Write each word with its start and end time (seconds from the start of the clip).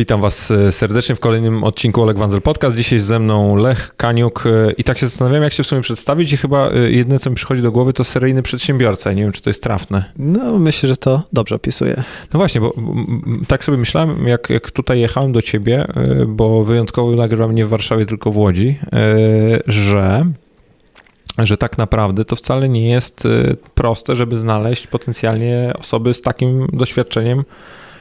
Witam 0.00 0.20
Was 0.20 0.50
e, 0.50 0.72
serdecznie 0.72 1.14
w 1.14 1.20
kolejnym 1.20 1.64
odcinku 1.64 2.02
Oleg 2.02 2.18
Wanzel 2.18 2.42
Podcast. 2.42 2.76
Dzisiaj 2.76 2.98
ze 2.98 3.18
mną 3.18 3.56
Lech 3.56 3.96
Kaniuk 3.96 4.44
e, 4.46 4.72
i 4.72 4.84
tak 4.84 4.98
się 4.98 5.06
zastanawiam, 5.06 5.42
jak 5.42 5.52
się 5.52 5.62
w 5.62 5.66
sumie 5.66 5.82
przedstawić 5.82 6.32
i 6.32 6.36
chyba 6.36 6.70
e, 6.70 6.90
jedyne, 6.90 7.18
co 7.18 7.30
mi 7.30 7.36
przychodzi 7.36 7.62
do 7.62 7.72
głowy, 7.72 7.92
to 7.92 8.04
seryjny 8.04 8.42
przedsiębiorca. 8.42 9.12
Nie 9.12 9.22
wiem, 9.22 9.32
czy 9.32 9.42
to 9.42 9.50
jest 9.50 9.62
trafne. 9.62 10.04
No, 10.18 10.58
myślę, 10.58 10.88
że 10.88 10.96
to 10.96 11.22
dobrze 11.32 11.54
opisuje. 11.54 12.02
No 12.32 12.38
właśnie, 12.38 12.60
bo 12.60 12.74
tak 13.48 13.64
sobie 13.64 13.78
myślałem, 13.78 14.28
jak, 14.28 14.50
jak 14.50 14.70
tutaj 14.70 15.00
jechałem 15.00 15.32
do 15.32 15.42
Ciebie, 15.42 15.86
bo 16.26 16.64
wyjątkowo 16.64 17.10
nagrywam 17.10 17.54
nie 17.54 17.64
w 17.64 17.68
Warszawie, 17.68 18.06
tylko 18.06 18.30
w 18.30 18.36
Łodzi, 18.36 18.78
że 19.66 20.26
że 21.38 21.56
tak 21.56 21.78
naprawdę 21.78 22.24
to 22.24 22.36
wcale 22.36 22.68
nie 22.68 22.90
jest 22.90 23.28
proste, 23.74 24.16
żeby 24.16 24.36
znaleźć 24.36 24.86
potencjalnie 24.86 25.72
osoby 25.78 26.14
z 26.14 26.20
takim 26.20 26.66
doświadczeniem 26.72 27.44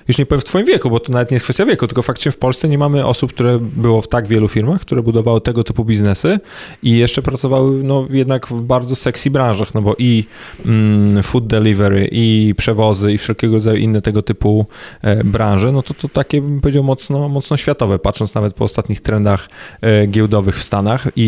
już 0.09 0.17
nie 0.17 0.25
powiem 0.25 0.41
w 0.41 0.45
twoim 0.45 0.65
wieku, 0.65 0.89
bo 0.89 0.99
to 0.99 1.13
nawet 1.13 1.31
nie 1.31 1.35
jest 1.35 1.43
kwestia 1.43 1.65
wieku, 1.65 1.87
tylko 1.87 2.01
faktycznie 2.01 2.31
w 2.31 2.37
Polsce 2.37 2.69
nie 2.69 2.77
mamy 2.77 3.05
osób, 3.05 3.33
które 3.33 3.59
było 3.59 4.01
w 4.01 4.07
tak 4.07 4.27
wielu 4.27 4.47
firmach, 4.47 4.81
które 4.81 5.03
budowały 5.03 5.41
tego 5.41 5.63
typu 5.63 5.85
biznesy 5.85 6.39
i 6.83 6.97
jeszcze 6.97 7.21
pracowały 7.21 7.83
no, 7.83 8.07
jednak 8.09 8.47
w 8.47 8.61
bardzo 8.61 8.95
sexy 8.95 9.31
branżach, 9.31 9.73
no 9.73 9.81
bo 9.81 9.95
i 9.97 10.23
mm, 10.65 11.23
food 11.23 11.47
delivery, 11.47 12.09
i 12.11 12.53
przewozy, 12.57 13.13
i 13.13 13.17
wszelkiego 13.17 13.53
rodzaju 13.53 13.77
inne 13.77 14.01
tego 14.01 14.21
typu 14.21 14.65
e, 15.01 15.23
branże, 15.23 15.71
no 15.71 15.83
to 15.83 15.93
to 15.93 16.09
takie 16.09 16.41
bym 16.41 16.61
powiedział 16.61 16.83
mocno, 16.83 17.29
mocno 17.29 17.57
światowe, 17.57 17.99
patrząc 17.99 18.35
nawet 18.35 18.53
po 18.53 18.63
ostatnich 18.63 19.01
trendach 19.01 19.49
e, 19.81 20.07
giełdowych 20.07 20.57
w 20.57 20.63
Stanach 20.63 21.07
i, 21.15 21.21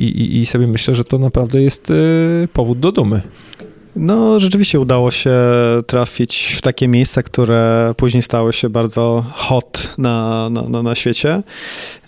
i, 0.00 0.40
i 0.40 0.46
sobie 0.46 0.66
myślę, 0.66 0.94
że 0.94 1.04
to 1.04 1.18
naprawdę 1.18 1.62
jest 1.62 1.90
e, 1.90 1.94
powód 2.52 2.78
do 2.78 2.92
dumy. 2.92 3.22
No, 3.96 4.40
rzeczywiście 4.40 4.80
udało 4.80 5.10
się 5.10 5.32
trafić 5.86 6.54
w 6.58 6.60
takie 6.60 6.88
miejsca, 6.88 7.22
które 7.22 7.94
później 7.96 8.22
stały 8.22 8.52
się 8.52 8.70
bardzo 8.70 9.24
hot 9.32 9.94
na, 9.98 10.48
na, 10.50 10.82
na 10.82 10.94
świecie. 10.94 11.42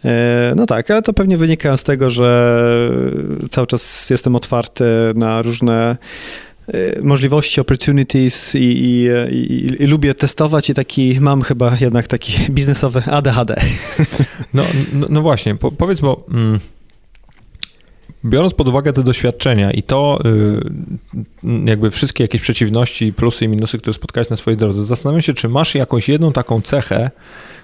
E, 0.05 0.53
no 0.57 0.67
tak, 0.67 0.91
ale 0.91 1.03
to 1.03 1.13
pewnie 1.13 1.39
wynika 1.39 1.77
z 1.77 1.85
tego, 1.85 2.11
że 2.11 2.91
cały 3.51 3.67
czas 3.67 4.11
jestem 4.11 4.37
otwarty 4.37 4.85
na 5.15 5.43
różne 5.43 5.97
e, 6.69 7.03
możliwości, 7.03 7.61
opportunities 7.61 8.55
i, 8.55 8.59
i, 8.59 9.09
i, 9.31 9.83
i, 9.83 9.87
lubię 9.87 10.15
testować 10.15 10.71
i 10.71 10.75
taki, 10.75 11.21
mam 11.21 11.43
chyba 11.43 11.77
jednak 11.81 12.07
taki 12.07 12.33
biznesowy 12.51 13.03
ADHD. 13.07 13.61
No, 14.55 14.63
no, 14.93 15.07
no 15.11 15.23
właśnie, 15.23 15.55
po, 15.55 15.73
powiedz, 15.73 16.01
bo... 16.01 16.25
Mm 16.31 16.59
biorąc 18.27 18.55
pod 18.55 18.69
uwagę 18.69 18.93
te 18.93 19.03
doświadczenia 19.03 19.71
i 19.71 19.83
to 19.83 20.19
y, 21.45 21.51
jakby 21.65 21.91
wszystkie 21.91 22.25
jakieś 22.25 22.41
przeciwności, 22.41 23.13
plusy 23.13 23.45
i 23.45 23.49
minusy, 23.49 23.79
które 23.79 23.95
spotkałeś 23.95 24.31
na 24.31 24.37
swojej 24.37 24.59
drodze, 24.59 24.85
zastanawiam 24.85 25.23
się, 25.23 25.33
czy 25.33 25.49
masz 25.49 25.75
jakąś 25.75 26.09
jedną 26.09 26.33
taką 26.33 26.61
cechę, 26.61 27.11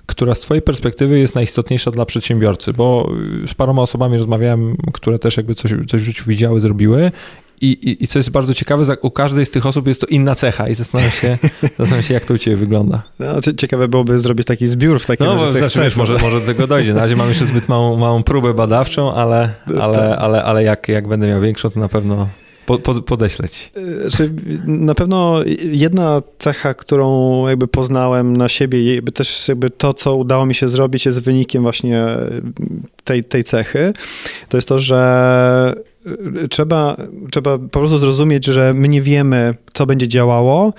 która 0.06 0.34
z 0.34 0.40
twojej 0.40 0.62
perspektywy 0.62 1.18
jest 1.18 1.34
najistotniejsza 1.34 1.90
dla 1.90 2.06
przedsiębiorcy, 2.06 2.72
bo 2.72 3.12
y, 3.44 3.48
z 3.48 3.54
paroma 3.54 3.82
osobami 3.82 4.18
rozmawiałem, 4.18 4.76
które 4.92 5.18
też 5.18 5.36
jakby 5.36 5.54
coś, 5.54 5.72
coś 5.88 6.02
w 6.02 6.04
życiu 6.04 6.24
widziały, 6.26 6.60
zrobiły 6.60 7.10
i, 7.62 7.96
i, 8.04 8.06
co 8.06 8.18
jest 8.18 8.30
bardzo 8.30 8.54
ciekawe, 8.54 8.96
u 9.02 9.10
każdej 9.10 9.46
z 9.46 9.50
tych 9.50 9.66
osób 9.66 9.86
jest 9.86 10.00
to 10.00 10.06
inna 10.06 10.34
cecha 10.34 10.68
i 10.68 10.74
zastanawiam 10.74 11.12
się, 11.12 11.38
zastanawiam 11.62 12.02
się 12.02 12.14
jak 12.14 12.24
to 12.24 12.34
u 12.34 12.38
ciebie 12.38 12.56
wygląda. 12.56 13.02
No, 13.18 13.26
ciekawe 13.56 13.88
byłoby 13.88 14.18
zrobić 14.18 14.46
taki 14.46 14.68
zbiór 14.68 15.00
w 15.00 15.06
takim 15.06 15.26
No, 15.26 15.52
znaczy, 15.52 15.80
wiesz, 15.80 15.96
może, 15.96 16.18
może 16.18 16.40
do 16.40 16.46
tego 16.46 16.66
dojdzie. 16.66 16.94
Na 16.94 17.00
razie 17.00 17.16
mam 17.16 17.28
jeszcze 17.28 17.46
zbyt 17.46 17.68
małą, 17.68 17.96
małą 17.96 18.22
próbę 18.22 18.54
badawczą, 18.54 19.14
ale, 19.14 19.54
no 19.66 19.82
ale, 19.82 19.94
tak. 19.94 20.18
ale, 20.18 20.44
ale 20.44 20.64
jak, 20.64 20.88
jak 20.88 21.08
będę 21.08 21.26
miał 21.26 21.40
większą, 21.40 21.70
to 21.70 21.80
na 21.80 21.88
pewno 21.88 22.28
po, 22.66 22.78
po, 22.78 23.02
podeślę 23.02 23.48
ci. 23.48 23.70
Znaczy, 24.00 24.32
na 24.66 24.94
pewno 24.94 25.40
jedna 25.64 26.22
cecha, 26.38 26.74
którą 26.74 27.48
jakby 27.48 27.68
poznałem 27.68 28.36
na 28.36 28.48
siebie, 28.48 28.94
jakby 28.94 29.12
też 29.12 29.48
jakby 29.48 29.70
to, 29.70 29.94
co 29.94 30.14
udało 30.14 30.46
mi 30.46 30.54
się 30.54 30.68
zrobić, 30.68 31.06
jest 31.06 31.24
wynikiem 31.24 31.62
właśnie 31.62 32.06
tej, 33.04 33.24
tej 33.24 33.44
cechy. 33.44 33.92
To 34.48 34.56
jest 34.56 34.68
to, 34.68 34.78
że 34.78 35.91
trzeba, 36.50 36.96
trzeba 37.30 37.58
po 37.58 37.78
prostu 37.78 37.98
zrozumieć, 37.98 38.44
że 38.44 38.74
my 38.74 38.88
nie 38.88 39.02
wiemy, 39.02 39.54
co 39.72 39.86
będzie 39.86 40.08
działało. 40.08 40.74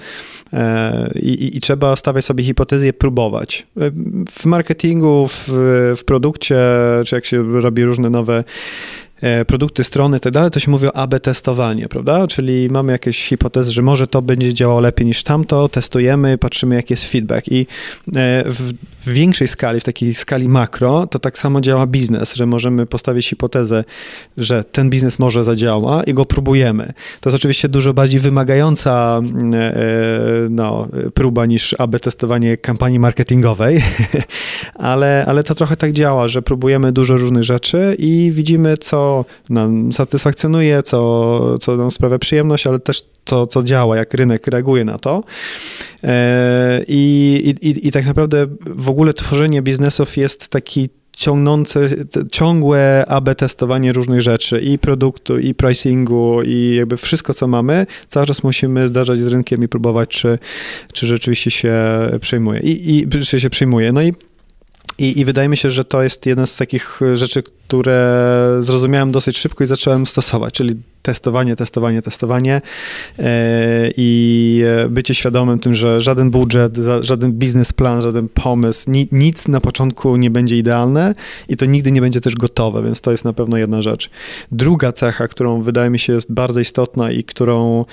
E, 0.54 1.12
I, 1.16 1.58
i, 1.58 1.62
trzeba 1.62 1.96
stawiać 1.96 2.26
sobie 2.26 2.44
hipotezy 2.44 2.88
i 2.88 2.94
próbować. 2.94 3.68
W 4.32 4.46
marketingu, 4.46 5.28
w, 5.28 5.50
w 5.98 6.04
produkcie, 6.06 6.58
czy 7.06 7.16
jak 7.16 7.26
się 7.26 7.62
robi 7.62 7.84
różne 7.84 8.10
nowe 8.10 8.44
E, 8.44 8.44
produkty, 9.48 9.84
strony 9.84 10.18
i 10.18 10.20
tak 10.20 10.34
dalej, 10.34 10.52
to 10.52 10.60
się 10.60 10.72
mówi 10.72 10.88
o 10.88 10.96
AB 10.96 11.20
testowanie, 11.20 11.88
prawda? 11.88 12.28
Czyli 12.28 12.70
mamy 12.70 12.92
jakieś 12.92 13.28
hipotezy, 13.28 13.72
że 13.72 13.82
może 13.82 14.08
to 14.08 14.22
będzie 14.22 14.54
działało 14.54 14.80
lepiej 14.80 15.06
niż 15.08 15.24
tamto, 15.24 15.70
testujemy, 15.70 16.38
patrzymy 16.38 16.76
jaki 16.76 16.94
jest 16.94 17.04
feedback 17.04 17.48
i 17.52 17.62
e, 17.62 17.66
w, 18.46 18.74
większej 19.08 19.48
skali, 19.48 19.80
w 19.80 19.84
takiej 19.84 20.14
skali 20.14 20.50
makro, 20.50 21.08
to 21.08 21.20
tak 21.20 21.38
samo 21.38 21.62
działa 21.62 21.88
biznes, 21.88 22.36
że 22.36 22.46
możemy 22.46 22.86
postawić 22.86 23.30
hipotezę, 23.30 23.84
że 24.38 24.64
ten 24.64 24.90
biznes 24.90 25.20
może 25.20 25.44
zadziała 25.44 26.04
i 26.04 26.14
go 26.14 26.26
próbujemy. 26.26 26.94
To 27.22 27.30
jest 27.30 27.42
oczywiście 27.42 27.70
dużo 27.70 27.94
bardziej 27.94 28.20
wymagająca 28.20 29.22
e, 29.54 29.74
no, 30.50 30.88
próba 31.14 31.46
niż 31.46 31.76
AB 31.80 32.00
testowanie 32.00 32.58
kampanii 32.58 33.00
marketingowej, 33.00 33.84
ale, 34.76 35.26
ale 35.28 35.44
to 35.44 35.56
trochę 35.56 35.78
tak 35.78 35.92
działa, 35.92 36.28
że 36.28 36.42
próbujemy 36.42 36.92
dużo 36.92 37.18
różnych 37.18 37.44
rzeczy 37.44 37.96
i 37.98 38.32
widzimy, 38.34 38.78
co 38.78 39.13
nam 39.50 39.94
satysfakcjonuje, 39.94 40.84
co, 40.84 41.58
co 41.58 41.78
nam 41.78 41.92
sprawia 41.92 42.20
przyjemność, 42.20 42.68
ale 42.68 42.80
też 42.80 43.04
to, 43.24 43.48
co 43.48 43.64
działa, 43.64 43.98
jak 43.98 44.14
rynek 44.14 44.48
reaguje 44.48 44.86
na 44.86 44.98
to. 44.98 45.24
E, 46.04 46.84
I, 46.88 47.56
i, 47.62 47.88
I 47.88 47.92
tak 47.92 48.06
naprawdę 48.06 48.48
w 48.66 48.90
ogóle 48.90 49.14
tworzenie 49.14 49.62
biznesów 49.62 50.18
jest 50.18 50.50
taki 50.50 50.90
ciągnące, 51.18 51.90
ciągłe 52.32 53.06
AB 53.08 53.36
testowanie 53.36 53.94
różnych 53.94 54.22
rzeczy 54.22 54.60
i 54.60 54.80
produktu, 54.80 55.40
i 55.40 55.54
pricingu, 55.54 56.42
i 56.46 56.76
jakby 56.76 56.98
wszystko, 56.98 57.34
co 57.34 57.48
mamy, 57.48 57.86
cały 58.08 58.26
czas 58.26 58.44
musimy 58.44 58.88
zdarzać 58.88 59.20
z 59.20 59.28
rynkiem 59.28 59.64
i 59.64 59.68
próbować, 59.68 60.10
czy, 60.10 60.40
czy 60.94 61.08
rzeczywiście 61.08 61.52
się 61.52 61.76
przejmuje. 62.22 62.60
I, 62.60 62.98
i 62.98 63.08
czy 63.08 63.40
się 63.40 63.50
przyjmuje. 63.50 63.92
No 63.92 64.02
i 64.02 64.14
i, 65.04 65.20
I, 65.20 65.26
wydaje 65.26 65.50
mi 65.50 65.58
się, 65.58 65.72
że 65.72 65.84
to 65.84 66.04
jest 66.04 66.26
jedna 66.26 66.46
z 66.46 66.58
takich 66.58 67.00
rzeczy, 67.14 67.44
które 67.44 68.58
zrozumiałem 68.60 69.12
dosyć 69.12 69.38
szybko 69.38 69.64
i 69.64 69.68
zacząłem 69.68 70.06
stosować, 70.06 70.54
czyli 70.54 70.76
testowanie, 71.02 71.56
testowanie, 71.56 72.02
testowanie 72.02 72.62
yy, 73.18 73.26
i 73.98 74.64
bycie 74.90 75.16
świadomym 75.16 75.60
tym, 75.60 75.74
że 75.74 76.02
żaden 76.02 76.32
budżet, 76.32 76.78
żaden 77.02 77.32
biznesplan, 77.32 78.02
żaden 78.02 78.28
pomysł, 78.30 78.92
ni, 78.92 79.08
nic 79.12 79.48
na 79.48 79.62
początku 79.62 80.16
nie 80.16 80.30
będzie 80.30 80.58
idealne 80.58 81.16
i 81.50 81.58
to 81.58 81.66
nigdy 81.66 81.92
nie 81.92 82.02
będzie 82.02 82.22
też 82.22 82.36
gotowe, 82.36 82.84
więc 82.84 83.02
to 83.02 83.12
jest 83.12 83.26
na 83.26 83.34
pewno 83.34 83.58
jedna 83.58 83.82
rzecz. 83.82 84.10
Druga 84.52 84.92
cecha, 84.92 85.28
którą 85.28 85.62
wydaje 85.62 85.90
mi 85.90 86.00
się 86.00 86.14
jest 86.14 86.32
bardzo 86.32 86.60
istotna 86.60 87.12
i 87.12 87.24
którą 87.24 87.86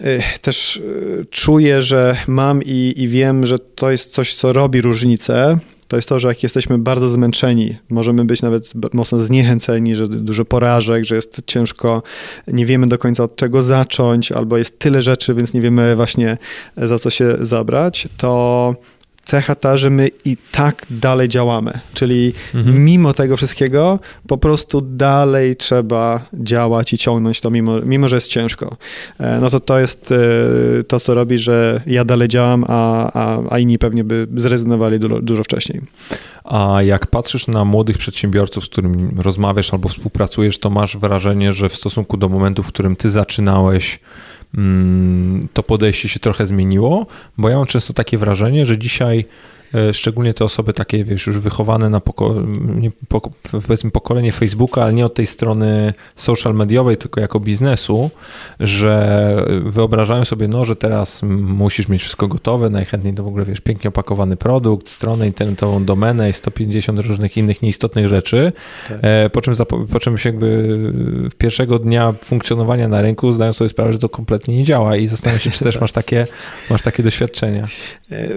e, 0.00 0.38
też 0.42 0.76
e, 0.76 1.24
czuję, 1.24 1.82
że 1.82 2.16
mam 2.26 2.62
i, 2.62 2.94
i 2.96 3.08
wiem, 3.08 3.46
że 3.46 3.58
to 3.58 3.90
jest 3.90 4.12
coś, 4.12 4.34
co 4.34 4.52
robi 4.52 4.80
różnicę, 4.80 5.58
to 5.88 5.96
jest 5.96 6.08
to, 6.08 6.18
że 6.18 6.28
jak 6.28 6.42
jesteśmy 6.42 6.78
bardzo 6.78 7.08
zmęczeni, 7.08 7.76
możemy 7.90 8.24
być 8.24 8.42
nawet 8.42 8.72
mocno 8.94 9.20
zniechęceni, 9.20 9.94
że 9.94 10.08
dużo 10.08 10.44
porażek, 10.44 11.04
że 11.04 11.14
jest 11.14 11.42
ciężko, 11.46 12.02
nie 12.48 12.66
wiemy 12.66 12.86
do 12.86 12.98
końca 12.98 13.24
od 13.24 13.36
czego 13.36 13.62
zacząć, 13.62 14.32
albo 14.32 14.58
jest 14.58 14.78
tyle 14.78 15.02
rzeczy, 15.02 15.34
więc 15.34 15.54
nie 15.54 15.60
wiemy 15.60 15.96
właśnie 15.96 16.38
za 16.76 16.98
co 16.98 17.10
się 17.10 17.36
zabrać, 17.40 18.08
to 18.16 18.74
cecha 19.24 19.54
ta, 19.54 19.76
że 19.76 19.90
my 19.90 20.10
i 20.24 20.36
tak 20.52 20.86
dalej 20.90 21.28
działamy. 21.28 21.78
Czyli 21.94 22.32
mhm. 22.54 22.84
mimo 22.84 23.12
tego 23.12 23.36
wszystkiego, 23.36 23.98
po 24.26 24.38
prostu 24.38 24.80
dalej 24.80 25.56
trzeba 25.56 26.20
działać 26.32 26.92
i 26.92 26.98
ciągnąć 26.98 27.40
to, 27.40 27.50
mimo, 27.50 27.80
mimo 27.80 28.08
że 28.08 28.16
jest 28.16 28.28
ciężko. 28.28 28.76
E, 29.20 29.38
no 29.40 29.50
to 29.50 29.60
to 29.60 29.78
jest 29.78 30.12
e, 30.12 30.84
to, 30.84 31.00
co 31.00 31.14
robi, 31.14 31.38
że 31.38 31.82
ja 31.86 32.04
dalej 32.04 32.28
działam, 32.28 32.64
a, 32.68 33.10
a, 33.12 33.42
a 33.50 33.58
inni 33.58 33.78
pewnie 33.78 34.04
by 34.04 34.26
zrezygnowali 34.34 34.98
dużo, 34.98 35.20
dużo 35.20 35.44
wcześniej. 35.44 35.80
A 36.44 36.82
jak 36.82 37.06
patrzysz 37.06 37.46
na 37.46 37.64
młodych 37.64 37.98
przedsiębiorców, 37.98 38.64
z 38.64 38.68
którymi 38.68 39.08
rozmawiasz 39.16 39.72
albo 39.72 39.88
współpracujesz, 39.88 40.58
to 40.58 40.70
masz 40.70 40.96
wrażenie, 40.96 41.52
że 41.52 41.68
w 41.68 41.74
stosunku 41.74 42.16
do 42.16 42.28
momentu, 42.28 42.62
w 42.62 42.66
którym 42.66 42.96
ty 42.96 43.10
zaczynałeś, 43.10 44.00
to 45.52 45.62
podejście 45.62 46.08
się 46.08 46.20
trochę 46.20 46.46
zmieniło, 46.46 47.06
bo 47.38 47.48
ja 47.48 47.56
mam 47.56 47.66
często 47.66 47.92
takie 47.92 48.18
wrażenie, 48.18 48.66
że 48.66 48.78
dzisiaj 48.78 49.24
szczególnie 49.92 50.34
te 50.34 50.44
osoby 50.44 50.72
takie, 50.72 51.04
wiesz, 51.04 51.26
już 51.26 51.38
wychowane 51.38 51.90
na 51.90 52.00
poko 52.00 52.34
nie, 52.74 52.90
poko 53.08 53.30
powiedzmy 53.50 53.90
pokolenie 53.90 54.32
Facebooka, 54.32 54.82
ale 54.82 54.92
nie 54.92 55.06
od 55.06 55.14
tej 55.14 55.26
strony 55.26 55.94
social 56.16 56.54
mediowej, 56.54 56.96
tylko 56.96 57.20
jako 57.20 57.40
biznesu, 57.40 58.10
że 58.60 59.36
wyobrażają 59.64 60.24
sobie, 60.24 60.48
no, 60.48 60.64
że 60.64 60.76
teraz 60.76 61.22
musisz 61.22 61.88
mieć 61.88 62.02
wszystko 62.02 62.28
gotowe, 62.28 62.70
najchętniej 62.70 63.14
to 63.14 63.24
w 63.24 63.26
ogóle, 63.26 63.44
wiesz, 63.44 63.60
pięknie 63.60 63.88
opakowany 63.88 64.36
produkt, 64.36 64.88
stronę 64.88 65.26
internetową, 65.26 65.84
domenę 65.84 66.30
i 66.30 66.32
150 66.32 66.98
różnych 66.98 67.36
innych 67.36 67.62
nieistotnych 67.62 68.08
rzeczy, 68.08 68.52
tak. 68.88 68.98
E, 69.02 69.30
po, 69.30 69.40
czym 69.40 69.54
po 69.92 70.00
czym 70.00 70.18
się 70.18 70.28
jakby 70.28 70.78
pierwszego 71.38 71.78
dnia 71.78 72.14
funkcjonowania 72.24 72.88
na 72.88 73.02
rynku 73.02 73.32
zdają 73.32 73.52
sobie 73.52 73.68
sprawę, 73.68 73.92
że 73.92 73.98
to 73.98 74.08
kompletnie 74.08 74.56
nie 74.56 74.64
działa 74.64 74.96
i 74.96 75.06
zastanawiam 75.06 75.40
się, 75.40 75.50
czy 75.50 75.64
też 75.64 75.80
masz 75.84 75.92
takie, 75.92 76.26
masz 76.70 76.82
takie 76.82 77.02
doświadczenia. 77.02 77.66
E, 78.12 78.28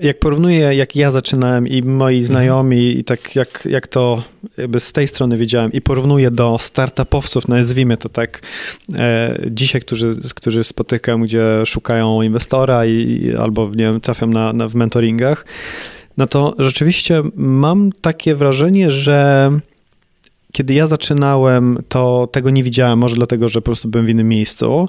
jak 0.00 0.18
porównuję 0.18 0.65
jak 0.74 0.96
ja 0.96 1.10
zaczynałem 1.10 1.66
i 1.66 1.82
moi 1.82 2.14
mhm. 2.14 2.24
znajomi, 2.24 2.86
mhm. 2.86 3.00
i 3.00 3.04
tak 3.04 3.36
jak, 3.36 3.68
jak 3.70 3.88
to 3.88 4.22
jakby 4.58 4.80
z 4.80 4.92
tej 4.92 5.08
strony 5.08 5.38
wiedziałem, 5.38 5.72
i 5.72 5.80
porównuję 5.80 6.30
do 6.30 6.56
startupowców, 6.60 7.48
nazwijmy 7.48 7.96
to 7.96 8.08
tak, 8.08 8.42
e, 8.94 9.38
dzisiaj, 9.50 9.80
którzy, 9.80 10.16
którzy 10.34 10.64
spotykam, 10.64 11.22
gdzie 11.22 11.42
szukają 11.66 12.22
inwestora 12.22 12.86
i, 12.86 13.34
albo, 13.38 13.66
nie 13.66 13.84
wiem, 13.84 14.00
trafiam 14.00 14.32
na, 14.32 14.52
na, 14.52 14.68
w 14.68 14.74
mentoringach, 14.74 15.46
no 16.16 16.26
to 16.26 16.54
rzeczywiście 16.58 17.22
mam 17.34 17.92
takie 18.00 18.34
wrażenie, 18.34 18.90
że 18.90 19.50
kiedy 20.52 20.74
ja 20.74 20.86
zaczynałem, 20.86 21.78
to 21.88 22.28
tego 22.32 22.50
nie 22.50 22.62
widziałem, 22.62 22.98
może 22.98 23.16
dlatego, 23.16 23.48
że 23.48 23.60
po 23.60 23.64
prostu 23.64 23.88
byłem 23.88 24.06
w 24.06 24.08
innym 24.08 24.28
miejscu 24.28 24.88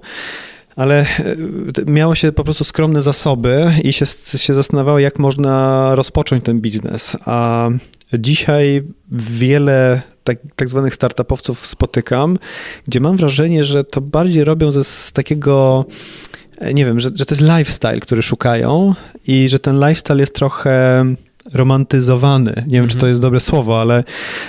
ale 0.77 1.01
e, 1.01 1.05
miało 1.85 2.15
się 2.15 2.31
po 2.31 2.43
prostu 2.43 2.63
skromne 2.63 3.01
zasoby 3.01 3.73
i 3.83 3.93
się, 3.93 4.05
się 4.37 4.53
zastanawiało, 4.53 4.99
jak 4.99 5.19
można 5.19 5.95
rozpocząć 5.95 6.43
ten 6.43 6.61
biznes. 6.61 7.17
A 7.25 7.69
dzisiaj 8.13 8.83
wiele 9.11 10.01
tak, 10.23 10.37
tak 10.55 10.69
zwanych 10.69 10.95
startupowców 10.95 11.67
spotykam, 11.67 12.37
gdzie 12.87 12.99
mam 12.99 13.17
wrażenie, 13.17 13.63
że 13.63 13.83
to 13.83 14.01
bardziej 14.01 14.43
robią 14.43 14.71
ze, 14.71 14.83
z 14.83 15.11
takiego 15.11 15.85
e, 16.57 16.73
nie 16.73 16.85
wiem, 16.85 16.99
że, 16.99 17.09
że 17.15 17.25
to 17.25 17.35
jest 17.35 17.57
lifestyle, 17.57 17.99
który 17.99 18.21
szukają 18.21 18.93
i 19.27 19.47
że 19.49 19.59
ten 19.59 19.79
lifestyle 19.79 20.19
jest 20.19 20.35
trochę 20.35 21.05
romantyzowany. 21.53 22.53
Nie 22.55 22.55
wiem, 22.55 22.83
mhm. 22.83 22.87
czy 22.87 22.95
to 22.95 22.99
mhm. 22.99 23.09
jest 23.09 23.21
dobre 23.21 23.39
słowo, 23.39 23.81
ale, 23.81 24.03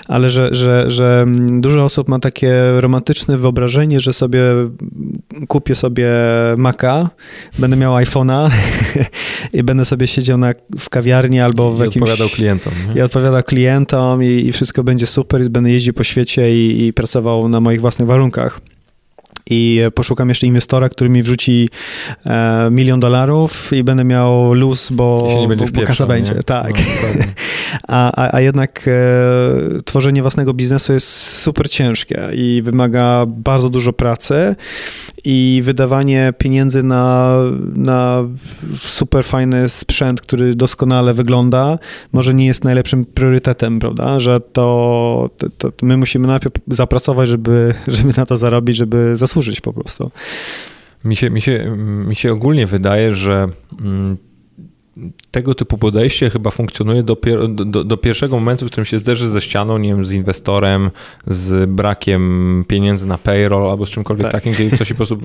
ale 0.09 0.31
że, 0.31 0.55
że, 0.55 0.91
że 0.91 1.27
dużo 1.61 1.85
osób 1.85 2.09
ma 2.09 2.19
takie 2.19 2.53
romantyczne 2.77 3.39
wyobrażenie, 3.39 4.01
że 4.01 4.13
sobie 4.13 4.43
kupię 5.49 5.75
sobie 5.75 6.11
Maca, 6.57 7.11
będę 7.59 7.77
miał 7.77 7.95
iPhone'a 7.95 8.51
i 9.53 9.63
będę 9.63 9.85
sobie 9.85 10.07
siedział 10.07 10.39
na, 10.39 10.55
w 10.79 10.89
kawiarni 10.91 11.41
albo 11.41 11.73
w 11.73 11.81
I 11.81 11.85
jakimś... 11.85 12.03
odpowiadał 12.03 12.29
klientom. 12.29 12.73
Nie? 12.89 13.01
I 13.01 13.03
odpowiadał 13.03 13.43
klientom 13.43 14.23
i, 14.23 14.27
i 14.27 14.53
wszystko 14.53 14.85
będzie 14.85 15.07
super 15.07 15.45
i 15.45 15.51
będę 15.51 15.71
jeździł 15.71 15.95
po 15.95 16.05
świecie 16.05 16.55
i, 16.55 16.87
i 16.87 16.93
pracował 16.93 17.49
na 17.49 17.61
moich 17.61 17.81
własnych 17.81 18.09
warunkach 18.09 18.61
i 19.51 19.83
poszukam 19.95 20.29
jeszcze 20.29 20.47
inwestora, 20.47 20.89
który 20.89 21.11
mi 21.11 21.23
wrzuci 21.23 21.69
e, 22.27 22.69
milion 22.71 23.01
dolarów 23.01 23.73
i 23.73 23.85
będę 23.85 24.05
miał 24.05 24.55
luz, 24.55 24.93
bo, 24.93 25.19
bo, 25.57 25.65
bo 25.73 25.83
kasa 25.83 26.07
będzie. 26.07 26.35
Tak. 26.35 26.73
No, 26.73 27.25
a, 27.89 28.33
a, 28.35 28.41
jednak 28.41 28.85
e, 28.89 29.83
tworzenie 29.83 30.23
własnego 30.23 30.55
biznesu 30.55 30.93
jest 30.93 31.09
super 31.17 31.71
ciężkie 31.71 32.21
i 32.33 32.63
wymaga 32.65 33.27
bardzo 33.27 33.69
dużo 33.69 33.93
pracy 33.93 34.57
i 35.25 35.61
wydawanie 35.65 36.33
pieniędzy 36.39 36.83
na, 36.83 37.35
na 37.75 38.25
super 38.79 39.25
fajny 39.25 39.69
sprzęt, 39.69 40.21
który 40.21 40.55
doskonale 40.55 41.15
wygląda, 41.15 41.79
może 42.13 42.35
nie 42.35 42.47
jest 42.47 42.65
najlepszym 42.65 43.05
priorytetem, 43.05 43.79
prawda? 43.79 44.21
Że 44.21 44.41
to, 44.41 45.31
to, 45.59 45.73
to 45.73 45.87
my 45.87 45.97
musimy 45.97 46.27
najpierw 46.27 46.55
zapracować, 46.69 47.29
żeby, 47.29 47.75
żeby 47.87 48.13
na 48.17 48.27
to 48.27 48.37
zarobić, 48.37 48.77
żeby 48.77 49.17
zasłużyć 49.17 49.38
po 49.61 49.73
prostu. 49.73 50.11
Mi 51.05 51.17
się, 51.17 51.31
mi 51.31 51.41
się, 51.41 51.77
mi 51.79 52.17
się 52.17 52.33
ogólnie 52.33 52.67
wydaje, 52.67 53.13
że 53.13 53.49
mm, 53.81 54.17
tego 55.31 55.55
typu 55.55 55.79
podejście 55.79 56.31
chyba 56.31 56.51
funkcjonuje 56.51 57.03
do, 57.03 57.17
do, 57.49 57.85
do, 57.85 57.97
pierwszego 57.97 58.37
momentu, 58.37 58.67
w 58.67 58.69
którym 58.69 58.85
się 58.85 58.99
zderzy 58.99 59.31
ze 59.31 59.41
ścianą, 59.41 59.79
nie 59.79 59.89
wiem, 59.89 60.05
z 60.05 60.13
inwestorem, 60.13 60.91
z 61.27 61.71
brakiem 61.71 62.65
pieniędzy 62.69 63.07
na 63.07 63.19
payroll 63.19 63.71
albo 63.71 63.87
z 63.87 63.91
czymkolwiek 63.91 64.23
tak. 64.23 64.33
takim, 64.33 64.53
gdzie 64.53 64.77
coś 64.77 64.89
po 64.89 64.95
prostu 64.95 65.19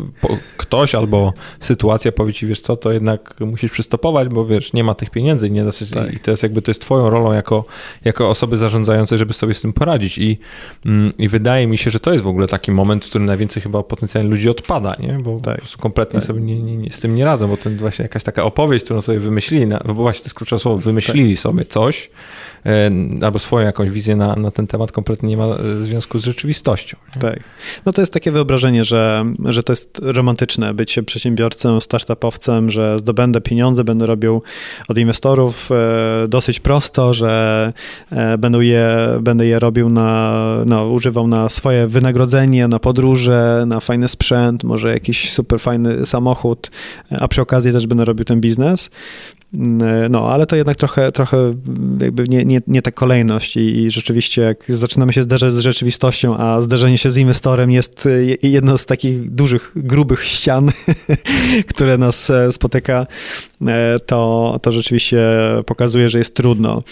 ktoś 0.58 0.96
albo 0.96 1.34
sytuacja 1.60 2.12
powie 2.12 2.34
ci, 2.34 2.48
wiesz 2.48 2.62
co, 2.62 2.76
to 2.76 2.92
jednak 2.92 3.36
musisz 3.40 3.72
przystopować, 3.72 4.30
bo 4.30 4.46
wiesz, 4.46 4.74
nie 4.74 4.84
ma 4.84 4.94
tych 4.94 5.10
pieniędzy 5.10 5.48
i 5.48 5.52
nie 5.52 5.72
się, 5.72 5.86
tak. 5.86 6.14
i 6.14 6.20
to 6.20 6.32
jest 6.32 6.44
jakby, 6.44 6.62
to 6.62 6.72
jest 6.72 6.82
twoją 6.82 7.10
rolą 7.10 7.34
jako, 7.34 7.66
jako 8.06 8.30
osoby 8.30 8.58
zarządzającej, 8.58 9.18
żeby 9.18 9.34
sobie 9.34 9.54
z 9.54 9.62
tym 9.62 9.74
poradzić 9.74 10.18
i, 10.18 10.38
mm, 10.86 11.12
i 11.18 11.28
wydaje 11.28 11.68
mi 11.68 11.78
się, 11.78 11.92
że 11.92 12.00
to 12.00 12.12
jest 12.12 12.24
w 12.24 12.28
ogóle 12.28 12.48
taki 12.48 12.72
moment, 12.72 13.06
w 13.06 13.10
którym 13.10 13.26
najwięcej 13.26 13.64
chyba 13.64 13.84
potencjalnie 13.84 14.30
ludzi 14.30 14.50
odpada, 14.50 14.96
nie? 15.00 15.18
Bo 15.24 15.40
tak. 15.40 15.56
po 15.56 15.62
prostu 15.62 15.80
kompletnie 15.80 16.20
tak. 16.20 16.28
sobie 16.28 16.42
nie, 16.42 16.62
nie, 16.62 16.78
nie, 16.78 16.92
z 16.92 17.00
tym 17.00 17.16
nie 17.16 17.26
radzą, 17.26 17.48
bo 17.48 17.58
to 17.58 17.70
właśnie 17.70 18.04
jakaś 18.04 18.24
taka 18.24 18.44
opowieść, 18.44 18.86
którą 18.86 19.02
sobie 19.02 19.20
wymyślili, 19.20 19.63
na, 19.68 19.80
bo 19.86 19.94
właśnie 19.94 20.22
to 20.22 20.26
jest 20.26 20.36
kluczowe 20.36 20.60
słowo, 20.60 20.78
wymyślili 20.78 21.36
tak. 21.36 21.42
sobie 21.42 21.66
coś, 21.66 22.10
e, 22.66 22.92
albo 23.22 23.40
swoją 23.40 23.66
jakąś 23.66 23.90
wizję 23.90 24.16
na, 24.16 24.36
na 24.36 24.52
ten 24.52 24.68
temat, 24.68 24.92
kompletnie 24.92 25.30
nie 25.30 25.38
ma 25.38 25.46
e, 25.46 25.82
związku 25.82 26.20
z 26.20 26.24
rzeczywistością. 26.24 26.98
Nie? 27.16 27.22
Tak. 27.22 27.40
No 27.86 27.92
to 27.92 28.02
jest 28.02 28.14
takie 28.14 28.32
wyobrażenie, 28.32 28.86
że, 28.86 29.24
że 29.46 29.64
to 29.64 29.74
jest 29.74 30.02
romantyczne, 30.04 30.74
bycie 30.74 31.04
przedsiębiorcą, 31.04 31.80
startupowcem, 31.80 32.72
że 32.72 33.00
zdobędę 33.00 33.42
pieniądze, 33.42 33.84
będę 33.84 34.06
robił 34.06 34.42
od 34.88 34.98
inwestorów 34.98 35.70
e, 35.72 36.28
dosyć 36.28 36.60
prosto, 36.60 37.14
że 37.14 37.74
będę 38.38 38.66
je, 38.66 38.98
będę 39.22 39.46
je 39.46 39.60
robił 39.60 39.90
na, 39.90 40.34
no, 40.66 40.90
używał 40.90 41.28
na 41.28 41.50
swoje 41.50 41.88
wynagrodzenie, 41.88 42.68
na 42.68 42.80
podróże, 42.80 43.64
na 43.68 43.80
fajny 43.80 44.08
sprzęt, 44.08 44.64
może 44.64 44.94
jakiś 44.94 45.32
super 45.32 45.60
fajny 45.60 46.06
samochód, 46.06 46.72
a 47.20 47.28
przy 47.28 47.42
okazji 47.42 47.72
też 47.72 47.88
będę 47.88 48.06
robił 48.06 48.26
ten 48.26 48.42
biznes. 48.42 48.90
Mm, 49.54 50.12
no, 50.12 50.30
ale 50.30 50.46
to 50.46 50.56
jednak 50.56 50.78
trochę, 50.78 51.12
trochę 51.12 51.54
jakby 52.02 52.28
nie, 52.28 52.46
nie, 52.46 52.62
nie 52.68 52.82
ta 52.82 52.92
kolejność 52.92 53.58
i, 53.58 53.60
i, 53.60 53.92
rzeczywiście 53.92 54.42
jak 54.42 54.64
zaczynamy 54.70 55.14
się 55.14 55.24
zderzać 55.24 55.54
z 55.54 55.60
rzeczywistością, 55.60 56.38
a 56.38 56.62
zderzenie 56.62 56.98
się 56.98 57.12
z 57.12 57.18
inwestorem 57.18 57.72
jest 57.72 58.10
jedną 58.44 58.78
z 58.78 58.86
takich 58.86 59.30
dużych, 59.30 59.72
grubych 59.76 60.24
ścian, 60.24 60.72
które 61.72 61.98
nas 61.98 62.30
e, 62.30 62.52
spotyka, 62.52 63.08
to, 64.06 64.60
to 64.62 64.72
rzeczywiście 64.72 65.20
pokazuje, 65.66 66.10
że 66.10 66.18
jest 66.18 66.36
trudno. 66.36 66.84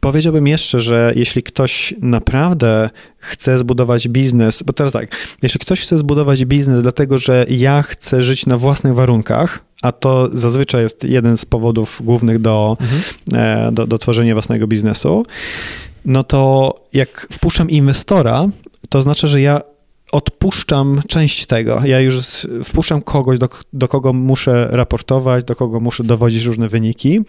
Powiedziałbym 0.00 0.46
jeszcze, 0.46 0.80
że 0.80 1.12
jeśli 1.16 1.42
ktoś 1.42 1.94
naprawdę 2.00 2.90
chce 3.18 3.58
zbudować 3.58 4.08
biznes, 4.08 4.62
bo 4.62 4.72
teraz 4.72 4.92
tak, 4.92 5.16
jeśli 5.42 5.60
ktoś 5.60 5.80
chce 5.80 5.98
zbudować 5.98 6.44
biznes 6.44 6.82
dlatego, 6.82 7.18
że 7.18 7.46
ja 7.48 7.82
chcę 7.82 8.22
żyć 8.22 8.46
na 8.46 8.58
własnych 8.58 8.94
warunkach, 8.94 9.58
a 9.82 9.92
to 9.92 10.28
zazwyczaj 10.32 10.82
jest 10.82 11.04
jeden 11.04 11.36
z 11.36 11.44
powodów 11.44 12.02
głównych 12.04 12.38
do, 12.38 12.76
mhm. 12.80 13.02
E, 13.32 13.72
do, 13.72 13.86
do 13.86 13.98
tworzenia 13.98 14.34
własnego 14.34 14.66
biznesu, 14.66 15.26
no 16.04 16.24
to 16.24 16.74
jak 16.92 17.26
wpuszczam 17.32 17.70
inwestora, 17.70 18.46
to 18.88 19.02
znaczy, 19.02 19.28
że 19.28 19.40
ja 19.40 19.60
odpuszczam 20.12 21.00
część 21.08 21.46
tego. 21.46 21.80
Ja 21.84 22.00
już 22.00 22.18
wpuszczam 22.64 23.02
kogoś, 23.02 23.38
do, 23.38 23.48
do 23.72 23.88
kogo 23.88 24.12
muszę 24.12 24.68
raportować, 24.70 25.44
do 25.44 25.56
kogo 25.56 25.80
muszę 25.80 26.04
dowodzić 26.04 26.44
różne 26.44 26.68
wyniki, 26.68 27.20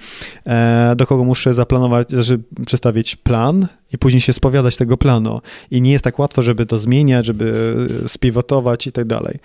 e, 0.48 0.94
do 0.95 1.07
kogo 1.07 1.24
muszę 1.24 1.54
zaplanować, 1.54 2.10
znaczy 2.10 2.39
przedstawić 2.66 3.16
plan, 3.16 3.68
i 3.94 3.98
później 3.98 4.22
się 4.22 4.34
spowiadać 4.34 4.77
tego 4.77 4.98
planu. 4.98 5.42
I 5.72 5.82
nie 5.82 5.92
jest 5.92 6.04
tak 6.04 6.20
łatwo, 6.20 6.42
żeby 6.42 6.65
to 6.65 6.80
zmieniać, 6.80 7.25
żeby 7.25 7.75
e, 8.06 8.08
spiwotować 8.08 8.88
i 8.88 8.92
tak 8.92 9.06
dalej. 9.06 9.39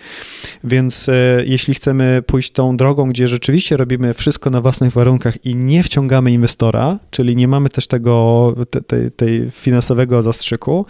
Więc 0.63 1.09
e, 1.09 1.43
jeśli 1.45 1.73
chcemy 1.73 2.23
pójść 2.27 2.51
tą 2.51 2.77
drogą, 2.77 3.09
gdzie 3.09 3.27
rzeczywiście 3.27 3.77
robimy 3.77 4.13
wszystko 4.13 4.49
na 4.49 4.61
własnych 4.61 4.93
warunkach 4.93 5.45
i 5.45 5.55
nie 5.55 5.83
wciągamy 5.83 6.31
inwestora, 6.31 6.99
czyli 7.11 7.35
nie 7.35 7.47
mamy 7.47 7.69
też 7.69 7.87
tego 7.87 8.55
te, 8.69 8.81
te, 8.81 9.11
tej 9.11 9.51
finansowego 9.51 10.23
zastrzyku, 10.23 10.85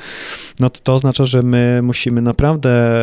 no 0.60 0.70
to 0.70 0.79
to 0.79 0.96
oznacza, 0.96 1.25
że 1.25 1.41
my 1.41 1.79
musimy 1.84 2.22
naprawdę 2.22 2.98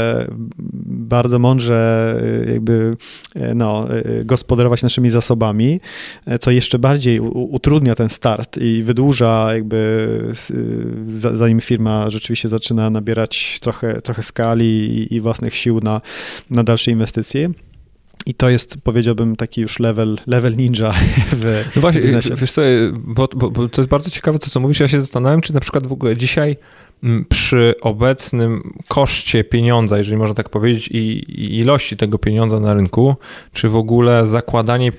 bardzo 0.87 1.39
mądrze 1.39 2.15
e, 2.47 2.53
jakby 2.53 2.95
no, 3.55 3.87
gospodarować 4.25 4.83
naszymi 4.83 5.11
zasobami, 5.11 5.81
co 6.41 6.51
jeszcze 6.51 6.79
bardziej 6.79 7.21
utrudnia 7.21 7.95
ten 7.95 8.09
start 8.09 8.59
i 8.61 8.83
wydłuża 8.83 9.55
jakby 9.55 10.09
zanim 11.35 11.61
firma 11.61 12.11
rzeczywiście 12.11 12.49
zaczyna 12.49 12.91
nabierać 12.91 13.59
trochę, 13.61 14.01
trochę 14.01 14.23
skali 14.23 14.65
i, 14.67 15.15
i 15.15 15.21
własnych 15.21 15.57
sił 15.57 15.81
na, 15.81 16.01
na 16.51 16.65
dalsze 16.65 16.91
inwestycje. 16.91 17.51
I 18.27 18.35
to 18.35 18.49
jest, 18.49 18.77
powiedziałbym, 18.83 19.37
taki 19.37 19.61
już 19.61 19.79
level, 19.79 20.19
level 20.27 20.57
ninja 20.57 20.95
w 21.41 21.65
no 21.77 21.83
właśnie, 21.83 22.01
biznesie. 22.01 22.35
Wiesz 22.35 22.53
co, 22.53 22.63
bo, 22.93 23.29
bo, 23.37 23.51
bo, 23.51 23.69
to 23.69 23.81
jest 23.81 23.91
bardzo 23.91 24.11
ciekawe 24.11 24.39
to, 24.39 24.51
co 24.51 24.61
mówisz. 24.61 24.81
Ja 24.81 24.89
się 24.89 25.01
zastanawiam, 25.01 25.41
czy 25.41 25.55
na 25.55 25.61
przykład 25.61 25.87
w 25.87 25.93
ogóle 25.93 26.17
dzisiaj 26.17 26.57
przy 27.29 27.75
obecnym 27.81 28.73
koszcie 28.89 29.45
pieniądza, 29.45 29.99
jeżeli 29.99 30.17
można 30.17 30.35
tak 30.35 30.49
powiedzieć, 30.49 30.89
i, 30.89 30.99
i 31.29 31.59
ilości 31.59 31.97
tego 31.97 32.19
pieniądza 32.19 32.61
na 32.61 32.75
rynku, 32.75 33.17
czy 33.53 33.69
w 33.69 33.77
ogóle 33.77 34.27
zakładanie 34.27 34.93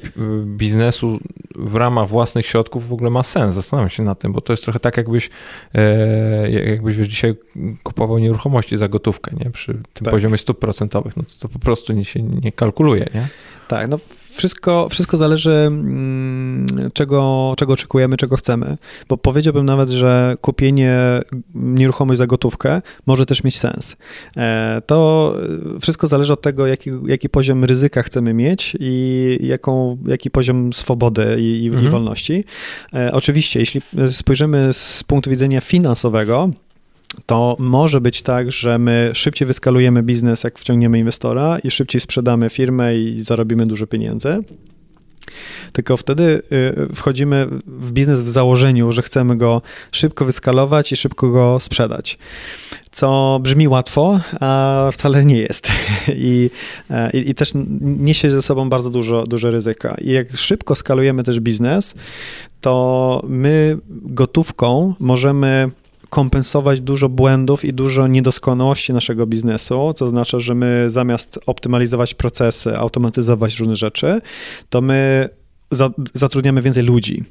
biznesu 0.46 1.20
w 1.56 1.76
ramach 1.76 2.08
własnych 2.08 2.46
środków 2.46 2.88
w 2.88 2.94
ogóle 2.94 3.10
ma 3.10 3.24
sens? 3.24 3.54
Zastanawiam 3.54 3.90
się 3.90 4.04
nad 4.04 4.20
tym, 4.20 4.32
bo 4.34 4.42
to 4.42 4.54
jest 4.54 4.64
trochę 4.64 4.80
tak, 4.80 4.98
jakbyś, 4.98 5.30
e, 5.76 6.52
jakbyś 6.52 6.98
wiesz, 6.98 7.08
dzisiaj 7.08 7.36
kupował 7.84 8.18
nieruchomości 8.18 8.78
za 8.78 8.88
gotówkę, 8.88 9.32
nie? 9.40 9.52
Przy 9.52 9.74
tym 9.74 10.06
tak. 10.06 10.12
poziomie 10.12 10.38
stóp 10.38 10.60
procentowych, 10.60 11.18
no 11.18 11.24
to, 11.24 11.30
to 11.40 11.50
po 11.50 11.60
prostu 11.60 11.94
nie 11.94 12.06
się 12.06 12.22
nie 12.22 12.52
kalkuluje, 12.52 13.10
nie? 13.14 13.28
Tak, 13.68 13.90
no 13.90 13.98
wszystko, 14.30 14.88
wszystko 14.90 15.18
zależy, 15.18 15.52
mm, 15.52 16.66
czego, 16.94 17.54
czego 17.58 17.74
oczekujemy, 17.74 18.18
czego 18.18 18.36
chcemy. 18.36 18.78
Bo 19.10 19.18
powiedziałbym 19.18 19.66
nawet, 19.66 19.90
że 19.90 20.36
kupienie 20.42 20.98
nieruchomości 21.56 22.18
za 22.18 22.28
gotówkę 22.28 22.82
może 23.06 23.26
też 23.26 23.44
mieć 23.44 23.60
sens. 23.60 23.96
E, 24.38 24.82
to 24.86 25.34
wszystko 25.82 26.08
zależy 26.08 26.34
od 26.34 26.42
tego, 26.42 26.68
jaki, 26.68 26.90
jaki 27.06 27.30
poziom 27.30 27.64
ryzyka 27.64 28.04
chcemy 28.04 28.34
mieć 28.34 28.78
i 28.80 29.38
jaką, 29.42 29.98
jaki 30.08 30.32
poziom 30.32 30.74
swobody 30.74 31.38
i, 31.40 31.68
mhm. 31.68 31.88
i 31.88 31.90
wolności. 31.90 32.44
E, 32.94 33.12
oczywiście, 33.12 33.60
jeśli 33.60 33.82
spojrzymy 34.12 34.74
z 34.74 35.04
punktu 35.04 35.30
widzenia 35.30 35.62
finansowego, 35.62 36.50
to 37.26 37.56
może 37.60 38.02
być 38.02 38.22
tak, 38.22 38.52
że 38.52 38.80
my 38.80 39.12
szybciej 39.14 39.48
wyskalujemy 39.48 40.04
biznes, 40.04 40.44
jak 40.44 40.60
wciągniemy 40.60 41.00
inwestora 41.00 41.60
i 41.60 41.72
szybciej 41.72 42.02
sprzedamy 42.02 42.50
firmę 42.50 42.98
i 42.98 43.24
zarobimy 43.24 43.66
dużo 43.66 43.88
pieniędzy. 43.88 44.44
Tylko 45.72 45.98
wtedy 45.98 46.42
y, 46.52 46.96
wchodzimy 46.96 47.48
w 47.68 47.92
biznes 47.92 48.22
w 48.22 48.30
założeniu, 48.30 48.92
że 48.92 49.02
chcemy 49.02 49.38
go 49.38 49.62
szybko 49.92 50.26
wyskalować 50.26 50.92
i 50.92 50.96
szybko 50.96 51.30
go 51.30 51.60
sprzedać. 51.60 52.18
Co 52.92 53.40
brzmi 53.42 53.68
łatwo, 53.68 54.20
a 54.40 54.90
wcale 54.94 55.26
nie 55.26 55.38
jest. 55.38 55.68
I, 56.08 56.50
i, 57.14 57.30
i 57.30 57.36
też 57.36 57.52
niesie 57.82 58.32
ze 58.32 58.42
sobą 58.42 58.70
bardzo 58.70 58.90
dużo, 58.90 59.24
dużo 59.24 59.52
ryzyka. 59.52 59.96
I 60.02 60.12
jak 60.12 60.38
szybko 60.38 60.76
skalujemy 60.76 61.24
też 61.24 61.40
biznes, 61.40 61.96
to 62.62 63.22
my 63.28 63.78
gotówką 63.90 64.94
możemy 65.00 65.72
kompensować 66.16 66.82
dużo 66.82 67.10
błędów 67.10 67.66
i 67.66 67.74
dużo 67.74 68.08
niedoskonałości 68.08 68.94
naszego 68.94 69.28
biznesu, 69.28 69.94
co 69.96 70.06
oznacza, 70.06 70.40
że 70.40 70.56
my 70.56 70.86
zamiast 70.88 71.40
optymalizować 71.46 72.14
procesy, 72.14 72.78
automatyzować 72.78 73.60
różne 73.60 73.76
rzeczy, 73.76 74.22
to 74.70 74.82
my 74.82 75.30
zatrudniamy 76.14 76.62
więcej 76.62 76.84
ludzi. 76.84 77.24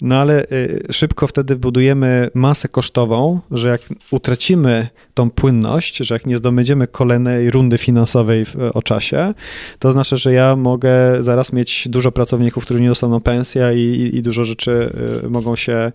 No 0.00 0.16
ale 0.16 0.44
y, 0.44 0.86
szybko 0.90 1.26
wtedy 1.26 1.56
budujemy 1.56 2.30
masę 2.34 2.68
kosztową, 2.68 3.40
że 3.50 3.68
jak 3.68 3.80
utracimy 4.10 4.88
tą 5.14 5.30
płynność, 5.30 5.96
że 5.96 6.14
jak 6.14 6.26
nie 6.26 6.38
zdobędziemy 6.38 6.86
kolejnej 6.86 7.50
rundy 7.50 7.78
finansowej 7.78 8.44
w, 8.44 8.56
o 8.74 8.82
czasie, 8.82 9.34
to 9.78 9.88
oznacza, 9.88 10.16
że 10.16 10.32
ja 10.32 10.56
mogę 10.56 11.22
zaraz 11.22 11.52
mieć 11.52 11.88
dużo 11.88 12.12
pracowników, 12.12 12.64
którzy 12.64 12.80
nie 12.80 12.88
dostaną 12.88 13.20
pensja 13.20 13.72
i, 13.72 13.80
i, 13.80 14.16
i 14.16 14.22
dużo 14.22 14.44
rzeczy 14.44 14.92
y, 15.24 15.30
mogą 15.30 15.56
się 15.56 15.92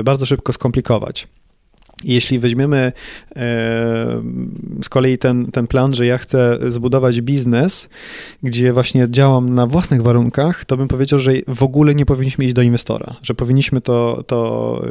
y, 0.00 0.04
bardzo 0.04 0.26
szybko 0.26 0.52
skomplikować. 0.52 1.28
Jeśli 2.04 2.38
weźmiemy 2.38 2.78
e, 2.78 2.92
z 4.82 4.88
kolei 4.88 5.18
ten, 5.18 5.46
ten 5.52 5.66
plan, 5.66 5.94
że 5.94 6.06
ja 6.06 6.18
chcę 6.18 6.58
zbudować 6.68 7.20
biznes, 7.20 7.88
gdzie 8.42 8.72
właśnie 8.72 9.06
działam 9.10 9.54
na 9.54 9.66
własnych 9.66 10.02
warunkach, 10.02 10.64
to 10.64 10.76
bym 10.76 10.88
powiedział, 10.88 11.18
że 11.18 11.32
w 11.48 11.62
ogóle 11.62 11.94
nie 11.94 12.06
powinniśmy 12.06 12.44
iść 12.44 12.54
do 12.54 12.62
inwestora, 12.62 13.16
że 13.22 13.34
powinniśmy 13.34 13.80
to, 13.80 14.24
to 14.26 14.82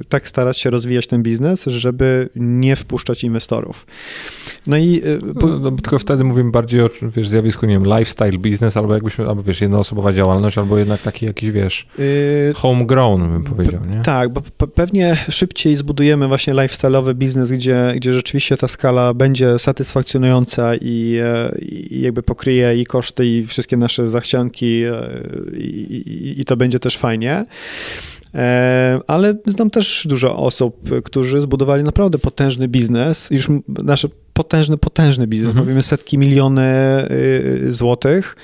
e, 0.00 0.04
tak 0.08 0.28
starać 0.28 0.58
się 0.58 0.70
rozwijać 0.70 1.06
ten 1.06 1.22
biznes, 1.22 1.64
żeby 1.64 2.28
nie 2.36 2.76
wpuszczać 2.76 3.24
inwestorów. 3.24 3.86
No 4.66 4.76
i... 4.76 5.02
E. 5.04 5.18
No, 5.40 5.58
no, 5.58 5.70
tylko 5.70 5.98
wtedy 5.98 6.24
mówimy 6.24 6.50
bardziej 6.50 6.80
o 6.80 6.90
wiesz, 7.16 7.28
zjawisku, 7.28 7.66
nie 7.66 7.74
wiem, 7.74 7.84
lifestyle 7.84 8.38
biznes, 8.38 8.76
albo 8.76 8.94
jakbyśmy, 8.94 9.28
albo 9.28 9.42
wiesz, 9.42 9.60
jednoosobowa 9.60 10.12
działalność, 10.12 10.58
albo 10.58 10.78
jednak 10.78 11.02
taki 11.02 11.26
jakiś, 11.26 11.50
wiesz, 11.50 11.86
homegrown 12.54 13.30
bym 13.30 13.44
powiedział, 13.44 13.80
nie? 13.94 14.02
Tak, 14.02 14.32
bo 14.32 14.42
pewnie 14.74 15.16
szybciej 15.28 15.76
zbudujemy 15.76 16.28
właśnie 16.28 16.45
właśnie 16.46 16.68
lifestyle'owy 16.68 17.14
biznes, 17.14 17.52
gdzie, 17.52 17.92
gdzie 17.96 18.14
rzeczywiście 18.14 18.56
ta 18.56 18.68
skala 18.68 19.14
będzie 19.14 19.58
satysfakcjonująca 19.58 20.74
i, 20.74 21.18
e, 21.22 21.58
i 21.58 22.00
jakby 22.00 22.22
pokryje 22.22 22.80
i 22.80 22.86
koszty, 22.86 23.26
i 23.26 23.46
wszystkie 23.46 23.76
nasze 23.76 24.08
zachcianki 24.08 24.82
e, 24.84 24.92
i, 25.58 25.96
i, 25.96 26.40
i 26.40 26.44
to 26.44 26.56
będzie 26.56 26.78
też 26.78 26.96
fajnie. 26.96 27.44
E, 28.34 29.00
ale 29.06 29.34
znam 29.46 29.70
też 29.70 30.06
dużo 30.08 30.36
osób, 30.36 30.90
którzy 31.04 31.40
zbudowali 31.40 31.82
naprawdę 31.82 32.18
potężny 32.18 32.68
biznes, 32.68 33.28
już 33.30 33.48
nasz 33.68 34.06
potężny, 34.32 34.76
potężny 34.76 35.26
biznes, 35.26 35.48
mhm. 35.48 35.66
mówimy 35.66 35.82
setki 35.82 36.18
miliony 36.18 36.72
y, 37.10 37.72
złotych 37.72 38.36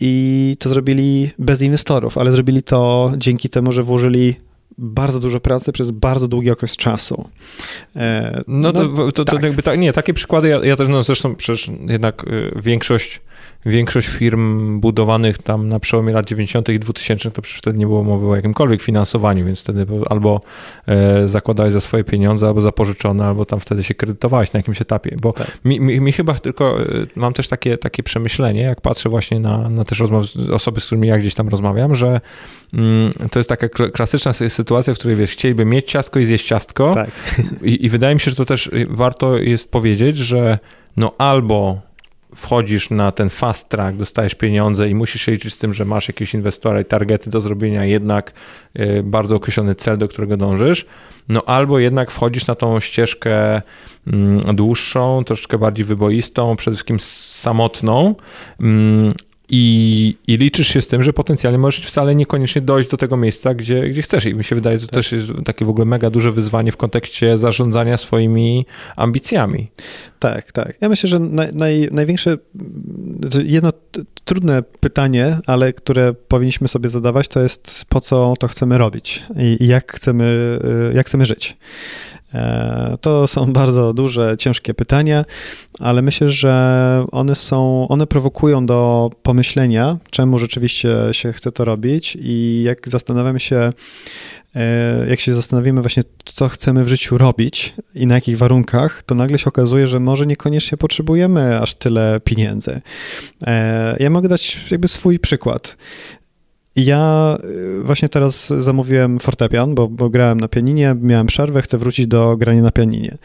i 0.00 0.56
to 0.58 0.68
zrobili 0.68 1.30
bez 1.38 1.62
inwestorów, 1.62 2.18
ale 2.18 2.32
zrobili 2.32 2.62
to 2.62 3.12
dzięki 3.16 3.48
temu, 3.48 3.72
że 3.72 3.82
włożyli 3.82 4.36
bardzo 4.78 5.20
dużo 5.20 5.40
pracy 5.40 5.72
przez 5.72 5.90
bardzo 5.90 6.28
długi 6.28 6.50
okres 6.50 6.76
czasu. 6.76 7.28
E, 7.96 8.42
no, 8.46 8.72
no 8.72 8.72
to, 8.72 9.12
to, 9.12 9.24
to 9.24 9.24
tak. 9.24 9.42
jakby 9.42 9.62
tak, 9.62 9.78
nie, 9.78 9.92
takie 9.92 10.14
przykłady, 10.14 10.48
ja, 10.48 10.64
ja 10.64 10.76
też, 10.76 10.88
no 10.88 11.02
zresztą 11.02 11.34
przecież 11.34 11.70
jednak 11.88 12.24
y, 12.28 12.52
większość 12.56 13.20
większość 13.66 14.08
firm 14.08 14.80
budowanych 14.80 15.38
tam 15.38 15.68
na 15.68 15.80
przełomie 15.80 16.12
lat 16.12 16.26
90. 16.26 16.68
i 16.68 16.78
2000 16.78 17.30
to 17.30 17.42
przecież 17.42 17.58
wtedy 17.58 17.78
nie 17.78 17.86
było 17.86 18.04
mowy 18.04 18.26
o 18.26 18.36
jakimkolwiek 18.36 18.82
finansowaniu, 18.82 19.46
więc 19.46 19.60
wtedy 19.60 19.86
albo 20.10 20.40
e, 20.86 21.28
zakładałeś 21.28 21.72
za 21.72 21.80
swoje 21.80 22.04
pieniądze, 22.04 22.46
albo 22.46 22.60
zapożyczone, 22.60 23.26
albo 23.26 23.46
tam 23.46 23.60
wtedy 23.60 23.82
się 23.82 23.94
kredytowałeś 23.94 24.52
na 24.52 24.58
jakimś 24.58 24.82
etapie, 24.82 25.16
bo 25.20 25.32
tak. 25.32 25.58
mi, 25.64 25.80
mi, 25.80 26.00
mi, 26.00 26.12
chyba 26.12 26.34
tylko, 26.34 26.82
e, 26.82 26.86
mam 27.16 27.32
też 27.32 27.48
takie, 27.48 27.78
takie 27.78 28.02
przemyślenie, 28.02 28.62
jak 28.62 28.80
patrzę 28.80 29.08
właśnie 29.08 29.40
na, 29.40 29.68
na 29.68 29.84
też 29.84 30.00
rozmowy, 30.00 30.28
osoby, 30.52 30.80
z 30.80 30.86
którymi 30.86 31.08
ja 31.08 31.18
gdzieś 31.18 31.34
tam 31.34 31.48
rozmawiam, 31.48 31.94
że 31.94 32.20
mm, 32.72 33.12
to 33.30 33.38
jest 33.38 33.48
taka 33.48 33.68
klasyczna 33.68 34.32
sytuacja, 34.32 34.61
w 34.94 34.98
której 34.98 35.16
wiesz, 35.16 35.30
chcieliby 35.30 35.64
mieć 35.64 35.90
ciastko 35.90 36.18
i 36.18 36.24
zjeść 36.24 36.46
ciastko 36.46 36.94
tak. 36.94 37.10
I, 37.62 37.84
i 37.84 37.88
wydaje 37.88 38.14
mi 38.14 38.20
się, 38.20 38.30
że 38.30 38.36
to 38.36 38.44
też 38.44 38.70
warto 38.88 39.38
jest 39.38 39.70
powiedzieć, 39.70 40.16
że 40.16 40.58
no 40.96 41.14
albo 41.18 41.80
wchodzisz 42.34 42.90
na 42.90 43.12
ten 43.12 43.30
fast 43.30 43.68
track, 43.68 43.96
dostajesz 43.96 44.34
pieniądze 44.34 44.88
i 44.88 44.94
musisz 44.94 45.22
się 45.22 45.32
liczyć 45.32 45.54
z 45.54 45.58
tym, 45.58 45.72
że 45.72 45.84
masz 45.84 46.08
jakieś 46.08 46.34
inwestora 46.34 46.80
i 46.80 46.84
targety 46.84 47.30
do 47.30 47.40
zrobienia, 47.40 47.84
jednak 47.84 48.32
e, 48.74 49.02
bardzo 49.02 49.36
określony 49.36 49.74
cel, 49.74 49.98
do 49.98 50.08
którego 50.08 50.36
dążysz, 50.36 50.86
no 51.28 51.42
albo 51.46 51.78
jednak 51.78 52.10
wchodzisz 52.10 52.46
na 52.46 52.54
tą 52.54 52.80
ścieżkę 52.80 53.62
mm, 54.06 54.40
dłuższą, 54.56 55.24
troszeczkę 55.24 55.58
bardziej 55.58 55.84
wyboistą, 55.84 56.56
przede 56.56 56.76
wszystkim 56.76 57.00
samotną, 57.00 58.14
mm, 58.60 59.12
i, 59.54 60.14
I, 60.26 60.36
liczysz 60.36 60.68
się 60.68 60.80
z 60.80 60.86
tym, 60.86 61.02
że 61.02 61.12
potencjalnie 61.12 61.58
możesz 61.58 61.86
wcale 61.86 62.14
niekoniecznie 62.14 62.62
dojść 62.62 62.90
do 62.90 62.96
tego 62.96 63.16
miejsca, 63.16 63.54
gdzie, 63.54 63.88
gdzie 63.88 64.02
chcesz. 64.02 64.24
I 64.24 64.34
mi 64.34 64.44
się 64.44 64.54
wydaje, 64.54 64.78
że 64.78 64.86
to 64.86 64.90
tak. 64.90 64.94
też 64.94 65.12
jest 65.12 65.26
takie 65.44 65.64
w 65.64 65.68
ogóle 65.68 65.84
mega 65.84 66.10
duże 66.10 66.32
wyzwanie 66.32 66.72
w 66.72 66.76
kontekście 66.76 67.38
zarządzania 67.38 67.96
swoimi 67.96 68.66
ambicjami. 68.96 69.70
Tak, 70.18 70.52
tak. 70.52 70.76
Ja 70.80 70.88
myślę, 70.88 71.08
że 71.08 71.18
naj, 71.18 71.54
naj, 71.54 71.88
największe, 71.92 72.36
jedno 73.44 73.72
trudne 74.24 74.62
pytanie, 74.62 75.38
ale 75.46 75.72
które 75.72 76.14
powinniśmy 76.14 76.68
sobie 76.68 76.88
zadawać, 76.88 77.28
to 77.28 77.40
jest 77.42 77.84
po 77.88 78.00
co 78.00 78.34
to 78.38 78.48
chcemy 78.48 78.78
robić 78.78 79.22
i, 79.36 79.64
i 79.64 79.66
jak, 79.66 79.92
chcemy, 79.92 80.58
jak 80.94 81.06
chcemy 81.06 81.26
żyć. 81.26 81.56
E, 82.34 82.98
to 83.00 83.26
są 83.26 83.52
bardzo 83.62 83.92
duże, 83.92 84.36
ciężkie 84.38 84.74
pytania, 84.74 85.24
ale 85.80 86.02
myślę, 86.02 86.28
że 86.28 87.04
one 87.12 87.34
są, 87.34 87.88
one 87.88 88.06
prowokują 88.06 88.66
do 88.66 89.10
pomyślenia, 89.22 89.98
czemu 90.10 90.38
rzeczywiście 90.38 90.96
się 91.12 91.32
chce 91.32 91.52
to 91.52 91.64
robić 91.64 92.18
i 92.20 92.62
jak 92.62 92.88
zastanawiamy 92.88 93.40
się, 93.40 93.72
e, 94.56 95.06
jak 95.08 95.20
się 95.20 95.34
zastanowimy 95.34 95.80
właśnie, 95.80 96.02
co 96.24 96.48
chcemy 96.48 96.84
w 96.84 96.88
życiu 96.88 97.18
robić 97.18 97.74
i 97.94 98.06
na 98.06 98.14
jakich 98.14 98.38
warunkach, 98.38 99.02
to 99.02 99.14
nagle 99.14 99.38
się 99.38 99.46
okazuje, 99.46 99.86
że 99.86 100.00
może 100.00 100.26
niekoniecznie 100.26 100.78
potrzebujemy 100.78 101.60
aż 101.60 101.74
tyle 101.74 102.20
pieniędzy. 102.24 102.80
E, 103.46 103.96
ja 104.00 104.10
mogę 104.10 104.28
dać 104.28 104.70
jakby 104.70 104.88
swój 104.88 105.18
przykład. 105.18 105.76
Ja 106.76 107.38
y, 107.44 107.82
właśnie 107.82 108.08
teraz 108.08 108.46
zamówiłem 108.46 109.20
fortepian, 109.20 109.74
bo, 109.74 109.88
bo, 109.88 110.10
grałem 110.10 110.40
na 110.40 110.48
pianinie, 110.48 110.96
miałem 111.00 111.26
przerwę, 111.26 111.62
chcę 111.62 111.78
wrócić 111.78 112.06
do 112.06 112.36
grania 112.36 112.62
na 112.62 112.70
pianinie. 112.70 113.16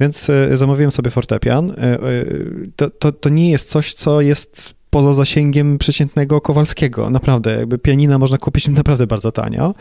Więc 0.00 0.28
y, 0.28 0.56
zamówiłem 0.56 0.92
sobie 0.92 1.10
fortepian. 1.10 1.70
Y, 1.70 2.70
to, 2.76 2.90
to, 2.90 3.12
to 3.12 3.28
nie 3.28 3.50
jest 3.50 3.68
coś, 3.68 3.94
co 3.94 4.20
jest 4.20 4.78
poza 4.90 5.14
zasięgiem 5.14 5.78
przeciętnego 5.78 6.40
Kowalskiego. 6.40 7.10
Naprawdę, 7.10 7.56
jakby 7.56 7.78
pianina 7.78 8.18
można 8.18 8.38
kupić 8.38 8.68
naprawdę 8.78 9.06
bardzo 9.06 9.32
tanio. 9.32 9.74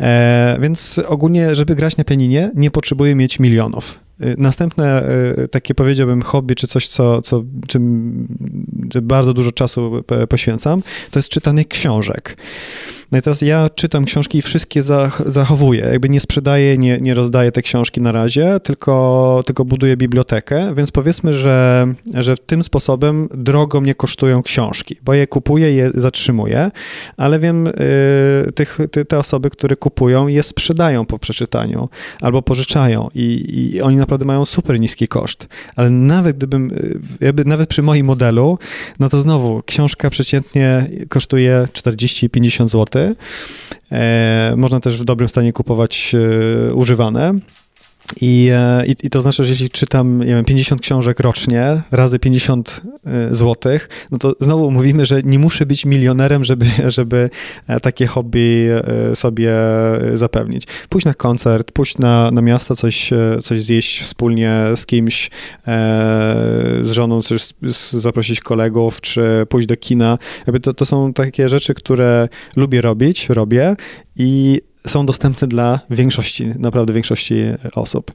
E, 0.00 0.58
więc 0.60 1.00
ogólnie, 1.08 1.54
żeby 1.54 1.74
grać 1.74 1.96
na 1.96 2.04
pianinie, 2.04 2.50
nie 2.54 2.70
potrzebuję 2.70 3.14
mieć 3.14 3.38
milionów. 3.38 3.98
Y, 4.22 4.34
następne 4.38 5.08
y, 5.38 5.48
takie 5.48 5.74
powiedziałbym 5.74 6.22
hobby, 6.22 6.54
czy 6.54 6.66
coś, 6.66 6.88
co, 6.88 7.22
co, 7.22 7.44
czym 7.66 8.26
bardzo 9.02 9.32
dużo 9.32 9.52
czasu 9.52 10.04
poświęcam, 10.28 10.82
to 11.10 11.18
jest 11.18 11.28
czytanie 11.28 11.64
książek. 11.64 12.36
No 13.12 13.18
i 13.18 13.22
teraz 13.22 13.42
ja 13.42 13.70
czytam 13.74 14.04
książki 14.04 14.38
i 14.38 14.42
wszystkie 14.42 14.82
zachowuję. 15.26 15.88
Jakby 15.92 16.08
nie 16.08 16.20
sprzedaję, 16.20 16.78
nie, 16.78 17.00
nie 17.00 17.14
rozdaję 17.14 17.52
te 17.52 17.62
książki 17.62 18.00
na 18.00 18.12
razie, 18.12 18.60
tylko, 18.60 19.42
tylko 19.46 19.64
buduję 19.64 19.96
bibliotekę, 19.96 20.74
więc 20.74 20.90
powiedzmy, 20.90 21.34
że, 21.34 21.86
że 22.14 22.36
tym 22.36 22.62
sposobem 22.62 23.28
drogo 23.34 23.80
mnie 23.80 23.94
kosztują 23.94 24.42
książki, 24.42 24.96
bo 25.02 25.14
je 25.14 25.26
kupuję, 25.26 25.72
je 25.72 25.90
zatrzymuję, 25.94 26.70
ale 27.16 27.38
wiem, 27.38 27.66
y, 27.66 27.72
tych, 28.54 28.78
ty, 28.90 29.04
te 29.04 29.18
osoby, 29.18 29.50
które 29.50 29.76
kupują, 29.76 30.28
je 30.28 30.42
sprzedają 30.42 31.06
po 31.06 31.18
przeczytaniu 31.18 31.88
albo 32.20 32.42
pożyczają 32.42 33.08
i, 33.14 33.44
i 33.74 33.82
oni 33.82 33.96
naprawdę 33.96 34.24
mają 34.24 34.44
super 34.44 34.80
niski 34.80 35.08
koszt, 35.08 35.48
ale 35.76 35.90
nawet 35.90 36.36
gdybym, 36.36 36.70
y, 36.70 37.00
jakby 37.20 37.44
nawet 37.44 37.68
przy 37.68 37.82
moim 37.82 38.06
modelu, 38.06 38.58
no 38.98 39.08
to 39.08 39.20
znowu 39.20 39.62
książka 39.66 40.10
przeciętnie 40.10 40.86
kosztuje 41.08 41.68
40-50 41.72 42.68
zł. 42.68 42.99
E, 43.92 44.54
można 44.56 44.80
też 44.80 45.00
w 45.00 45.04
dobrym 45.04 45.28
stanie 45.28 45.52
kupować 45.52 46.14
e, 46.14 46.74
używane. 46.74 47.34
I, 48.20 48.50
e, 48.52 48.86
i, 48.86 48.94
I, 49.02 49.10
to 49.10 49.20
znaczy, 49.20 49.44
że 49.44 49.52
jeśli 49.52 49.70
czytam 49.70 50.18
nie 50.18 50.26
wiem, 50.26 50.44
50 50.44 50.80
książek 50.80 51.20
rocznie 51.20 51.82
razy 51.90 52.18
50 52.18 52.80
e, 53.06 53.34
złotych, 53.34 53.88
no 54.10 54.18
to 54.18 54.34
znowu 54.40 54.70
mówimy, 54.70 55.06
że 55.06 55.22
nie 55.22 55.38
muszę 55.38 55.66
być 55.66 55.86
milionerem, 55.86 56.44
żeby, 56.44 56.66
żeby 56.86 57.30
e, 57.66 57.80
takie 57.80 58.06
hobby 58.06 58.68
sobie 59.14 59.52
zapewnić. 60.14 60.64
Pójść 60.88 61.04
na 61.04 61.14
koncert, 61.14 61.72
pójść 61.72 61.98
na, 61.98 62.30
na 62.30 62.42
miasto, 62.42 62.76
coś, 62.76 63.10
coś 63.42 63.62
zjeść 63.62 64.00
wspólnie 64.02 64.62
z 64.76 64.86
kimś, 64.86 65.30
z 66.82 66.90
żoną, 66.90 67.22
coś 67.22 67.48
zaprosić 67.92 68.40
kolegów, 68.40 69.00
czy 69.00 69.46
pójść 69.48 69.68
do 69.68 69.76
kina. 69.76 70.18
To, 70.62 70.72
to 70.72 70.86
są 70.86 71.12
takie 71.12 71.48
rzeczy, 71.48 71.74
które 71.74 72.28
lubię 72.56 72.80
robić, 72.80 73.28
robię 73.28 73.76
i 74.16 74.60
są 74.86 75.06
dostępne 75.06 75.48
dla 75.48 75.80
większości, 75.90 76.46
naprawdę 76.58 76.92
większości 76.92 77.34
osób. 77.74 78.12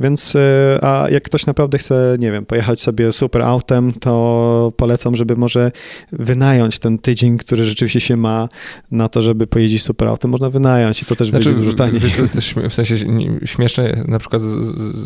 Więc, 0.00 0.36
e, 0.36 0.78
a 0.82 1.10
jak 1.10 1.22
ktoś 1.22 1.46
naprawdę 1.46 1.78
chce, 1.78 2.16
nie 2.18 2.32
wiem, 2.32 2.46
pojechać 2.46 2.80
sobie 2.80 3.12
super 3.12 3.42
autem, 3.42 3.92
to 3.92 4.72
polecam, 4.76 5.16
żeby 5.16 5.36
może 5.36 5.72
wynająć 6.12 6.78
ten 6.78 6.98
tydzień, 6.98 7.38
który 7.38 7.64
rzeczywiście 7.64 8.00
się 8.00 8.16
ma 8.16 8.48
na 8.90 9.08
to, 9.08 9.22
żeby 9.22 9.46
pojeździć 9.46 9.82
super 9.82 10.08
autem. 10.08 10.30
Można 10.30 10.50
wynająć 10.50 11.02
i 11.02 11.06
to 11.06 11.16
też 11.16 11.28
znaczy, 11.28 11.44
będzie 11.44 11.62
dużo 11.62 11.76
taniej. 11.76 12.00
w 12.70 12.74
sensie 12.74 12.96
śmieszne 13.44 14.04
na 14.08 14.18
przykład 14.18 14.42
z, 14.42 14.46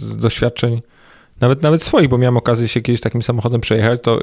z 0.03 0.17
doświadczeń 0.17 0.81
nawet, 1.41 1.63
nawet 1.63 1.83
swoich, 1.83 2.09
bo 2.09 2.19
miałem 2.19 2.37
okazję 2.37 2.69
się 2.69 2.81
kiedyś 2.81 3.01
takim 3.01 3.23
samochodem 3.23 3.61
przejechać, 3.61 4.01
to 4.03 4.19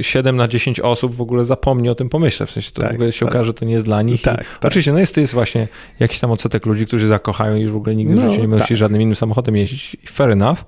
7 0.00 0.36
na 0.36 0.48
10 0.48 0.80
osób 0.80 1.14
w 1.14 1.20
ogóle 1.20 1.44
zapomni 1.44 1.88
o 1.88 1.94
tym 1.94 2.08
pomyśle. 2.08 2.46
W 2.46 2.50
sensie 2.50 2.70
to 2.70 2.80
tak, 2.80 2.90
w 2.90 2.94
ogóle 2.94 3.12
się 3.12 3.26
tak. 3.26 3.34
okaże, 3.34 3.46
że 3.46 3.54
to 3.54 3.64
nie 3.64 3.72
jest 3.72 3.84
dla 3.84 4.02
nich. 4.02 4.22
Tak, 4.22 4.36
tak. 4.36 4.64
Oczywiście, 4.64 4.92
no 4.92 4.98
jest, 4.98 5.14
to 5.14 5.20
jest 5.20 5.34
właśnie 5.34 5.68
jakiś 6.00 6.20
tam 6.20 6.30
odsetek 6.30 6.66
ludzi, 6.66 6.86
którzy 6.86 7.06
zakochają 7.06 7.56
i 7.56 7.60
już 7.60 7.72
w 7.72 7.76
ogóle 7.76 7.94
nigdy 7.94 8.14
no, 8.14 8.22
w 8.22 8.24
życiu 8.24 8.42
nie 8.42 8.48
będą 8.48 8.64
tak. 8.64 8.76
żadnym 8.76 9.02
innym 9.02 9.16
samochodem 9.16 9.56
jeździć. 9.56 9.96
Fair 10.08 10.30
enough, 10.30 10.58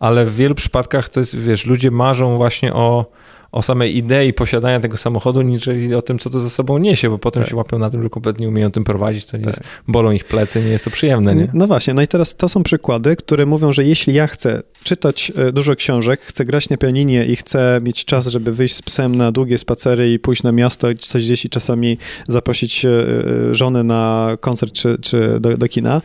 ale 0.00 0.26
w 0.26 0.34
wielu 0.36 0.54
przypadkach 0.54 1.08
to 1.08 1.20
jest, 1.20 1.38
wiesz, 1.38 1.66
ludzie 1.66 1.90
marzą 1.90 2.36
właśnie 2.36 2.74
o 2.74 3.06
o 3.52 3.62
samej 3.62 3.96
idei 3.96 4.32
posiadania 4.32 4.80
tego 4.80 4.96
samochodu, 4.96 5.42
niżeli 5.42 5.94
o 5.94 6.02
tym, 6.02 6.18
co 6.18 6.30
to 6.30 6.40
za 6.40 6.50
sobą 6.50 6.78
niesie, 6.78 7.10
bo 7.10 7.18
potem 7.18 7.42
tak. 7.42 7.50
się 7.50 7.56
łapią 7.56 7.78
na 7.78 7.90
tym, 7.90 8.02
że 8.02 8.10
kompletnie 8.10 8.48
umieją 8.48 8.70
tym 8.70 8.84
prowadzić, 8.84 9.26
to 9.26 9.36
nie 9.36 9.44
tak. 9.44 9.56
jest, 9.56 9.68
bolą 9.88 10.10
ich 10.10 10.24
plecy, 10.24 10.60
nie 10.60 10.68
jest 10.68 10.84
to 10.84 10.90
przyjemne, 10.90 11.34
nie? 11.34 11.48
No 11.54 11.66
właśnie, 11.66 11.94
no 11.94 12.02
i 12.02 12.06
teraz 12.06 12.36
to 12.36 12.48
są 12.48 12.62
przykłady, 12.62 13.16
które 13.16 13.46
mówią, 13.46 13.72
że 13.72 13.84
jeśli 13.84 14.14
ja 14.14 14.26
chcę 14.26 14.62
czytać 14.84 15.32
e, 15.36 15.52
dużo 15.52 15.76
książek, 15.76 16.20
chcę 16.20 16.44
grać 16.44 16.68
na 16.68 16.76
pianinie 16.76 17.24
i 17.24 17.36
chcę 17.36 17.80
mieć 17.82 18.04
czas, 18.04 18.26
żeby 18.26 18.52
wyjść 18.52 18.74
z 18.74 18.82
psem 18.82 19.16
na 19.16 19.32
długie 19.32 19.58
spacery 19.58 20.12
i 20.12 20.18
pójść 20.18 20.42
na 20.42 20.52
miasto, 20.52 20.88
coś 21.00 21.24
gdzieś 21.24 21.44
i 21.44 21.48
czasami 21.48 21.98
zaprosić 22.28 22.84
e, 22.84 22.88
e, 22.90 23.54
żonę 23.54 23.84
na 23.84 24.30
koncert 24.40 24.72
czy, 24.72 24.98
czy 24.98 25.40
do, 25.40 25.56
do 25.56 25.68
kina, 25.68 26.02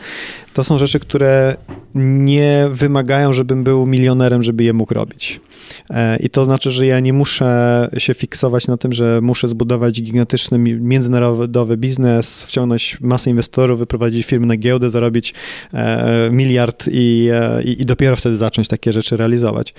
to 0.56 0.64
są 0.64 0.78
rzeczy, 0.78 1.00
które 1.00 1.56
nie 1.96 2.68
wymagają, 2.72 3.34
żebym 3.34 3.64
był 3.64 3.86
milionerem, 3.86 4.44
żeby 4.44 4.64
je 4.64 4.74
mógł 4.74 4.94
robić. 4.94 5.42
E, 5.90 6.18
I 6.18 6.30
to 6.30 6.46
znaczy, 6.46 6.72
że 6.72 6.86
ja 6.86 7.00
nie 7.00 7.14
muszę 7.14 7.90
się 7.98 8.14
fiksować 8.14 8.68
na 8.68 8.78
tym, 8.78 8.94
że 8.94 9.20
muszę 9.22 9.48
zbudować 9.48 10.02
gigantyczny 10.02 10.60
międzynarodowy 10.60 11.78
biznes, 11.78 12.44
wciągnąć 12.44 12.98
masę 13.02 13.30
inwestorów, 13.30 13.80
wyprowadzić 13.80 14.26
firmy 14.26 14.46
na 14.46 14.58
giełdę, 14.58 14.90
zarobić 14.90 15.34
e, 15.74 16.30
miliard 16.32 16.86
i, 16.92 17.30
e, 17.34 17.64
i, 17.64 17.82
i 17.82 17.86
dopiero 17.86 18.16
wtedy 18.16 18.38
zacząć 18.38 18.68
takie 18.68 18.94
rzeczy 18.94 19.18
realizować. 19.18 19.74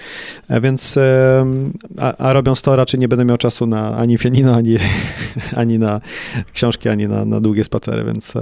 Więc, 0.63 0.99
a, 1.99 2.17
a 2.17 2.33
robiąc 2.33 2.63
to, 2.63 2.77
raczej 2.77 3.01
nie 3.01 3.09
będę 3.09 3.25
miał 3.25 3.37
czasu 3.37 3.67
na 3.67 3.97
ani 3.97 4.19
pianino, 4.19 4.55
ani, 4.55 4.77
ani 5.63 5.79
na 5.79 6.01
książki, 6.53 6.89
ani 6.89 7.09
na, 7.09 7.25
na 7.25 7.41
długie 7.41 7.65
spacery, 7.65 8.05
więc... 8.05 8.35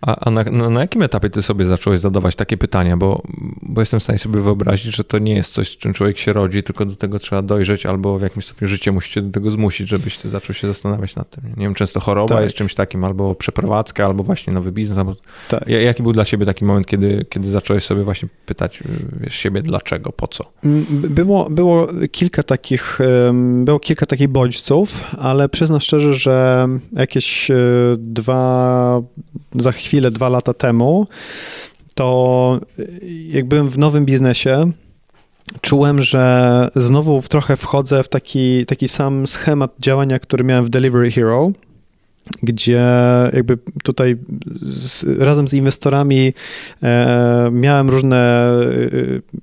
A, 0.00 0.26
a 0.26 0.30
na, 0.30 0.44
na, 0.44 0.80
jakim 0.80 1.02
etapie 1.02 1.30
ty 1.30 1.42
sobie 1.42 1.64
zacząłeś 1.64 1.77
zadawać 1.94 2.36
takie 2.36 2.56
pytania? 2.56 2.96
Bo, 2.96 3.22
bo 3.62 3.80
jestem 3.80 4.00
w 4.00 4.02
stanie 4.02 4.18
sobie 4.18 4.40
wyobrazić, 4.40 4.96
że 4.96 5.04
to 5.04 5.18
nie 5.18 5.34
jest 5.34 5.52
coś, 5.52 5.68
z 5.68 5.76
czym 5.76 5.92
człowiek 5.92 6.18
się 6.18 6.32
rodzi, 6.32 6.62
tylko 6.62 6.84
do 6.84 6.96
tego 6.96 7.18
trzeba 7.18 7.42
dojrzeć, 7.42 7.86
albo 7.86 8.18
w 8.18 8.22
jakimś 8.22 8.44
stopniu 8.44 8.68
życie 8.68 8.92
musicie 8.92 9.22
do 9.22 9.30
tego 9.30 9.50
zmusić, 9.50 9.88
żebyś 9.88 10.18
ty 10.18 10.28
zaczął 10.28 10.54
się 10.54 10.66
zastanawiać 10.66 11.16
nad 11.16 11.30
tym. 11.30 11.44
Nie 11.56 11.64
wiem, 11.64 11.74
często 11.74 12.00
choroba 12.00 12.34
tak. 12.34 12.44
jest 12.44 12.56
czymś 12.56 12.74
takim, 12.74 13.04
albo 13.04 13.34
przeprowadzka, 13.34 14.04
albo 14.04 14.24
właśnie 14.24 14.52
nowy 14.52 14.72
biznes. 14.72 14.98
Albo... 14.98 15.16
Tak. 15.48 15.68
Jaki 15.68 16.02
był 16.02 16.12
dla 16.12 16.24
ciebie 16.24 16.46
taki 16.46 16.64
moment, 16.64 16.86
kiedy, 16.86 17.26
kiedy 17.30 17.48
zacząłeś 17.48 17.84
sobie 17.84 18.04
właśnie 18.04 18.28
pytać 18.46 18.82
wiesz, 19.20 19.34
siebie 19.34 19.62
dlaczego, 19.62 20.12
po 20.12 20.26
co? 20.26 20.44
Mm, 20.64 20.86
było, 20.90 21.50
było 21.50 21.86
kilka 22.10 22.42
takich, 22.42 22.98
było 23.64 23.80
kilka 23.80 24.06
takich 24.06 24.28
bodźców, 24.28 25.04
ale 25.18 25.48
przyznam 25.48 25.80
szczerze, 25.80 26.14
że 26.14 26.68
jakieś 26.92 27.50
e, 27.50 27.56
dwa, 27.98 29.02
za 29.54 29.72
chwilę, 29.72 30.10
dwa 30.10 30.28
lata 30.28 30.54
temu, 30.54 31.06
to 31.98 32.60
jak 33.28 33.44
byłem 33.44 33.68
w 33.68 33.78
nowym 33.78 34.04
biznesie, 34.04 34.72
czułem, 35.60 36.02
że 36.02 36.68
znowu 36.76 37.22
trochę 37.28 37.56
wchodzę 37.56 38.02
w 38.02 38.08
taki, 38.08 38.66
taki 38.66 38.88
sam 38.88 39.26
schemat 39.26 39.74
działania, 39.78 40.18
który 40.18 40.44
miałem 40.44 40.64
w 40.64 40.68
Delivery 40.68 41.10
Hero, 41.10 41.50
gdzie 42.42 42.84
jakby 43.32 43.58
tutaj 43.82 44.16
z, 44.62 45.20
razem 45.20 45.48
z 45.48 45.54
inwestorami 45.54 46.32
e, 46.82 47.50
miałem 47.52 47.90
różne 47.90 48.50
e, 49.26 49.38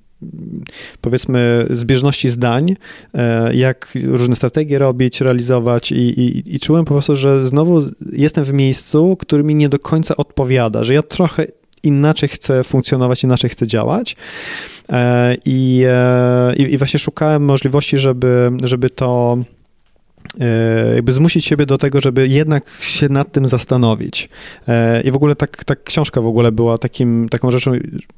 powiedzmy 1.01 1.65
zbieżności 1.69 2.29
zdań, 2.29 2.75
e, 3.13 3.55
jak 3.55 3.93
różne 4.03 4.35
strategie 4.35 4.79
robić, 4.79 5.21
realizować 5.21 5.91
i, 5.91 5.95
i, 5.95 6.55
i 6.55 6.59
czułem 6.59 6.85
po 6.85 6.93
prostu, 6.93 7.15
że 7.15 7.47
znowu 7.47 7.81
jestem 8.11 8.43
w 8.43 8.53
miejscu, 8.53 9.17
który 9.19 9.43
mi 9.43 9.55
nie 9.55 9.69
do 9.69 9.79
końca 9.79 10.15
odpowiada, 10.15 10.83
że 10.83 10.93
ja 10.93 11.01
trochę 11.01 11.45
inaczej 11.85 12.29
chcę 12.29 12.63
funkcjonować, 12.63 13.23
inaczej 13.23 13.49
chcę 13.49 13.67
działać. 13.67 14.15
E, 14.89 15.35
I, 15.45 15.83
e, 15.87 16.55
i, 16.55 16.61
i 16.61 16.77
właśnie 16.77 16.99
szukałem 16.99 17.45
możliwości, 17.45 17.97
żeby, 17.97 18.51
żeby 18.63 18.89
to 18.89 19.37
jakby 20.95 21.11
zmusić 21.11 21.45
siebie 21.45 21.65
do 21.65 21.77
tego, 21.77 22.01
żeby 22.01 22.27
jednak 22.27 22.63
się 22.79 23.09
nad 23.09 23.31
tym 23.31 23.47
zastanowić. 23.47 24.29
E, 24.67 25.01
I 25.01 25.11
w 25.11 25.15
ogóle 25.15 25.35
tak, 25.35 25.63
tak 25.63 25.83
książka 25.83 26.21
w 26.21 26.27
ogóle 26.27 26.51
była 26.51 26.77
takim, 26.77 27.29
taką 27.29 27.51
rzeczą, 27.51 27.71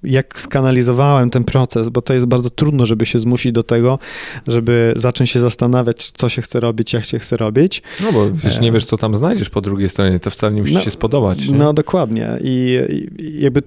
jak 0.04 0.40
skanalizowałem 0.40 1.30
ten 1.30 1.44
proces, 1.44 1.90
bo 1.90 2.02
to 2.02 2.14
jest 2.14 2.26
bardzo 2.26 2.50
trudno, 2.50 2.86
żeby 2.86 3.06
się 3.06 3.20
zmusić 3.20 3.52
do 3.52 3.64
tego, 3.64 4.00
żeby 4.48 4.94
zacząć 4.96 5.30
się 5.30 5.40
zastanawiać, 5.40 6.12
co 6.12 6.30
się 6.30 6.42
chce 6.42 6.60
robić, 6.60 6.94
jak 6.94 7.06
się 7.06 7.20
chce 7.20 7.38
robić. 7.38 7.82
No 8.04 8.12
bo 8.12 8.32
wiesz, 8.32 8.60
nie 8.60 8.72
wiesz, 8.72 8.86
co 8.86 8.98
tam 8.98 9.18
znajdziesz 9.18 9.50
po 9.50 9.62
drugiej 9.62 9.90
stronie, 9.90 10.20
to 10.20 10.30
wcale 10.30 10.54
nie 10.54 10.62
musi 10.62 10.74
no, 10.74 10.82
się 10.82 10.92
spodobać. 10.92 11.48
Nie? 11.48 11.58
No 11.58 11.74
dokładnie. 11.74 12.28
I, 12.42 12.80
I, 13.20 13.42
jakby 13.42 13.64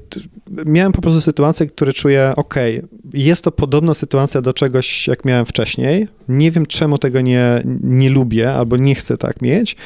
miałem 0.67 0.93
po 0.93 1.03
prostu 1.03 1.21
sytuacje, 1.21 1.67
które 1.67 1.93
czuję, 1.93 2.33
ok, 2.37 2.55
jest 3.15 3.45
to 3.45 3.53
podobna 3.53 3.95
sytuacja 3.95 4.41
do 4.41 4.53
czegoś, 4.53 5.09
jak 5.09 5.25
miałem 5.25 5.47
wcześniej. 5.47 6.09
Nie 6.29 6.51
wiem, 6.51 6.67
czemu 6.67 6.99
tego 6.99 7.21
nie, 7.21 7.63
nie 7.83 8.11
lubię, 8.11 8.40
albo 8.45 8.77
nie 8.77 8.95
chcę 8.95 9.17
tak 9.17 9.43
mieć. 9.43 9.77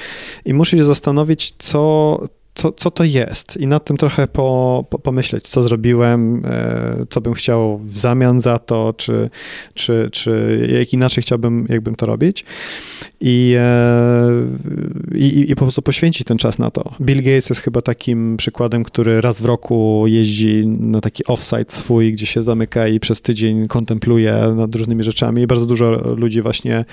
I 0.44 0.54
muszę 0.54 0.76
się 0.76 0.84
zastanowić, 0.84 1.54
co, 1.58 2.18
co, 2.54 2.72
co 2.72 2.90
to 2.90 3.04
jest 3.04 3.56
i 3.56 3.66
nad 3.66 3.84
tym 3.84 3.96
trochę 3.96 4.26
po, 4.26 4.84
po, 4.90 4.98
pomyśleć, 4.98 5.48
co 5.48 5.62
zrobiłem, 5.62 6.42
e, 6.46 7.06
co 7.10 7.20
bym 7.20 7.34
chciał 7.34 7.78
w 7.78 7.98
zamian 7.98 8.40
za 8.40 8.58
to, 8.58 8.94
czy, 8.96 9.30
czy, 9.74 10.08
czy 10.12 10.60
jak 10.78 10.92
inaczej 10.92 11.22
chciałbym, 11.22 11.66
jakbym 11.68 11.94
to 11.94 12.06
robić 12.06 12.44
i, 13.20 13.54
e, 13.58 14.30
i, 15.14 15.50
i 15.50 15.54
po 15.54 15.62
prostu 15.62 15.82
poświęcić 15.82 16.26
ten 16.26 16.38
czas 16.38 16.58
na 16.58 16.70
to. 16.70 16.94
Bill 17.00 17.22
Gates 17.22 17.50
jest 17.50 17.60
chyba 17.60 17.82
takim 17.82 18.36
przykładem, 18.36 18.84
który 18.84 19.20
raz 19.20 19.40
w 19.40 19.44
roku 19.44 20.04
jeździ 20.06 20.66
na 20.66 21.00
taki 21.00 21.26
offsite 21.26 21.74
swój, 21.74 22.12
gdzie 22.12 22.26
się 22.26 22.42
zamyka 22.42 22.88
i 22.88 23.00
przez 23.00 23.20
tydzień 23.20 23.68
kontempluje 23.68 24.34
nad 24.56 24.74
różnymi 24.74 25.04
rzeczami 25.04 25.42
i 25.42 25.46
bardzo 25.46 25.66
dużo 25.66 25.90
ludzi 26.16 26.42
właśnie 26.42 26.84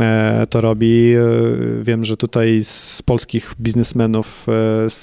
e, 0.00 0.46
to 0.50 0.60
robi. 0.60 1.14
Wiem, 1.82 2.04
że 2.04 2.16
tutaj 2.16 2.60
z 2.64 3.02
polskich 3.02 3.54
biznesmenów 3.60 4.46
z 4.88 4.99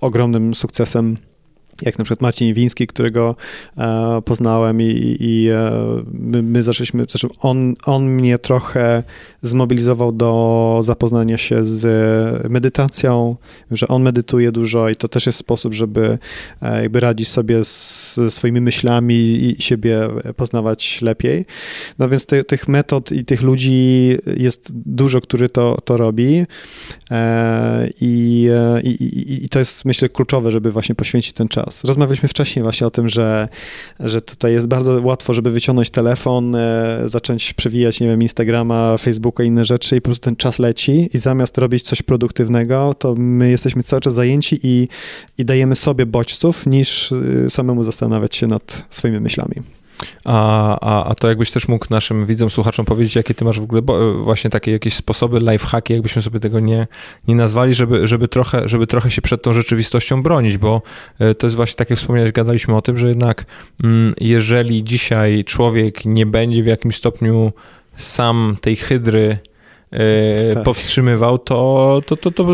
ogromnym 0.00 0.54
sukcesem 0.54 1.16
jak 1.82 1.98
na 1.98 2.04
przykład 2.04 2.20
Marcin 2.20 2.48
Iwiński, 2.48 2.86
którego 2.86 3.36
e, 3.78 4.22
poznałem 4.24 4.82
i, 4.82 5.16
i 5.20 5.48
e, 5.48 5.70
my, 6.12 6.42
my, 6.42 6.62
zaczęliśmy, 6.62 7.04
zresztą 7.08 7.28
on, 7.40 7.74
on 7.86 8.04
mnie 8.04 8.38
trochę 8.38 9.02
zmobilizował 9.42 10.12
do 10.12 10.80
zapoznania 10.82 11.38
się 11.38 11.66
z 11.66 12.50
medytacją, 12.50 13.36
że 13.70 13.88
on 13.88 14.02
medytuje 14.02 14.52
dużo 14.52 14.88
i 14.88 14.96
to 14.96 15.08
też 15.08 15.26
jest 15.26 15.38
sposób, 15.38 15.74
żeby 15.74 16.18
e, 16.62 16.82
jakby 16.82 17.00
radzić 17.00 17.28
sobie 17.28 17.64
z 17.64 18.18
swoimi 18.28 18.60
myślami 18.60 19.14
i 19.14 19.62
siebie 19.62 20.08
poznawać 20.36 21.02
lepiej. 21.02 21.46
No 21.98 22.08
więc 22.08 22.26
te, 22.26 22.44
tych 22.44 22.68
metod 22.68 23.12
i 23.12 23.24
tych 23.24 23.42
ludzi 23.42 24.16
jest 24.36 24.70
dużo, 24.74 25.20
który 25.20 25.48
to, 25.48 25.78
to 25.84 25.96
robi 25.96 26.44
e, 27.10 27.88
i, 28.00 28.48
e, 28.54 28.80
i, 28.82 29.44
i 29.44 29.48
to 29.48 29.58
jest 29.58 29.84
myślę 29.84 30.08
kluczowe, 30.08 30.50
żeby 30.50 30.72
właśnie 30.72 30.94
poświęcić 30.94 31.32
ten 31.32 31.48
czas. 31.48 31.84
Rozmawialiśmy 31.84 32.28
wcześniej 32.28 32.62
właśnie 32.62 32.86
o 32.86 32.90
tym, 32.90 33.08
że, 33.08 33.48
że 34.00 34.20
tutaj 34.20 34.52
jest 34.52 34.66
bardzo 34.66 35.00
łatwo, 35.02 35.32
żeby 35.32 35.50
wyciągnąć 35.50 35.90
telefon, 35.90 36.56
zacząć 37.06 37.52
przewijać, 37.54 38.00
nie 38.00 38.06
wiem, 38.06 38.22
Instagrama, 38.22 38.96
Facebooka, 38.98 39.31
I 39.40 39.46
inne 39.46 39.64
rzeczy 39.64 39.96
i 39.96 40.00
po 40.00 40.04
prostu 40.04 40.24
ten 40.24 40.36
czas 40.36 40.58
leci 40.58 41.10
i 41.14 41.18
zamiast 41.18 41.58
robić 41.58 41.82
coś 41.82 42.02
produktywnego, 42.02 42.94
to 42.94 43.14
my 43.14 43.50
jesteśmy 43.50 43.82
cały 43.82 44.00
czas 44.00 44.14
zajęci 44.14 44.60
i, 44.62 44.88
i 45.38 45.44
dajemy 45.44 45.74
sobie 45.74 46.06
bodźców, 46.06 46.66
niż 46.66 47.12
y, 47.12 47.46
samemu 47.50 47.84
zastanawiać 47.84 48.36
się 48.36 48.46
nad 48.46 48.84
swoimi 48.90 49.20
myślami. 49.20 49.54
A, 50.24 50.78
a, 50.80 51.04
a 51.04 51.14
to 51.14 51.28
jakbyś 51.28 51.50
też 51.50 51.68
mógł 51.68 51.86
naszym 51.90 52.26
widzom, 52.26 52.50
słuchaczom 52.50 52.86
powiedzieć, 52.86 53.16
jakie 53.16 53.34
ty 53.34 53.44
masz 53.44 53.60
w 53.60 53.62
ogóle 53.62 53.82
właśnie 54.24 54.50
takie 54.50 54.72
jakieś 54.72 54.94
sposoby, 54.94 55.40
lifehacki, 55.40 55.92
jakbyśmy 55.92 56.22
sobie 56.22 56.40
tego 56.40 56.60
nie, 56.60 56.86
nie 57.28 57.34
nazwali, 57.34 57.74
żeby, 57.74 58.06
żeby, 58.06 58.28
trochę, 58.28 58.68
żeby 58.68 58.86
trochę 58.86 59.10
się 59.10 59.22
przed 59.22 59.42
tą 59.42 59.54
rzeczywistością 59.54 60.22
bronić, 60.22 60.58
bo 60.58 60.82
e, 61.18 61.34
to 61.34 61.46
jest 61.46 61.56
właśnie, 61.56 61.76
tak 61.76 61.90
jak 61.90 61.98
wspomniałeś, 61.98 62.32
gadaliśmy 62.32 62.76
o 62.76 62.82
tym, 62.82 62.98
że 62.98 63.08
jednak 63.08 63.44
mm, 63.84 64.14
jeżeli 64.20 64.84
dzisiaj 64.84 65.44
człowiek 65.44 66.04
nie 66.04 66.26
będzie 66.26 66.62
w 66.62 66.66
jakimś 66.66 66.96
stopniu 66.96 67.52
sam 67.96 68.56
tej 68.60 68.76
hydry 68.76 69.38
e, 69.90 70.54
tak. 70.54 70.62
powstrzymywał, 70.62 71.38
to, 71.38 72.00
to, 72.06 72.16
to, 72.16 72.30
to, 72.30 72.46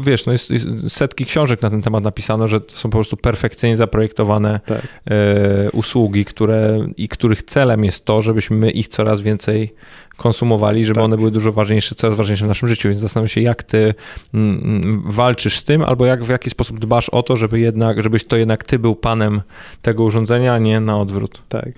wiesz, 0.00 0.26
no 0.26 0.32
jest, 0.32 0.50
jest, 0.50 0.66
setki 0.88 1.24
książek 1.24 1.62
na 1.62 1.70
ten 1.70 1.82
temat 1.82 2.04
napisano, 2.04 2.48
że 2.48 2.60
to 2.60 2.76
są 2.76 2.90
po 2.90 2.98
prostu 2.98 3.16
perfekcyjnie 3.16 3.76
zaprojektowane 3.76 4.60
tak. 4.66 4.82
e, 5.10 5.70
usługi, 5.70 6.24
które 6.24 6.86
i 6.96 7.08
których 7.08 7.42
celem 7.42 7.84
jest 7.84 8.04
to, 8.04 8.22
żebyśmy 8.22 8.70
ich 8.70 8.88
coraz 8.88 9.20
więcej 9.20 9.74
konsumowali, 10.16 10.84
żeby 10.84 10.94
tak. 10.94 11.04
one 11.04 11.16
były 11.16 11.30
dużo 11.30 11.52
ważniejsze, 11.52 11.94
coraz 11.94 12.16
ważniejsze 12.16 12.44
w 12.44 12.48
naszym 12.48 12.68
życiu. 12.68 12.88
Więc 12.88 13.00
zastanawiam 13.00 13.28
się, 13.28 13.40
jak 13.40 13.62
ty 13.62 13.94
mm, 14.34 14.60
mm, 14.64 15.02
walczysz 15.06 15.58
z 15.58 15.64
tym, 15.64 15.82
albo 15.82 16.06
jak 16.06 16.24
w 16.24 16.28
jaki 16.28 16.50
sposób 16.50 16.80
dbasz 16.80 17.08
o 17.08 17.22
to, 17.22 17.36
żeby 17.36 17.60
jednak, 17.60 18.02
żebyś 18.02 18.24
to 18.24 18.36
jednak 18.36 18.64
ty 18.64 18.78
był 18.78 18.96
panem 18.96 19.42
tego 19.82 20.04
urządzenia, 20.04 20.54
a 20.54 20.58
nie 20.58 20.80
na 20.80 21.00
odwrót. 21.00 21.42
Tak. 21.48 21.68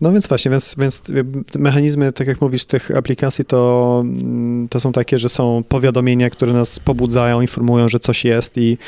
No 0.00 0.12
więc 0.12 0.26
właśnie, 0.26 0.50
więc, 0.50 0.74
więc 0.78 1.02
mechanizmy, 1.58 2.12
tak 2.12 2.26
jak 2.26 2.40
mówisz, 2.40 2.64
tych 2.64 2.96
aplikacji 2.96 3.44
to, 3.44 4.00
mm, 4.04 4.68
to 4.68 4.80
są 4.80 4.92
takie, 4.92 5.18
że 5.18 5.28
są 5.28 5.64
powiadomienia, 5.68 6.30
które 6.30 6.52
nas 6.52 6.78
pobudzają, 6.78 7.40
informują, 7.40 7.88
że 7.88 7.98
coś 7.98 8.24
jest 8.24 8.58
i, 8.58 8.78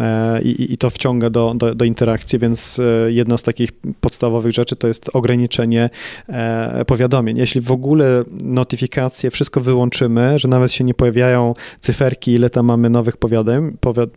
e, 0.00 0.42
i, 0.42 0.72
i 0.72 0.78
to 0.78 0.90
wciąga 0.90 1.30
do, 1.30 1.54
do, 1.56 1.74
do 1.74 1.84
interakcji, 1.84 2.38
więc 2.38 2.78
e, 2.78 3.12
jedna 3.12 3.38
z 3.38 3.42
takich 3.42 3.70
podstawowych 4.00 4.52
rzeczy 4.52 4.76
to 4.76 4.88
jest 4.88 5.10
ograniczenie 5.12 5.90
e, 6.28 6.84
powiadomień. 6.84 7.36
Jeśli 7.36 7.60
w 7.60 7.70
ogóle 7.70 8.24
notyfikacje, 8.42 9.30
wszystko 9.30 9.60
wyłączymy, 9.60 10.38
że 10.38 10.48
nawet 10.48 10.72
się 10.72 10.84
nie 10.84 10.94
pojawiają 10.94 11.54
cyferki, 11.80 12.32
ile 12.32 12.50
tam 12.50 12.66
mamy 12.66 12.90
nowych 12.90 13.16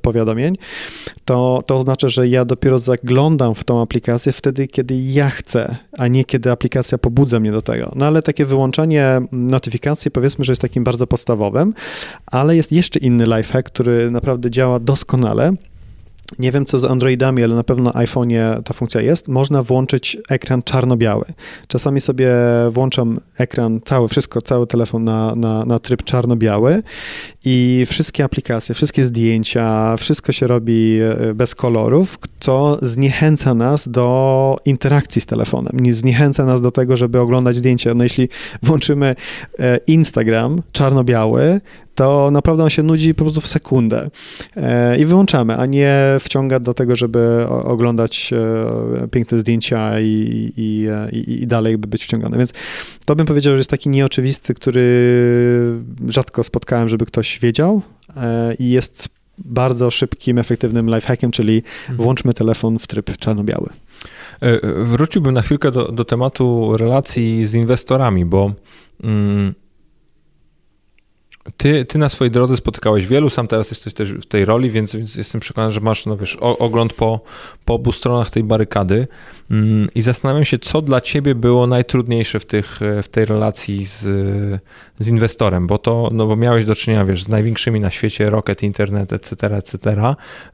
powiadomień, 0.01 0.55
to, 1.25 1.63
to 1.65 1.77
oznacza, 1.77 2.07
że 2.07 2.27
ja 2.27 2.45
dopiero 2.45 2.79
zaglądam 2.79 3.55
w 3.55 3.63
tą 3.63 3.81
aplikację 3.81 4.33
wtedy, 4.33 4.67
kiedy 4.67 4.95
ja 4.97 5.29
chcę, 5.29 5.75
a 5.97 6.07
nie 6.07 6.25
kiedy 6.25 6.51
aplikacja 6.51 6.97
pobudza 6.97 7.39
mnie 7.39 7.51
do 7.51 7.61
tego. 7.61 7.91
No 7.95 8.05
ale 8.05 8.21
takie 8.21 8.45
wyłączanie 8.45 9.21
notyfikacji 9.31 10.11
powiedzmy, 10.11 10.45
że 10.45 10.51
jest 10.51 10.61
takim 10.61 10.83
bardzo 10.83 11.07
podstawowym, 11.07 11.73
ale 12.25 12.55
jest 12.55 12.71
jeszcze 12.71 12.99
inny 12.99 13.25
lifehack, 13.25 13.67
który 13.67 14.11
naprawdę 14.11 14.51
działa 14.51 14.79
doskonale. 14.79 15.53
Nie 16.39 16.51
wiem 16.51 16.65
co 16.65 16.79
z 16.79 16.83
Androidami, 16.83 17.43
ale 17.43 17.55
na 17.55 17.63
pewno 17.63 17.83
na 17.83 17.91
iPhone'ie 17.91 18.63
ta 18.63 18.73
funkcja 18.73 19.01
jest. 19.01 19.27
Można 19.27 19.63
włączyć 19.63 20.17
ekran 20.29 20.63
czarno-biały. 20.63 21.25
Czasami 21.67 22.01
sobie 22.01 22.31
włączam 22.71 23.19
ekran 23.37 23.79
cały, 23.85 24.07
wszystko, 24.07 24.41
cały 24.41 24.67
telefon 24.67 25.03
na, 25.03 25.35
na, 25.35 25.65
na 25.65 25.79
tryb 25.79 26.03
czarno-biały 26.03 26.83
i 27.45 27.85
wszystkie 27.87 28.23
aplikacje, 28.23 28.75
wszystkie 28.75 29.05
zdjęcia, 29.05 29.97
wszystko 29.97 30.31
się 30.31 30.47
robi 30.47 30.99
e, 31.01 31.33
bez 31.33 31.55
kolorów, 31.55 32.19
co 32.39 32.77
zniechęca 32.81 33.53
nas 33.53 33.89
do 33.89 34.57
interakcji 34.65 35.21
z 35.21 35.25
telefonem. 35.25 35.79
Nie 35.79 35.93
zniechęca 35.93 36.45
nas 36.45 36.61
do 36.61 36.71
tego, 36.71 36.95
żeby 36.95 37.19
oglądać 37.19 37.55
zdjęcia. 37.55 37.93
No 37.93 38.03
jeśli 38.03 38.29
włączymy 38.63 39.15
e, 39.59 39.77
Instagram 39.77 40.61
czarno-biały, 40.71 41.61
to 41.95 42.31
naprawdę 42.31 42.63
on 42.63 42.69
się 42.69 42.83
nudzi 42.83 43.15
po 43.15 43.23
prostu 43.23 43.41
w 43.41 43.47
sekundę 43.47 44.09
e, 44.55 44.99
i 44.99 45.05
wyłączamy, 45.05 45.57
a 45.57 45.65
nie 45.65 46.17
wciąga 46.19 46.59
do 46.59 46.73
tego, 46.73 46.95
żeby 46.95 47.45
oglądać 47.49 48.33
piękne 49.11 49.39
zdjęcia 49.39 49.99
i, 49.99 50.51
i, 50.57 50.87
i, 51.11 51.43
i 51.43 51.47
dalej 51.47 51.77
by 51.77 51.87
być 51.87 52.03
wciągany. 52.03 52.37
Więc 52.37 52.53
to 53.05 53.15
bym 53.15 53.25
powiedział, 53.25 53.53
że 53.53 53.57
jest 53.57 53.69
taki 53.69 53.89
nieoczywisty, 53.89 54.53
który 54.53 54.81
rzadko 56.07 56.43
spotkałem, 56.43 56.89
żeby 56.89 57.05
ktoś 57.05 57.39
wiedział 57.39 57.81
e, 58.17 58.53
i 58.59 58.69
jest 58.69 59.09
bardzo 59.37 59.91
szybkim, 59.91 60.37
efektywnym 60.37 60.95
lifehackiem, 60.95 61.31
czyli 61.31 61.63
mhm. 61.79 61.97
włączmy 61.97 62.33
telefon 62.33 62.79
w 62.79 62.87
tryb 62.87 63.17
czarno-biały. 63.17 63.69
E, 64.41 64.59
wróciłbym 64.83 65.33
na 65.33 65.41
chwilkę 65.41 65.71
do, 65.71 65.91
do 65.91 66.05
tematu 66.05 66.77
relacji 66.77 67.45
z 67.45 67.53
inwestorami, 67.53 68.25
bo 68.25 68.53
mm, 69.03 69.53
ty, 71.57 71.85
ty 71.85 71.97
na 71.97 72.09
swojej 72.09 72.31
drodze 72.31 72.57
spotykałeś 72.57 73.07
wielu, 73.07 73.29
sam 73.29 73.47
teraz 73.47 73.71
jesteś 73.71 73.93
też 73.93 74.13
w 74.13 74.25
tej 74.25 74.45
roli, 74.45 74.71
więc, 74.71 74.95
więc 74.95 75.15
jestem 75.15 75.41
przekonany, 75.41 75.73
że 75.73 75.79
masz, 75.79 76.05
no 76.05 76.17
wiesz, 76.17 76.37
ogląd 76.41 76.93
po, 76.93 77.19
po 77.65 77.73
obu 77.73 77.91
stronach 77.91 78.31
tej 78.31 78.43
barykady 78.43 79.07
mm, 79.51 79.87
i 79.95 80.01
zastanawiam 80.01 80.45
się, 80.45 80.59
co 80.59 80.81
dla 80.81 81.01
ciebie 81.01 81.35
było 81.35 81.67
najtrudniejsze 81.67 82.39
w, 82.39 82.45
tych, 82.45 82.79
w 83.03 83.07
tej 83.07 83.25
relacji 83.25 83.85
z, 83.85 83.99
z 84.99 85.07
inwestorem, 85.07 85.67
bo 85.67 85.77
to, 85.77 86.09
no 86.13 86.27
bo 86.27 86.35
miałeś 86.35 86.65
do 86.65 86.75
czynienia, 86.75 87.05
wiesz, 87.05 87.23
z 87.23 87.29
największymi 87.29 87.79
na 87.79 87.91
świecie, 87.91 88.29
Rocket, 88.29 88.63
Internet, 88.63 89.13
etc., 89.13 89.55
etc. 89.55 90.03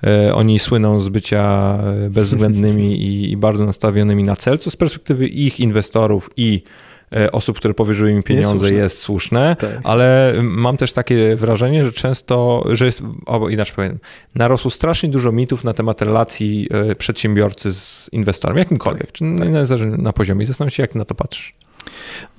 E, 0.03 0.35
oni 0.35 0.59
słyną 0.59 0.99
z 0.99 1.09
bycia 1.09 1.77
bezwzględnymi 2.09 3.01
i, 3.01 3.31
i 3.31 3.37
bardzo 3.37 3.65
nastawionymi 3.65 4.23
na 4.23 4.35
cel, 4.35 4.59
co 4.59 4.71
z 4.71 4.75
perspektywy 4.75 5.27
ich 5.27 5.59
inwestorów 5.59 6.29
i 6.37 6.61
E, 6.61 6.96
osób, 7.31 7.57
które 7.57 7.73
powierzyły 7.73 8.13
mi 8.13 8.23
pieniądze 8.23 8.51
jest 8.51 8.59
słuszne, 8.59 8.77
jest 8.77 8.97
słuszne 8.97 9.55
tak. 9.59 9.79
ale 9.83 10.33
mam 10.41 10.77
też 10.77 10.93
takie 10.93 11.35
wrażenie, 11.35 11.85
że 11.85 11.91
często, 11.91 12.63
że 12.71 12.85
jest, 12.85 13.01
albo 13.25 13.49
inaczej 13.49 13.75
powiem, 13.75 13.99
narosło 14.35 14.71
strasznie 14.71 15.09
dużo 15.09 15.31
mitów 15.31 15.63
na 15.63 15.73
temat 15.73 16.01
relacji 16.01 16.67
e, 16.71 16.95
przedsiębiorcy 16.95 17.73
z 17.73 18.09
inwestorem, 18.11 18.57
jakimkolwiek, 18.57 19.05
tak, 19.05 19.11
czy 19.11 19.25
tak. 19.69 19.79
na 19.97 20.13
poziomie. 20.13 20.45
Zastanawiam 20.45 20.71
się, 20.71 20.83
jak 20.83 20.95
na 20.95 21.05
to 21.05 21.15
patrzysz. 21.15 21.53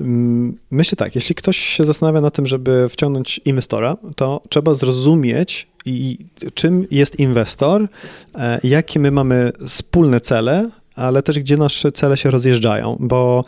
Mm, 0.00 0.58
myślę 0.70 0.96
tak, 0.96 1.14
jeśli 1.14 1.34
ktoś 1.34 1.56
się 1.56 1.84
zastanawia 1.84 2.20
na 2.20 2.30
tym, 2.30 2.46
żeby 2.46 2.88
wciągnąć 2.88 3.40
inwestora, 3.44 3.96
to 4.16 4.40
trzeba 4.48 4.74
zrozumieć, 4.74 5.68
i 5.84 6.18
czym 6.54 6.86
jest 6.90 7.18
inwestor, 7.18 7.88
e, 8.34 8.60
jakie 8.64 9.00
my 9.00 9.10
mamy 9.10 9.52
wspólne 9.66 10.20
cele, 10.20 10.70
ale 10.94 11.22
też 11.22 11.38
gdzie 11.38 11.56
nasze 11.56 11.92
cele 11.92 12.16
się 12.16 12.30
rozjeżdżają, 12.30 12.96
bo 13.00 13.44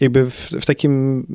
jakby 0.00 0.30
w, 0.30 0.50
w 0.60 0.66
takim 0.66 1.26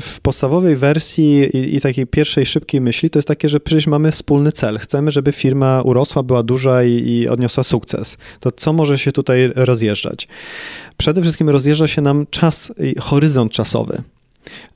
w 0.00 0.20
podstawowej 0.22 0.76
wersji 0.76 1.38
i, 1.38 1.76
i, 1.76 1.80
takiej 1.80 2.06
pierwszej 2.06 2.46
szybkiej 2.46 2.80
myśli 2.80 3.10
to 3.10 3.18
jest 3.18 3.28
takie, 3.28 3.48
że 3.48 3.60
przecież 3.60 3.86
mamy 3.86 4.12
wspólny 4.12 4.52
cel. 4.52 4.78
Chcemy, 4.78 5.10
żeby 5.10 5.32
firma 5.32 5.82
urosła, 5.82 6.22
była 6.22 6.42
duża 6.42 6.84
i, 6.84 6.92
i 6.92 7.28
odniosła 7.28 7.64
sukces. 7.64 8.16
To 8.40 8.50
co 8.50 8.72
może 8.72 8.98
się 8.98 9.12
tutaj 9.12 9.52
rozjeżdżać? 9.54 10.28
Przede 10.96 11.22
wszystkim 11.22 11.48
rozjeżdża 11.48 11.88
się 11.88 12.02
nam 12.02 12.26
czas, 12.30 12.72
horyzont 13.00 13.52
czasowy. 13.52 14.02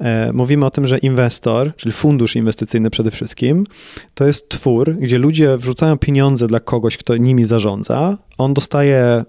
E, 0.00 0.32
mówimy 0.32 0.66
o 0.66 0.70
tym, 0.70 0.86
że 0.86 0.98
inwestor, 0.98 1.72
czyli 1.76 1.92
fundusz 1.92 2.36
inwestycyjny 2.36 2.90
przede 2.90 3.10
wszystkim, 3.10 3.66
to 4.14 4.26
jest 4.26 4.48
twór, 4.48 4.96
gdzie 4.96 5.18
ludzie 5.18 5.56
wrzucają 5.56 5.98
pieniądze 5.98 6.46
dla 6.46 6.60
kogoś, 6.60 6.96
kto 6.96 7.16
nimi 7.16 7.44
zarządza. 7.44 8.18
On 8.38 8.54
dostaje 8.54 9.24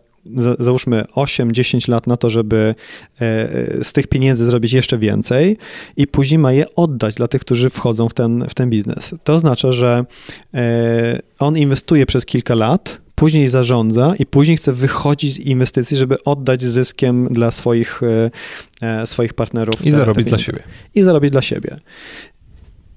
załóżmy 0.60 1.04
8-10 1.16 1.90
lat 1.90 2.08
na 2.08 2.18
to, 2.18 2.30
żeby 2.30 2.76
e, 3.22 3.84
z 3.84 3.94
tych 3.94 4.08
pieniędzy 4.08 4.46
zrobić 4.46 4.74
jeszcze 4.74 4.98
więcej 4.98 5.58
i 5.98 6.08
później 6.08 6.40
ma 6.40 6.52
je 6.52 6.76
oddać 6.76 7.16
dla 7.16 7.28
tych, 7.28 7.42
którzy 7.42 7.70
wchodzą 7.70 8.10
w 8.10 8.14
ten, 8.14 8.46
w 8.50 8.54
ten 8.54 8.70
biznes. 8.70 9.16
To 9.24 9.34
oznacza, 9.34 9.72
że 9.72 10.06
e, 10.54 11.20
on 11.40 11.58
inwestuje 11.58 12.06
przez 12.06 12.26
kilka 12.26 12.56
lat, 12.56 13.02
później 13.16 13.48
zarządza 13.48 14.14
i 14.20 14.26
później 14.26 14.58
chce 14.58 14.74
wychodzić 14.74 15.34
z 15.34 15.40
inwestycji, 15.40 15.98
żeby 15.98 16.24
oddać 16.24 16.64
zyskiem 16.64 17.28
dla 17.32 17.52
swoich, 17.52 18.02
e, 18.82 19.08
swoich 19.08 19.34
partnerów. 19.34 19.86
I 19.86 19.92
te, 19.92 19.98
zarobić 19.98 20.24
te 20.24 20.30
dla 20.30 20.38
siebie. 20.38 20.64
I 20.96 21.04
zarobić 21.04 21.32
dla 21.32 21.42
siebie. 21.42 21.78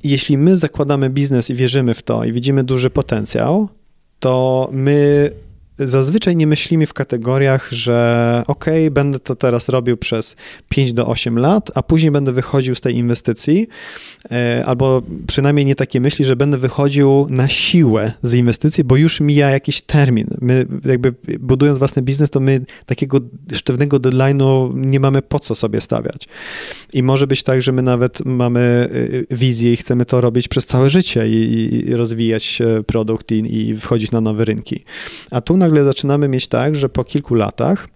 Jeśli 0.05 0.39
my 0.39 0.57
zakładamy 0.57 1.11
biznes 1.11 1.51
i 1.51 1.55
wierzymy 1.55 1.95
w 1.95 2.03
to 2.03 2.25
i 2.25 2.33
widzimy 2.33 2.65
duży 2.65 2.91
potencjał, 2.91 3.69
to 4.21 4.69
my 4.73 5.31
zazwyczaj 5.85 6.37
nie 6.37 6.47
myślimy 6.47 6.87
w 6.87 6.93
kategoriach, 6.93 7.69
że 7.73 8.43
ok, 8.47 8.65
będę 8.91 9.19
to 9.19 9.35
teraz 9.35 9.69
robił 9.69 9.97
przez 9.97 10.37
5 10.69 10.93
do 10.93 11.07
8 11.07 11.39
lat, 11.39 11.71
a 11.75 11.83
później 11.83 12.11
będę 12.11 12.33
wychodził 12.33 12.75
z 12.75 12.81
tej 12.81 12.97
inwestycji, 12.97 13.69
e, 14.31 14.63
albo 14.67 15.03
przynajmniej 15.27 15.67
nie 15.67 15.75
takie 15.75 16.01
myśli, 16.01 16.25
że 16.25 16.37
będę 16.37 16.59
wychodził 16.59 17.27
na 17.31 17.49
siłę 17.49 18.13
z 18.23 18.35
inwestycji, 18.35 18.85
bo 18.85 18.97
już 18.97 19.21
mija 19.21 19.51
jakiś 19.51 19.83
termin. 19.83 20.27
My 20.41 20.67
jakby 20.85 21.15
budując 21.41 21.79
własny 21.79 22.03
biznes, 22.03 22.31
to 22.31 22.41
my 22.41 22.61
takiego 22.87 23.21
sztywnego 23.53 23.97
deadline'u 23.97 24.75
nie 24.75 25.01
mamy 25.01 25.23
po 25.23 25.39
co 25.39 25.55
sobie 25.55 25.81
stawiać. 25.81 26.29
I 26.93 27.03
może 27.03 27.27
być 27.27 27.43
tak, 27.43 27.63
że 27.63 27.73
my 27.73 27.83
nawet 27.83 28.25
mamy 28.25 28.89
e, 29.31 29.37
wizję 29.37 29.73
i 29.73 29.77
chcemy 29.77 30.05
to 30.05 30.21
robić 30.21 30.49
przez 30.49 30.67
całe 30.67 30.91
życie 30.91 31.29
i, 31.29 31.95
rozwijać 31.95 32.61
e, 32.61 32.83
produkt 32.83 33.33
i, 33.33 33.69
i 33.69 33.77
wchodzić 33.77 34.11
na 34.11 34.21
nowe 34.21 34.45
rynki. 34.45 34.85
A 35.31 35.41
tu 35.41 35.57
nagle 35.57 35.70
zaczynamy 35.85 36.29
mieć 36.29 36.49
tak, 36.49 36.75
że 36.75 36.89
po 36.89 37.05
kilku 37.05 37.35
latach 37.35 37.89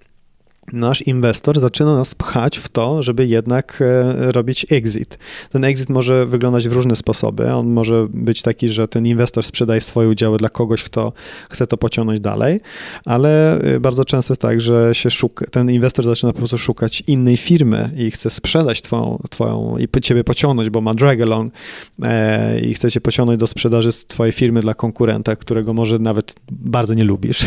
nasz 0.72 1.03
inwestor 1.03 1.61
zaczyna 1.61 1.96
nas 1.96 2.14
pchać 2.14 2.59
w 2.59 2.68
to, 2.68 3.03
żeby 3.03 3.27
jednak 3.27 3.83
e, 3.83 4.33
robić 4.33 4.66
exit. 4.70 5.18
Ten 5.50 5.64
exit 5.64 5.90
może 5.90 6.27
wyglądać 6.27 6.68
w 6.68 6.72
różne 6.72 6.96
sposoby. 6.96 7.53
On 7.53 7.66
może 7.66 8.07
być 8.11 8.42
taki, 8.42 8.68
że 8.68 8.88
ten 8.88 9.07
inwestor 9.07 9.44
sprzedaje 9.44 9.81
swoje 9.81 10.09
udziały 10.09 10.38
dla 10.38 10.48
kogoś, 10.48 10.83
kto 10.83 11.12
chce 11.50 11.66
to 11.66 11.77
pociągnąć 11.77 12.20
dalej, 12.20 12.61
ale 13.05 13.61
e, 13.61 13.81
bardzo 13.81 14.05
często 14.05 14.33
jest 14.33 14.42
tak, 14.42 14.61
że 14.61 14.94
się 14.94 15.11
szuka, 15.11 15.46
ten 15.50 15.70
inwestor 15.70 16.05
zaczyna 16.05 16.33
po 16.33 16.38
prostu 16.38 16.59
szukać 16.59 17.03
innej 17.07 17.37
firmy 17.37 17.90
i 17.96 18.11
chce 18.11 18.31
sprzedać 18.31 18.83
twoją, 18.83 19.18
twoją 19.31 19.77
i 19.79 20.00
ciebie 20.00 20.24
pociągnąć, 20.24 20.70
bo 20.70 20.81
ma 20.81 20.94
drag 20.94 21.20
along 21.20 21.53
e, 22.03 22.61
i 22.61 22.74
chce 22.74 22.90
cię 22.90 23.00
pociągnąć 23.00 23.40
do 23.40 23.46
sprzedaży 23.46 23.92
twojej 23.92 24.33
firmy 24.33 24.61
dla 24.61 24.74
konkurenta, 24.74 25.37
którego 25.37 25.74
może 25.74 25.98
nawet 25.98 26.35
bardzo 26.50 26.94
nie 26.94 27.05
lubisz. 27.05 27.46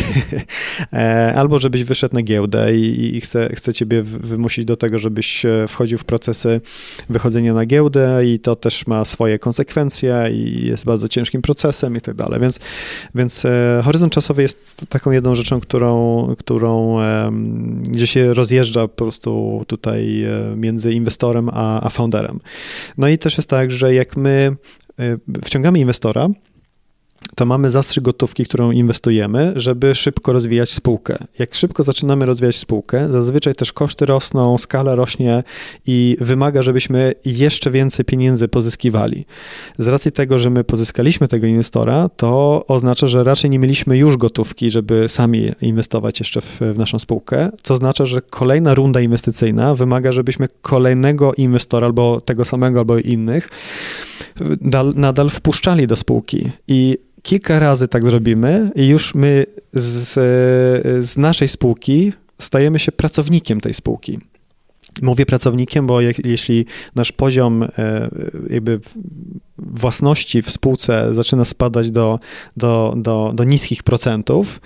albo 1.34 1.58
żebyś 1.58 1.84
wyszedł 1.84 2.14
na 2.14 2.22
giełdę 2.22 2.76
i 2.76 3.07
i 3.16 3.20
chce, 3.20 3.48
chce 3.54 3.74
ciebie 3.74 4.02
wymusić 4.02 4.64
do 4.64 4.76
tego, 4.76 4.98
żebyś 4.98 5.44
e, 5.44 5.68
wchodził 5.68 5.98
w 5.98 6.04
procesy 6.04 6.60
wychodzenia 7.08 7.54
na 7.54 7.66
giełdę 7.66 8.26
i 8.26 8.38
to 8.38 8.56
też 8.56 8.86
ma 8.86 9.04
swoje 9.04 9.38
konsekwencje 9.38 10.30
i 10.32 10.66
jest 10.66 10.84
bardzo 10.84 11.08
ciężkim 11.08 11.42
procesem 11.42 11.96
i 11.96 12.00
tak 12.00 12.14
dalej. 12.14 12.40
Więc, 12.40 12.60
więc 13.14 13.44
e, 13.44 13.80
horyzont 13.84 14.12
czasowy 14.12 14.42
jest 14.42 14.86
taką 14.88 15.10
jedną 15.10 15.34
rzeczą, 15.34 15.60
którą, 15.60 16.34
którą 16.38 16.98
gdzie 17.82 18.06
się 18.06 18.34
rozjeżdża 18.34 18.88
po 18.88 19.04
prostu 19.04 19.64
tutaj 19.66 20.24
e, 20.24 20.56
między 20.56 20.92
inwestorem 20.92 21.50
a, 21.52 21.80
a 21.82 21.90
founderem. 21.90 22.40
No 22.98 23.08
i 23.08 23.18
też 23.18 23.36
jest 23.36 23.48
tak, 23.48 23.70
że 23.70 23.94
jak 23.94 24.16
my 24.16 24.56
wciągamy 25.44 25.78
inwestora, 25.78 26.28
to 27.38 27.46
mamy 27.46 27.70
zastrzyk 27.70 28.04
gotówki, 28.04 28.44
którą 28.44 28.70
inwestujemy, 28.70 29.52
żeby 29.56 29.94
szybko 29.94 30.32
rozwijać 30.32 30.70
spółkę. 30.70 31.18
Jak 31.38 31.54
szybko 31.54 31.82
zaczynamy 31.82 32.26
rozwijać 32.26 32.56
spółkę, 32.56 33.12
zazwyczaj 33.12 33.54
też 33.54 33.72
koszty 33.72 34.06
rosną, 34.06 34.58
skala 34.58 34.94
rośnie 34.94 35.42
i 35.86 36.16
wymaga, 36.20 36.62
żebyśmy 36.62 37.12
jeszcze 37.24 37.70
więcej 37.70 38.04
pieniędzy 38.04 38.48
pozyskiwali. 38.48 39.24
Z 39.78 39.88
racji 39.88 40.12
tego, 40.12 40.38
że 40.38 40.50
my 40.50 40.64
pozyskaliśmy 40.64 41.28
tego 41.28 41.46
inwestora, 41.46 42.08
to 42.16 42.64
oznacza, 42.66 43.06
że 43.06 43.24
raczej 43.24 43.50
nie 43.50 43.58
mieliśmy 43.58 43.98
już 43.98 44.16
gotówki, 44.16 44.70
żeby 44.70 45.08
sami 45.08 45.52
inwestować 45.62 46.20
jeszcze 46.20 46.40
w, 46.40 46.60
w 46.60 46.78
naszą 46.78 46.98
spółkę, 46.98 47.48
co 47.62 47.74
oznacza, 47.74 48.06
że 48.06 48.22
kolejna 48.22 48.74
runda 48.74 49.00
inwestycyjna 49.00 49.74
wymaga, 49.74 50.12
żebyśmy 50.12 50.48
kolejnego 50.62 51.34
inwestora 51.34 51.86
albo 51.86 52.20
tego 52.20 52.44
samego, 52.44 52.78
albo 52.78 52.98
innych 52.98 53.48
nadal 54.94 55.30
wpuszczali 55.30 55.86
do 55.86 55.96
spółki. 55.96 56.50
I 56.68 56.98
kilka 57.22 57.58
razy 57.58 57.88
tak 57.88 58.04
zrobimy 58.04 58.70
i 58.74 58.88
już 58.88 59.14
my 59.14 59.46
z, 59.72 60.12
z 61.06 61.16
naszej 61.16 61.48
spółki 61.48 62.12
stajemy 62.38 62.78
się 62.78 62.92
pracownikiem 62.92 63.60
tej 63.60 63.74
spółki. 63.74 64.18
Mówię 65.02 65.26
pracownikiem, 65.26 65.86
bo 65.86 66.00
je, 66.00 66.12
jeśli 66.24 66.66
nasz 66.94 67.12
poziom 67.12 67.62
e, 67.62 67.68
jakby 68.50 68.80
własności 69.58 70.42
w 70.42 70.50
spółce 70.50 71.14
zaczyna 71.14 71.44
spadać 71.44 71.90
do, 71.90 72.18
do, 72.56 72.94
do, 72.96 73.32
do 73.34 73.44
niskich 73.44 73.82
procentów, 73.82 74.60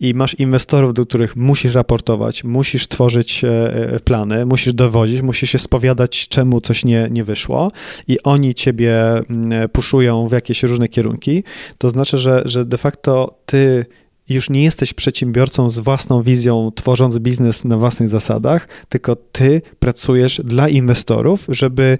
i 0.00 0.14
masz 0.14 0.34
inwestorów, 0.34 0.94
do 0.94 1.06
których 1.06 1.36
musisz 1.36 1.74
raportować, 1.74 2.44
musisz 2.44 2.88
tworzyć 2.88 3.44
e, 3.44 3.74
e, 3.94 4.00
plany, 4.00 4.46
musisz 4.46 4.72
dowodzić, 4.72 5.22
musisz 5.22 5.50
się 5.50 5.58
spowiadać, 5.58 6.28
czemu 6.28 6.60
coś 6.60 6.84
nie, 6.84 7.08
nie 7.10 7.24
wyszło 7.24 7.70
i 8.08 8.22
oni 8.22 8.54
ciebie 8.54 9.02
mm, 9.12 9.68
puszują 9.68 10.28
w 10.28 10.32
jakieś 10.32 10.62
różne 10.62 10.88
kierunki, 10.88 11.44
to 11.78 11.90
znaczy, 11.90 12.18
że, 12.18 12.42
że 12.44 12.64
de 12.64 12.78
facto 12.78 13.38
ty 13.46 13.86
już 14.28 14.50
nie 14.50 14.64
jesteś 14.64 14.92
przedsiębiorcą 14.92 15.70
z 15.70 15.78
własną 15.78 16.22
wizją, 16.22 16.72
tworząc 16.74 17.18
biznes 17.18 17.64
na 17.64 17.78
własnych 17.78 18.08
zasadach, 18.08 18.68
tylko 18.88 19.16
ty 19.16 19.62
pracujesz 19.78 20.40
dla 20.44 20.68
inwestorów, 20.68 21.46
żeby 21.48 21.98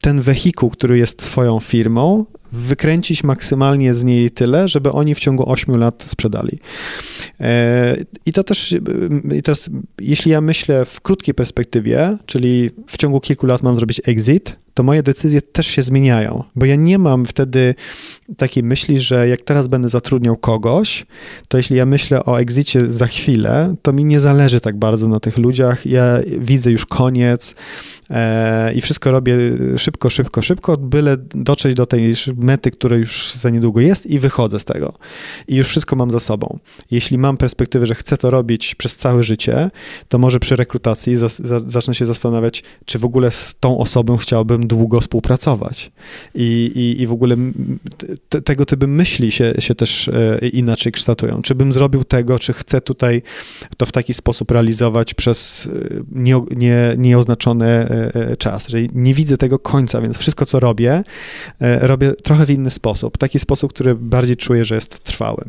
ten 0.00 0.20
wehikuł, 0.20 0.70
który 0.70 0.98
jest 0.98 1.18
twoją 1.18 1.60
firmą, 1.60 2.26
wykręcić 2.52 3.24
maksymalnie 3.24 3.94
z 3.94 4.04
niej 4.04 4.30
tyle, 4.30 4.68
żeby 4.68 4.92
oni 4.92 5.14
w 5.14 5.18
ciągu 5.18 5.50
8 5.50 5.76
lat 5.76 6.04
sprzedali. 6.08 6.58
E, 7.40 7.96
I 8.26 8.32
to 8.32 8.44
też, 8.44 8.74
i 9.38 9.42
teraz, 9.42 9.70
jeśli 10.00 10.30
ja 10.30 10.40
myślę 10.40 10.84
w 10.84 11.00
krótkiej 11.00 11.34
perspektywie, 11.34 12.18
czyli 12.26 12.70
w 12.86 12.96
ciągu 12.96 13.20
kilku 13.20 13.46
lat 13.46 13.62
mam 13.62 13.76
zrobić 13.76 14.00
exit, 14.04 14.56
to 14.74 14.82
moje 14.82 15.02
decyzje 15.02 15.42
też 15.42 15.66
się 15.66 15.82
zmieniają, 15.82 16.44
bo 16.56 16.66
ja 16.66 16.76
nie 16.76 16.98
mam 16.98 17.26
wtedy 17.26 17.74
takiej 18.36 18.62
myśli, 18.62 18.98
że 18.98 19.28
jak 19.28 19.42
teraz 19.42 19.68
będę 19.68 19.88
zatrudniał 19.88 20.36
kogoś, 20.36 21.06
to 21.48 21.56
jeśli 21.56 21.76
ja 21.76 21.86
myślę 21.86 22.24
o 22.24 22.40
exicie 22.40 22.80
za 22.90 23.06
chwilę, 23.06 23.74
to 23.82 23.92
mi 23.92 24.04
nie 24.04 24.20
zależy 24.20 24.60
tak 24.60 24.76
bardzo 24.76 25.08
na 25.08 25.20
tych 25.20 25.38
ludziach. 25.38 25.86
Ja 25.86 26.18
widzę 26.38 26.70
już 26.70 26.86
koniec 26.86 27.54
i 28.74 28.80
wszystko 28.80 29.10
robię 29.10 29.36
szybko, 29.76 30.10
szybko, 30.10 30.42
szybko, 30.42 30.76
byle 30.76 31.16
dotrzeć 31.34 31.74
do 31.74 31.86
tej 31.86 32.14
mety, 32.36 32.70
która 32.70 32.96
już 32.96 33.32
za 33.34 33.50
niedługo 33.50 33.80
jest 33.80 34.06
i 34.06 34.18
wychodzę 34.18 34.60
z 34.60 34.64
tego. 34.64 34.94
I 35.48 35.56
już 35.56 35.68
wszystko 35.68 35.96
mam 35.96 36.10
za 36.10 36.20
sobą. 36.20 36.58
Jeśli 36.90 37.18
mam 37.18 37.36
perspektywę, 37.36 37.86
że 37.86 37.94
chcę 37.94 38.16
to 38.16 38.30
robić 38.30 38.74
przez 38.74 38.96
całe 38.96 39.22
życie, 39.24 39.70
to 40.08 40.18
może 40.18 40.40
przy 40.40 40.56
rekrutacji 40.56 41.16
za, 41.16 41.28
za, 41.28 41.60
zacznę 41.66 41.94
się 41.94 42.06
zastanawiać, 42.06 42.62
czy 42.84 42.98
w 42.98 43.04
ogóle 43.04 43.30
z 43.30 43.54
tą 43.60 43.78
osobą 43.78 44.16
chciałbym 44.16 44.66
długo 44.66 45.00
współpracować. 45.00 45.92
I, 46.34 46.72
i, 46.74 47.02
i 47.02 47.06
w 47.06 47.12
ogóle 47.12 47.36
te, 48.28 48.42
tego 48.42 48.64
typu 48.66 48.86
myśli 48.86 49.32
się, 49.32 49.54
się 49.58 49.74
też 49.74 50.08
e, 50.08 50.48
inaczej 50.48 50.92
kształtują. 50.92 51.42
Czy 51.42 51.54
bym 51.54 51.72
zrobił 51.72 52.04
tego, 52.04 52.38
czy 52.38 52.52
chcę 52.52 52.80
tutaj 52.80 53.22
to 53.76 53.86
w 53.86 53.92
taki 53.92 54.14
sposób 54.14 54.50
realizować 54.50 55.14
przez 55.14 55.68
e, 55.90 56.02
nie, 56.12 56.40
nie, 56.56 56.96
e, 57.66 57.99
czas, 58.38 58.68
że 58.68 58.78
nie 58.94 59.14
widzę 59.14 59.36
tego 59.36 59.58
końca, 59.58 60.00
więc 60.00 60.18
wszystko, 60.18 60.46
co 60.46 60.60
robię, 60.60 61.02
robię 61.60 62.12
trochę 62.14 62.46
w 62.46 62.50
inny 62.50 62.70
sposób. 62.70 63.18
Taki 63.18 63.38
sposób, 63.38 63.72
który 63.72 63.94
bardziej 63.94 64.36
czuję, 64.36 64.64
że 64.64 64.74
jest 64.74 65.04
trwały. 65.04 65.44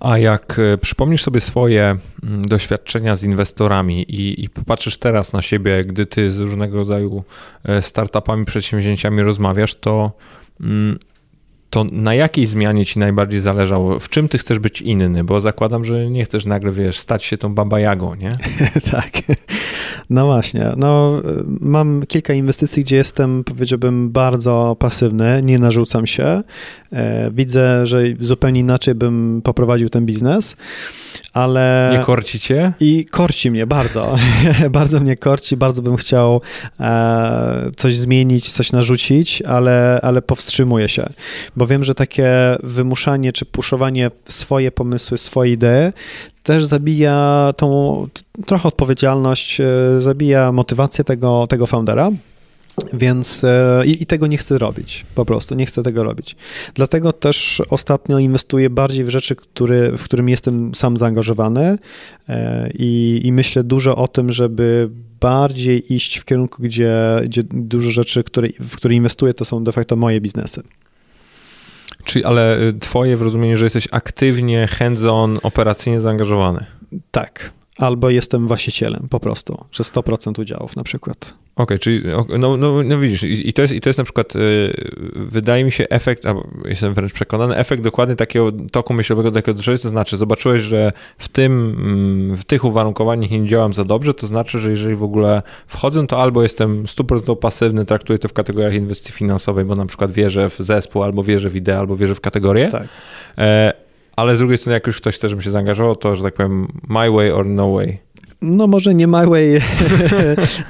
A 0.00 0.18
jak 0.18 0.60
przypomnisz 0.80 1.22
sobie 1.22 1.40
swoje 1.40 1.96
mm, 2.22 2.44
doświadczenia 2.44 3.16
z 3.16 3.22
inwestorami 3.22 4.02
i, 4.02 4.44
i 4.44 4.48
popatrzysz 4.48 4.98
teraz 4.98 5.32
na 5.32 5.42
siebie, 5.42 5.84
gdy 5.84 6.06
ty 6.06 6.30
z 6.30 6.38
różnego 6.38 6.76
rodzaju 6.76 7.24
startupami, 7.80 8.44
przedsięwzięciami 8.44 9.22
rozmawiasz, 9.22 9.74
to 9.74 10.12
mm, 10.60 10.98
to 11.70 11.84
na 11.84 12.14
jakiej 12.14 12.46
zmianie 12.46 12.86
ci 12.86 12.98
najbardziej 12.98 13.40
zależało? 13.40 14.00
W 14.00 14.08
czym 14.08 14.28
ty 14.28 14.38
chcesz 14.38 14.58
być 14.58 14.82
inny? 14.82 15.24
Bo 15.24 15.40
zakładam, 15.40 15.84
że 15.84 16.10
nie 16.10 16.24
chcesz 16.24 16.46
nagle, 16.46 16.72
wiesz, 16.72 16.98
stać 16.98 17.24
się 17.24 17.38
tą 17.38 17.54
babajagą, 17.54 18.14
nie? 18.14 18.30
tak. 18.92 19.12
No 20.10 20.26
właśnie. 20.26 20.72
No, 20.76 21.22
mam 21.60 22.06
kilka 22.08 22.34
inwestycji, 22.34 22.84
gdzie 22.84 22.96
jestem, 22.96 23.44
powiedziałbym, 23.44 24.10
bardzo 24.10 24.76
pasywny, 24.78 25.40
nie 25.42 25.58
narzucam 25.58 26.06
się. 26.06 26.42
E, 26.92 27.30
widzę, 27.30 27.86
że 27.86 28.02
zupełnie 28.20 28.60
inaczej 28.60 28.94
bym 28.94 29.40
poprowadził 29.44 29.88
ten 29.88 30.06
biznes 30.06 30.56
ale... 31.36 31.90
Nie 31.92 31.98
korci 31.98 32.40
cię? 32.40 32.72
I 32.80 33.04
korci 33.04 33.50
mnie 33.50 33.66
bardzo. 33.66 34.16
bardzo 34.70 35.00
mnie 35.00 35.16
korci, 35.16 35.56
bardzo 35.56 35.82
bym 35.82 35.96
chciał 35.96 36.40
e, 36.80 37.70
coś 37.76 37.96
zmienić, 37.96 38.52
coś 38.52 38.72
narzucić, 38.72 39.42
ale, 39.42 40.00
ale 40.02 40.22
powstrzymuję 40.22 40.88
się, 40.88 41.06
bo 41.56 41.66
wiem, 41.66 41.84
że 41.84 41.94
takie 41.94 42.28
wymuszanie 42.62 43.32
czy 43.32 43.44
puszowanie 43.44 44.10
swoje 44.28 44.72
pomysły, 44.72 45.18
swoje 45.18 45.52
idee 45.52 45.92
też 46.42 46.64
zabija 46.64 47.52
tą 47.56 48.08
trochę 48.46 48.68
odpowiedzialność, 48.68 49.60
e, 49.60 49.64
zabija 50.00 50.52
motywację 50.52 51.04
tego, 51.04 51.46
tego 51.46 51.66
foundera. 51.66 52.10
Więc 52.92 53.44
e, 53.44 53.82
i, 53.86 54.02
i, 54.02 54.06
tego 54.06 54.26
nie 54.26 54.36
chcę 54.36 54.58
robić, 54.58 55.06
po 55.14 55.24
prostu 55.24 55.54
nie 55.54 55.66
chcę 55.66 55.82
tego 55.82 56.04
robić. 56.04 56.36
Dlatego 56.74 57.12
też 57.12 57.62
ostatnio 57.70 58.18
inwestuję 58.18 58.70
bardziej 58.70 59.04
w 59.04 59.08
rzeczy, 59.08 59.36
który, 59.36 59.92
w 59.96 60.04
którym 60.04 60.28
jestem 60.28 60.74
sam 60.74 60.96
zaangażowany 60.96 61.78
e, 62.28 62.70
i, 62.78 63.20
i 63.24 63.32
myślę 63.32 63.64
dużo 63.64 63.96
o 63.96 64.08
tym, 64.08 64.32
żeby 64.32 64.90
bardziej 65.20 65.94
iść 65.94 66.16
w 66.16 66.24
kierunku, 66.24 66.62
gdzie, 66.62 66.94
gdzie 67.24 67.42
dużo 67.50 67.90
rzeczy, 67.90 68.24
które, 68.24 68.48
w 68.60 68.76
które 68.76 68.94
inwestuję, 68.94 69.34
to 69.34 69.44
są 69.44 69.64
de 69.64 69.72
facto 69.72 69.96
moje 69.96 70.20
biznesy. 70.20 70.62
Czyli, 72.06 72.24
ale 72.24 72.60
y, 72.60 72.72
twoje 72.72 73.16
w 73.16 73.22
rozumieniu, 73.22 73.56
że 73.56 73.64
jesteś 73.64 73.88
aktywnie, 73.90 74.66
hands-on, 74.66 75.38
operacyjnie 75.42 76.00
zaangażowany. 76.00 76.64
Tak. 77.10 77.52
Albo 77.78 78.10
jestem 78.10 78.46
właścicielem 78.46 79.06
po 79.10 79.20
prostu, 79.20 79.64
że 79.72 79.84
100% 79.84 80.40
udziałów 80.40 80.76
na 80.76 80.82
przykład. 80.82 81.34
Okej, 81.56 81.64
okay, 81.64 81.78
czyli 81.78 82.02
no, 82.38 82.56
no, 82.56 82.82
no 82.82 82.98
widzisz, 82.98 83.22
i, 83.22 83.52
to 83.52 83.62
jest, 83.62 83.74
i 83.74 83.80
to 83.80 83.88
jest 83.88 83.98
na 83.98 84.04
przykład, 84.04 84.36
y, 84.36 84.72
wydaje 85.14 85.64
mi 85.64 85.72
się 85.72 85.88
efekt, 85.88 86.26
albo 86.26 86.48
jestem 86.64 86.94
wręcz 86.94 87.12
przekonany, 87.12 87.56
efekt 87.56 87.82
dokładnie 87.82 88.16
takiego 88.16 88.52
toku 88.72 88.94
myślowego, 88.94 89.30
takiego 89.30 89.62
to 89.62 89.88
znaczy 89.88 90.16
zobaczyłeś, 90.16 90.60
że 90.60 90.92
w 91.18 91.28
tym, 91.28 91.52
mm, 91.52 92.36
w 92.36 92.44
tych 92.44 92.64
uwarunkowaniach 92.64 93.30
nie 93.30 93.46
działam 93.46 93.72
za 93.72 93.84
dobrze, 93.84 94.14
to 94.14 94.26
znaczy, 94.26 94.60
że 94.60 94.70
jeżeli 94.70 94.94
w 94.94 95.02
ogóle 95.02 95.42
wchodzę, 95.66 96.06
to 96.06 96.22
albo 96.22 96.42
jestem 96.42 96.84
100% 96.86 97.36
pasywny, 97.36 97.84
traktuję 97.84 98.18
to 98.18 98.28
w 98.28 98.32
kategoriach 98.32 98.74
inwestycji 98.74 99.14
finansowej, 99.14 99.64
bo 99.64 99.74
na 99.74 99.86
przykład 99.86 100.12
wierzę 100.12 100.48
w 100.48 100.58
zespół, 100.58 101.02
albo 101.02 101.24
wierzę 101.24 101.50
w 101.50 101.56
ideę, 101.56 101.78
albo 101.78 101.96
wierzę 101.96 102.14
w 102.14 102.20
kategorię. 102.20 102.68
Tak. 102.68 102.88
E, 103.38 103.85
ale 104.16 104.36
z 104.36 104.38
drugiej 104.38 104.58
strony, 104.58 104.74
jak 104.74 104.86
już 104.86 105.00
ktoś 105.00 105.14
chce, 105.14 105.28
żebym 105.28 105.42
się 105.42 105.50
zaangażował, 105.50 105.96
to, 105.96 106.16
że 106.16 106.22
tak 106.22 106.34
powiem, 106.34 106.68
my 106.88 107.10
way 107.10 107.30
or 107.32 107.46
no 107.46 107.72
way 107.72 108.05
no 108.42 108.66
może 108.66 108.94
nie 108.94 109.06
My 109.06 109.26
Way 109.26 109.56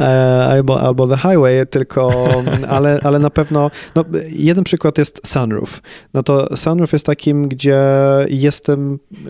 e, 0.01 0.47
albo, 0.51 0.81
albo 0.81 1.09
The 1.09 1.17
Highway, 1.17 1.67
tylko, 1.67 2.29
ale, 2.69 3.01
ale 3.03 3.19
na 3.19 3.31
pewno, 3.31 3.71
no, 3.95 4.05
jeden 4.29 4.65
przykład 4.65 4.99
jest 4.99 5.21
Sunroof. 5.27 5.83
No 6.15 6.23
to 6.23 6.57
Sunroof 6.57 6.93
jest 6.93 7.07
takim, 7.07 7.49
gdzie 7.49 7.81
jestem, 8.29 8.95
y, 8.95 9.29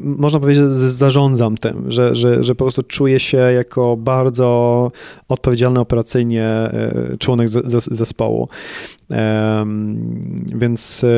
można 0.00 0.40
powiedzieć, 0.40 0.64
zarządzam 0.74 1.56
tym, 1.56 1.84
że, 1.88 2.16
że, 2.16 2.44
że 2.44 2.54
po 2.54 2.64
prostu 2.64 2.82
czuję 2.82 3.20
się 3.20 3.36
jako 3.36 3.96
bardzo 3.96 4.90
odpowiedzialny 5.28 5.80
operacyjnie 5.80 6.70
y, 7.12 7.18
członek 7.18 7.48
zespołu. 7.90 8.48
Więc 10.46 11.04
e, 11.04 11.08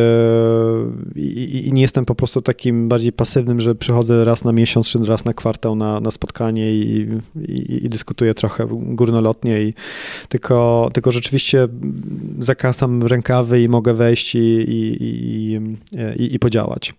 i, 1.17 1.71
nie 1.73 1.83
jestem 1.83 2.05
po 2.05 2.15
prostu 2.15 2.43
takim 2.43 2.89
bardziej 2.89 3.13
pasywnym, 3.13 3.61
że 3.61 3.75
przychodzę 3.75 4.25
raz 4.25 4.45
na 4.45 4.53
miesiąc 4.53 4.89
czy 4.89 4.99
raz 4.99 5.25
na 5.25 5.35
kwartał 5.35 5.75
na, 5.75 6.01
na 6.01 6.11
spotkanie 6.11 6.28
i, 6.73 7.09
i, 7.49 7.85
i 7.85 7.89
dyskutuję 7.89 8.35
trochę 8.35 8.67
górnolotnie, 8.71 9.63
i, 9.63 9.75
tylko, 10.29 10.91
tylko 10.93 11.13
rzeczywiście 11.13 11.69
zakasam 12.39 13.03
rękawy 13.03 13.63
i 13.63 13.69
mogę 13.69 13.95
wejść 13.95 14.35
i, 14.35 14.39
i, 14.39 15.61
i, 16.17 16.35
i 16.35 16.39
podziałać. 16.39 16.95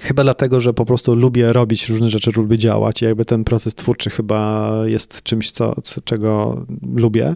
Chyba 0.00 0.22
dlatego, 0.22 0.60
że 0.60 0.74
po 0.74 0.84
prostu 0.84 1.14
lubię 1.14 1.52
robić 1.52 1.88
różne 1.88 2.08
rzeczy, 2.08 2.30
lubię 2.36 2.58
działać 2.58 3.02
i 3.02 3.04
jakby 3.04 3.24
ten 3.24 3.44
proces 3.44 3.74
twórczy 3.74 4.10
chyba 4.10 4.72
jest 4.84 5.22
czymś, 5.22 5.50
co 5.50 5.74
czego 6.04 6.64
lubię. 6.94 7.34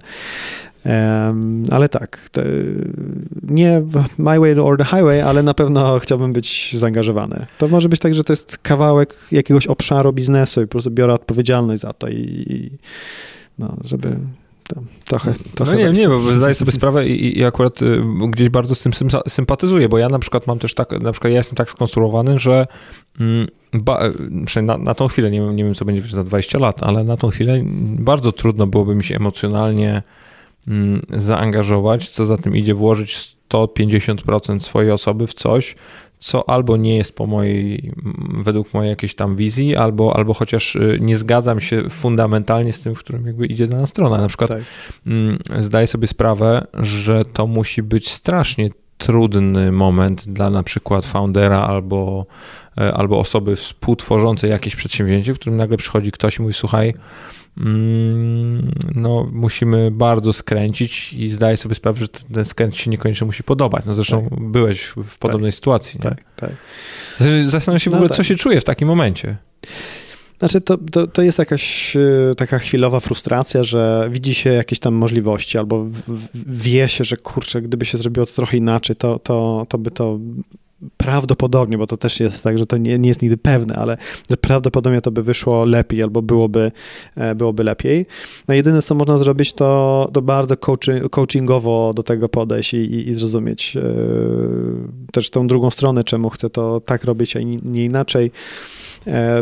Ale 1.70 1.88
tak, 1.88 2.30
nie 3.42 3.82
My 4.18 4.40
Way 4.40 4.58
or 4.58 4.78
the 4.78 4.84
Highway, 4.84 5.20
ale 5.20 5.42
na 5.42 5.54
pewno 5.54 5.98
chciałbym 5.98 6.32
być 6.32 6.76
zaangażowany. 6.78 7.46
To 7.58 7.68
może 7.68 7.88
być 7.88 8.00
tak, 8.00 8.14
że 8.14 8.24
to 8.24 8.32
jest 8.32 8.58
kawałek 8.58 9.14
jakiegoś 9.32 9.66
obszaru 9.66 10.12
biznesu 10.12 10.62
i 10.62 10.66
po 10.66 10.70
prostu 10.70 10.90
biorę 10.90 11.14
odpowiedzialność 11.14 11.82
za 11.82 11.92
to 11.92 12.08
i, 12.08 12.44
i 12.48 12.70
no, 13.58 13.76
żeby 13.84 14.16
trochę, 15.04 15.34
trochę. 15.54 15.72
No 15.72 15.78
nie, 15.78 15.90
nie, 15.90 16.08
bo 16.08 16.34
zdaję 16.34 16.54
sobie 16.54 16.72
sprawę 16.72 17.06
i, 17.06 17.38
i 17.38 17.44
akurat 17.44 17.82
y, 17.82 18.02
gdzieś 18.28 18.48
bardzo 18.48 18.74
z 18.74 18.82
tym 18.82 18.92
sympatyzuję, 19.28 19.88
bo 19.88 19.98
ja 19.98 20.08
na 20.08 20.18
przykład 20.18 20.46
mam 20.46 20.58
też 20.58 20.74
tak, 20.74 21.02
na 21.02 21.12
przykład 21.12 21.32
ja 21.32 21.38
jestem 21.38 21.56
tak 21.56 21.70
skonstruowany, 21.70 22.38
że 22.38 22.66
mm, 23.20 23.46
ba, 23.72 24.00
na, 24.62 24.78
na 24.78 24.94
tą 24.94 25.08
chwilę, 25.08 25.30
nie, 25.30 25.40
nie 25.40 25.64
wiem 25.64 25.74
co 25.74 25.84
będzie 25.84 26.02
za 26.10 26.24
20 26.24 26.58
lat, 26.58 26.82
ale 26.82 27.04
na 27.04 27.16
tą 27.16 27.28
chwilę 27.28 27.62
bardzo 27.98 28.32
trudno 28.32 28.66
byłoby 28.66 28.94
mi 28.94 29.04
się 29.04 29.16
emocjonalnie 29.16 30.02
zaangażować, 31.10 32.10
co 32.10 32.26
za 32.26 32.36
tym 32.36 32.56
idzie, 32.56 32.74
włożyć 32.74 33.36
150% 33.50 34.60
swojej 34.60 34.90
osoby 34.90 35.26
w 35.26 35.34
coś, 35.34 35.76
co 36.18 36.48
albo 36.48 36.76
nie 36.76 36.96
jest 36.96 37.16
po 37.16 37.26
mojej, 37.26 37.92
według 38.44 38.74
mojej 38.74 38.90
jakiejś 38.90 39.14
tam 39.14 39.36
wizji, 39.36 39.76
albo, 39.76 40.16
albo 40.16 40.34
chociaż 40.34 40.76
y, 40.76 40.98
nie 41.00 41.16
zgadzam 41.16 41.60
się 41.60 41.90
fundamentalnie 41.90 42.72
z 42.72 42.80
tym, 42.80 42.94
w 42.94 42.98
którym 42.98 43.26
jakby 43.26 43.46
idzie 43.46 43.66
dana 43.66 43.86
strona. 43.86 44.18
Na 44.18 44.28
przykład 44.28 44.50
tak. 44.50 44.62
Mm, 45.06 45.38
zdaję 45.58 45.86
sobie 45.86 46.06
sprawę, 46.06 46.66
że 46.74 47.24
to 47.24 47.46
musi 47.46 47.82
być 47.82 48.10
strasznie 48.10 48.70
trudny 48.98 49.72
moment 49.72 50.28
dla 50.28 50.50
na 50.50 50.62
przykład 50.62 51.04
foundera 51.04 51.60
albo, 51.60 52.26
e, 52.78 52.94
albo 52.94 53.18
osoby 53.18 53.56
współtworzącej 53.56 54.50
jakieś 54.50 54.76
przedsięwzięcie, 54.76 55.34
w 55.34 55.38
którym 55.38 55.56
nagle 55.56 55.76
przychodzi 55.76 56.12
ktoś 56.12 56.38
i 56.38 56.42
mówi, 56.42 56.54
słuchaj, 56.54 56.94
Mm, 57.60 58.72
no, 58.94 59.28
musimy 59.32 59.90
bardzo 59.90 60.32
skręcić 60.32 61.12
i 61.12 61.28
zdaję 61.28 61.56
sobie 61.56 61.74
sprawę, 61.74 62.00
że 62.00 62.08
ten 62.08 62.44
skręt 62.44 62.76
się 62.76 62.90
niekoniecznie 62.90 63.26
musi 63.26 63.42
podobać. 63.42 63.84
No 63.86 63.94
zresztą 63.94 64.28
tak. 64.30 64.40
byłeś 64.40 64.92
w 65.04 65.18
podobnej 65.18 65.50
tak. 65.50 65.56
sytuacji. 65.56 66.00
Tak, 66.00 66.24
tak. 66.36 66.50
Zastanawiam 67.46 67.80
się 67.80 67.90
w 67.90 67.92
no 67.92 67.96
ogóle, 67.96 68.08
tak. 68.08 68.16
co 68.16 68.24
się 68.24 68.36
czuje 68.36 68.60
w 68.60 68.64
takim 68.64 68.88
momencie. 68.88 69.36
Znaczy, 70.38 70.60
to, 70.60 70.78
to, 70.90 71.06
to 71.06 71.22
jest 71.22 71.38
jakaś 71.38 71.96
e, 71.96 72.34
taka 72.36 72.58
chwilowa 72.58 73.00
frustracja, 73.00 73.62
że 73.62 74.08
widzi 74.12 74.34
się 74.34 74.50
jakieś 74.50 74.78
tam 74.78 74.94
możliwości, 74.94 75.58
albo 75.58 75.86
wie 76.34 76.88
się, 76.88 77.04
że 77.04 77.16
kurczę, 77.16 77.62
gdyby 77.62 77.84
się 77.84 77.98
zrobiło 77.98 78.26
to 78.26 78.32
trochę 78.32 78.56
inaczej, 78.56 78.96
to, 78.96 79.18
to, 79.18 79.66
to 79.68 79.78
by 79.78 79.90
to 79.90 80.18
prawdopodobnie, 80.96 81.78
bo 81.78 81.86
to 81.86 81.96
też 81.96 82.20
jest 82.20 82.42
tak, 82.42 82.58
że 82.58 82.66
to 82.66 82.76
nie, 82.76 82.98
nie 82.98 83.08
jest 83.08 83.22
nigdy 83.22 83.36
pewne, 83.36 83.74
ale 83.74 83.96
że 84.30 84.36
prawdopodobnie 84.36 85.00
to 85.00 85.10
by 85.10 85.22
wyszło 85.22 85.64
lepiej 85.64 86.02
albo 86.02 86.22
byłoby, 86.22 86.72
e, 87.16 87.34
byłoby 87.34 87.64
lepiej. 87.64 88.06
No 88.48 88.54
jedyne, 88.54 88.82
co 88.82 88.94
można 88.94 89.18
zrobić, 89.18 89.52
to, 89.52 90.10
to 90.12 90.22
bardzo 90.22 90.56
coaching, 90.56 91.08
coachingowo 91.10 91.92
do 91.94 92.02
tego 92.02 92.28
podejść 92.28 92.74
i, 92.74 92.76
i, 92.76 93.08
i 93.08 93.14
zrozumieć 93.14 93.74
yy, 93.74 93.82
też 95.12 95.30
tą 95.30 95.46
drugą 95.46 95.70
stronę, 95.70 96.04
czemu 96.04 96.30
chcę 96.30 96.50
to 96.50 96.80
tak 96.80 97.04
robić, 97.04 97.36
a 97.36 97.40
nie 97.62 97.84
inaczej. 97.84 98.30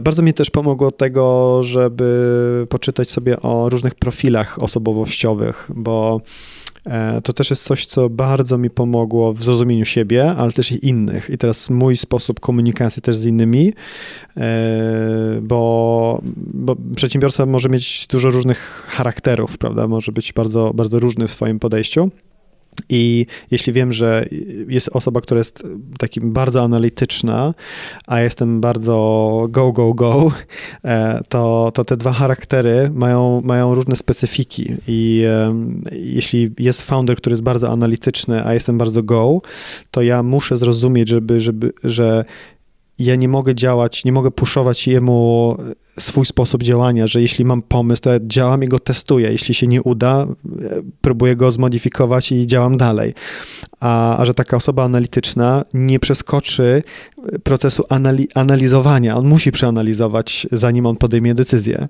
Bardzo 0.03 0.23
mi 0.23 0.35
też 0.35 0.51
pomogło 0.51 0.91
tego, 0.91 1.63
żeby 1.63 2.67
poczytać 2.69 3.11
sobie 3.11 3.41
o 3.41 3.69
różnych 3.69 3.95
profilach 3.95 4.63
osobowościowych, 4.63 5.71
bo 5.75 6.21
E, 6.87 7.21
to 7.21 7.33
też 7.33 7.51
jest 7.51 7.65
coś, 7.65 7.87
co 7.87 8.11
bardzo 8.11 8.59
mi 8.59 8.71
pomogło 8.71 9.33
w 9.33 9.43
zrozumieniu 9.43 9.85
siebie, 9.85 10.35
ale 10.37 10.53
też 10.53 10.73
i 10.73 10.89
innych. 10.89 11.31
I 11.31 11.39
teraz 11.39 11.71
mój 11.71 11.97
sposób 11.97 12.41
komunikacji 12.41 13.03
też 13.03 13.17
z 13.17 13.27
innymi, 13.27 13.73
e, 14.37 15.39
bo, 15.43 16.21
bo 16.37 16.77
przedsiębiorca 16.97 17.47
może 17.47 17.69
mieć 17.69 18.07
dużo 18.11 18.31
różnych 18.31 18.87
charakterów, 18.89 19.59
prawda? 19.59 19.89
Może 19.89 20.13
być 20.13 20.33
bardzo, 20.33 20.73
bardzo 20.75 20.99
różny 20.99 21.29
w 21.29 21.31
swoim 21.31 21.59
podejściu. 21.59 22.11
I 22.89 23.27
jeśli 23.51 23.73
wiem, 23.73 23.93
że 23.93 24.27
jest 24.69 24.89
osoba, 24.93 25.21
która 25.21 25.39
jest 25.39 25.63
takim 25.99 26.33
bardzo 26.33 26.63
analityczna, 26.63 27.55
a 28.07 28.21
jestem 28.21 28.61
bardzo 28.61 29.47
go, 29.51 29.73
go, 29.73 29.95
go, 29.95 30.33
e, 30.85 31.21
to, 31.29 31.71
to 31.75 31.85
te 31.85 31.97
dwa 31.97 32.13
charaktery 32.13 32.91
mają, 32.95 33.41
mają 33.45 33.75
różne 33.75 33.97
specyfiki. 33.97 34.75
I 34.89 35.25
jeśli 35.93 36.51
jest 36.59 36.83
founder, 36.83 37.17
który 37.17 37.33
jest 37.33 37.43
bardzo 37.43 37.71
analityczny, 37.71 38.47
a 38.47 38.55
jestem 38.55 38.79
bardzo 38.79 39.03
go, 39.03 39.41
to 39.91 40.03
ja 40.03 40.23
muszę 40.23 40.57
zrozumieć, 40.57 41.09
żeby, 41.09 41.41
żeby, 41.41 41.73
że 41.85 42.25
ja 42.99 43.17
nie 43.17 43.29
mogę 43.29 43.55
działać, 43.55 44.05
nie 44.05 44.13
mogę 44.13 44.31
puszować 44.31 44.87
jemu 44.87 45.57
swój 45.99 46.25
sposób 46.25 46.63
działania, 46.63 47.07
że 47.07 47.23
jeśli 47.23 47.45
mam 47.45 47.63
pomysł, 47.63 48.03
to 48.03 48.13
ja 48.13 48.19
działam 48.23 48.65
i 48.65 48.69
go 48.69 48.79
testuję. 48.79 49.33
Jeśli 49.33 49.55
się 49.55 49.67
nie 49.67 49.83
uda, 49.83 50.27
próbuję 51.01 51.37
go 51.37 51.53
zmodyfikować 51.53 52.33
i 52.33 52.47
działam 52.47 52.77
dalej. 52.77 53.15
A, 53.81 54.17
a 54.19 54.25
że 54.25 54.35
taka 54.35 54.57
osoba 54.57 54.85
analityczna 54.85 55.65
nie 55.75 56.01
przeskoczy 56.01 56.83
procesu 57.43 57.85
anali 57.89 58.29
analizowania. 58.35 59.17
On 59.17 59.27
musi 59.27 59.53
przeanalizować, 59.53 60.47
zanim 60.53 60.87
on 60.87 60.97
podejmie 60.97 61.35
decyzję. 61.35 61.89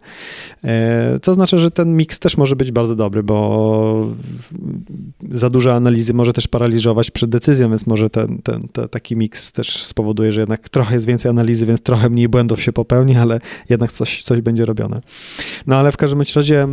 E, 0.64 1.18
co 1.22 1.34
znaczy, 1.34 1.58
że 1.58 1.70
ten 1.70 1.96
miks 1.96 2.18
też 2.18 2.36
może 2.36 2.56
być 2.56 2.72
bardzo 2.72 2.96
dobry, 2.96 3.22
bo 3.22 4.06
za 5.30 5.50
dużo 5.50 5.74
analizy 5.74 6.14
może 6.14 6.32
też 6.32 6.48
paraliżować 6.48 7.10
przed 7.10 7.30
decyzją, 7.30 7.70
więc 7.70 7.86
może 7.86 8.10
ten, 8.10 8.38
ten, 8.42 8.60
ten 8.72 8.88
taki 8.88 9.16
miks 9.16 9.52
też 9.52 9.84
spowoduje, 9.84 10.32
że 10.32 10.40
jednak 10.40 10.68
trochę 10.68 10.94
jest 10.94 11.06
więcej 11.06 11.30
analizy, 11.30 11.66
więc 11.66 11.80
trochę 11.80 12.10
mniej 12.10 12.28
błędów 12.28 12.62
się 12.62 12.72
popełni, 12.72 13.16
ale 13.16 13.40
jednak 13.68 13.92
coś, 13.94 14.22
coś 14.22 14.40
będzie 14.40 14.64
robione. 14.64 15.00
No 15.66 15.76
ale 15.76 15.92
w 15.92 15.96
każdym 15.96 16.22
razie 16.36 16.68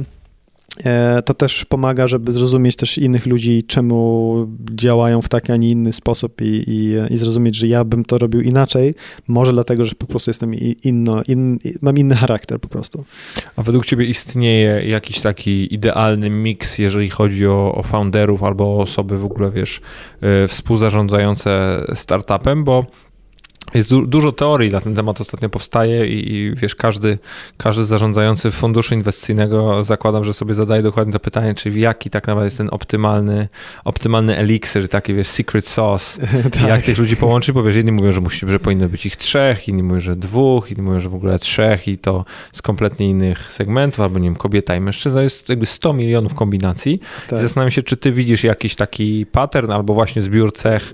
e, 0.85 1.21
to 1.25 1.33
też 1.33 1.65
pomaga, 1.65 2.07
żeby 2.07 2.31
zrozumieć 2.31 2.75
też 2.75 2.97
innych 2.97 3.25
ludzi, 3.25 3.63
czemu 3.67 4.47
działają 4.71 5.21
w 5.21 5.29
taki, 5.29 5.51
a 5.51 5.57
nie 5.57 5.69
inny 5.69 5.93
sposób 5.93 6.41
i, 6.41 6.63
i, 6.67 7.13
i 7.13 7.17
zrozumieć, 7.17 7.55
że 7.55 7.67
ja 7.67 7.83
bym 7.83 8.05
to 8.05 8.17
robił 8.17 8.41
inaczej, 8.41 8.95
może 9.27 9.51
dlatego, 9.53 9.85
że 9.85 9.95
po 9.95 10.05
prostu 10.05 10.29
jestem 10.29 10.53
inno, 10.83 11.23
in, 11.27 11.59
mam 11.81 11.97
inny 11.97 12.15
charakter 12.15 12.59
po 12.59 12.67
prostu. 12.67 13.03
A 13.55 13.63
według 13.63 13.85
ciebie 13.85 14.05
istnieje 14.05 14.81
jakiś 14.87 15.19
taki 15.19 15.73
idealny 15.73 16.29
miks, 16.29 16.77
jeżeli 16.77 17.09
chodzi 17.09 17.47
o, 17.47 17.75
o 17.75 17.83
founderów 17.83 18.43
albo 18.43 18.79
osoby 18.79 19.17
w 19.17 19.25
ogóle, 19.25 19.51
wiesz, 19.51 19.81
e, 20.21 20.47
współzarządzające 20.47 21.83
startupem, 21.95 22.63
bo 22.63 22.85
jest 23.73 23.89
du 23.89 24.07
dużo 24.07 24.31
teorii 24.31 24.71
na 24.71 24.81
ten 24.81 24.95
temat 24.95 25.21
ostatnio 25.21 25.49
powstaje 25.49 26.07
i, 26.07 26.33
i, 26.33 26.55
wiesz, 26.55 26.75
każdy, 26.75 27.19
każdy 27.57 27.85
zarządzający 27.85 28.51
funduszu 28.51 28.95
inwestycyjnego 28.95 29.83
zakładam, 29.83 30.25
że 30.25 30.33
sobie 30.33 30.53
zadaje 30.53 30.81
dokładnie 30.81 31.13
to 31.13 31.19
pytanie, 31.19 31.55
czy 31.55 31.69
jaki 31.69 32.09
tak 32.09 32.27
naprawdę 32.27 32.45
jest 32.45 32.57
ten 32.57 32.69
optymalny, 32.71 33.47
optymalny 33.85 34.37
eliksir, 34.37 34.89
taki 34.89 35.13
wiesz, 35.13 35.27
secret 35.27 35.67
sauce. 35.67 36.27
tak. 36.51 36.67
Jak 36.67 36.81
tych 36.81 36.97
ludzi 36.97 37.17
połączyć, 37.17 37.51
bo 37.51 37.63
wiesz, 37.63 37.75
jedni 37.75 37.91
mówią, 37.91 38.11
że, 38.11 38.21
musi, 38.21 38.49
że 38.49 38.59
powinno 38.59 38.89
być 38.89 39.05
ich 39.05 39.15
trzech, 39.15 39.67
inni 39.67 39.83
mówią, 39.83 39.99
że 39.99 40.15
dwóch, 40.15 40.71
inni 40.71 40.81
mówią, 40.81 40.99
że 40.99 41.09
w 41.09 41.15
ogóle 41.15 41.39
trzech 41.39 41.87
i 41.87 41.97
to 41.97 42.25
z 42.51 42.61
kompletnie 42.61 43.09
innych 43.09 43.53
segmentów, 43.53 43.99
albo 43.99 44.19
nie 44.19 44.27
wiem, 44.27 44.35
kobieta 44.35 44.75
i 44.75 44.81
mężczyzna. 44.81 45.21
Jest 45.21 45.49
jakby 45.49 45.65
100 45.65 45.93
milionów 45.93 46.33
kombinacji. 46.33 46.99
Tak. 47.27 47.39
I 47.39 47.41
zastanawiam 47.41 47.71
się, 47.71 47.83
czy 47.83 47.97
ty 47.97 48.11
widzisz 48.11 48.43
jakiś 48.43 48.75
taki 48.75 49.25
pattern 49.25 49.71
albo 49.71 49.93
właśnie 49.93 50.21
zbiór 50.21 50.53
cech, 50.53 50.93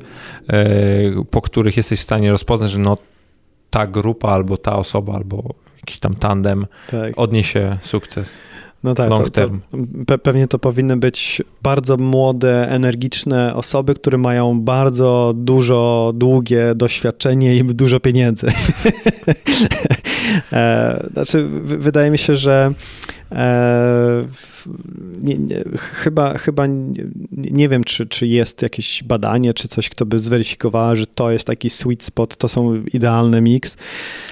yy, 0.50 1.26
po 1.30 1.42
których 1.42 1.78
jesteś 1.78 2.00
w 2.00 2.04
stanie 2.04 2.32
rozpoznać, 2.32 2.67
że 2.68 2.80
no 2.80 2.98
ta 3.70 3.88
grupa 3.88 4.30
albo 4.30 4.58
ta 4.58 4.76
osoba, 4.76 5.14
albo 5.14 5.54
jakiś 5.78 6.00
tam 6.00 6.16
tandem 6.16 6.66
tak. 6.92 7.14
odniesie 7.16 7.78
sukces. 7.82 8.30
No 8.84 8.94
tak, 8.94 9.10
long 9.10 9.30
term. 9.30 9.60
To, 9.72 9.78
to, 10.08 10.18
pewnie 10.18 10.48
to 10.48 10.60
powinny 10.60 10.98
być 10.98 11.42
bardzo 11.64 11.98
młode, 11.98 12.70
energiczne 12.70 13.56
osoby, 13.56 13.96
które 13.96 14.18
mają 14.18 14.62
bardzo 14.62 15.34
dużo, 15.36 16.12
długie 16.16 16.76
doświadczenie 16.76 17.56
i 17.56 17.64
dużo 17.64 18.00
pieniędzy. 18.00 18.48
E, 20.52 21.08
znaczy, 21.14 21.48
wydaje 21.64 22.12
mi 22.12 22.18
się, 22.18 22.36
że 22.36 22.74
nie, 25.22 25.38
nie, 25.38 25.64
chyba, 25.80 26.38
chyba 26.38 26.68
nie, 27.32 27.70
wiem, 27.70 27.84
czy, 27.84 28.06
czy 28.06 28.28
jest 28.28 28.62
jakieś 28.62 29.04
badanie, 29.04 29.54
czy 29.54 29.68
coś, 29.68 29.90
kto 29.90 30.06
by 30.06 30.20
zweryfikowało, 30.20 30.96
że 30.96 31.08
to 31.08 31.32
jest 31.32 31.48
taki 31.48 31.70
sweet 31.70 32.04
spot, 32.04 32.38
to 32.38 32.48
są 32.48 32.84
idealne 32.94 33.42
mix. 33.42 33.78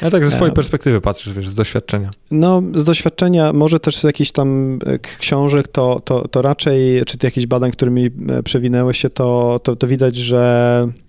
A 0.01 0.09
tak 0.09 0.25
ze 0.25 0.31
swojej 0.31 0.51
e, 0.51 0.55
perspektywy 0.55 1.01
patrzysz, 1.01 1.33
wiesz, 1.33 1.47
z 1.47 1.55
doświadczenia. 1.55 2.09
No, 2.31 2.61
z 2.75 2.83
doświadczenia, 2.83 3.53
może 3.53 3.79
też 3.79 3.97
z 3.97 4.03
jakichś 4.03 4.31
tam 4.31 4.79
e, 4.85 4.99
książek, 4.99 5.67
to, 5.67 6.01
to, 6.05 6.27
to 6.27 6.41
raczej, 6.41 7.05
czy 7.05 7.17
jakichś 7.23 7.47
badań, 7.47 7.71
którymi 7.71 8.05
e, 8.29 8.43
przewinęły 8.43 8.93
się, 8.93 9.09
to, 9.09 9.59
to, 9.63 9.75
to 9.75 9.87
widać, 9.87 10.15
że 10.15 10.45
E, 10.85 11.04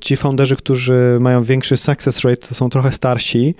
ci 0.00 0.16
founderzy, 0.16 0.56
którzy 0.56 1.16
mają 1.20 1.42
większy 1.42 1.76
success 1.76 2.24
rate, 2.24 2.48
to 2.48 2.54
są 2.54 2.70
trochę 2.70 2.92
starsi, 2.92 3.54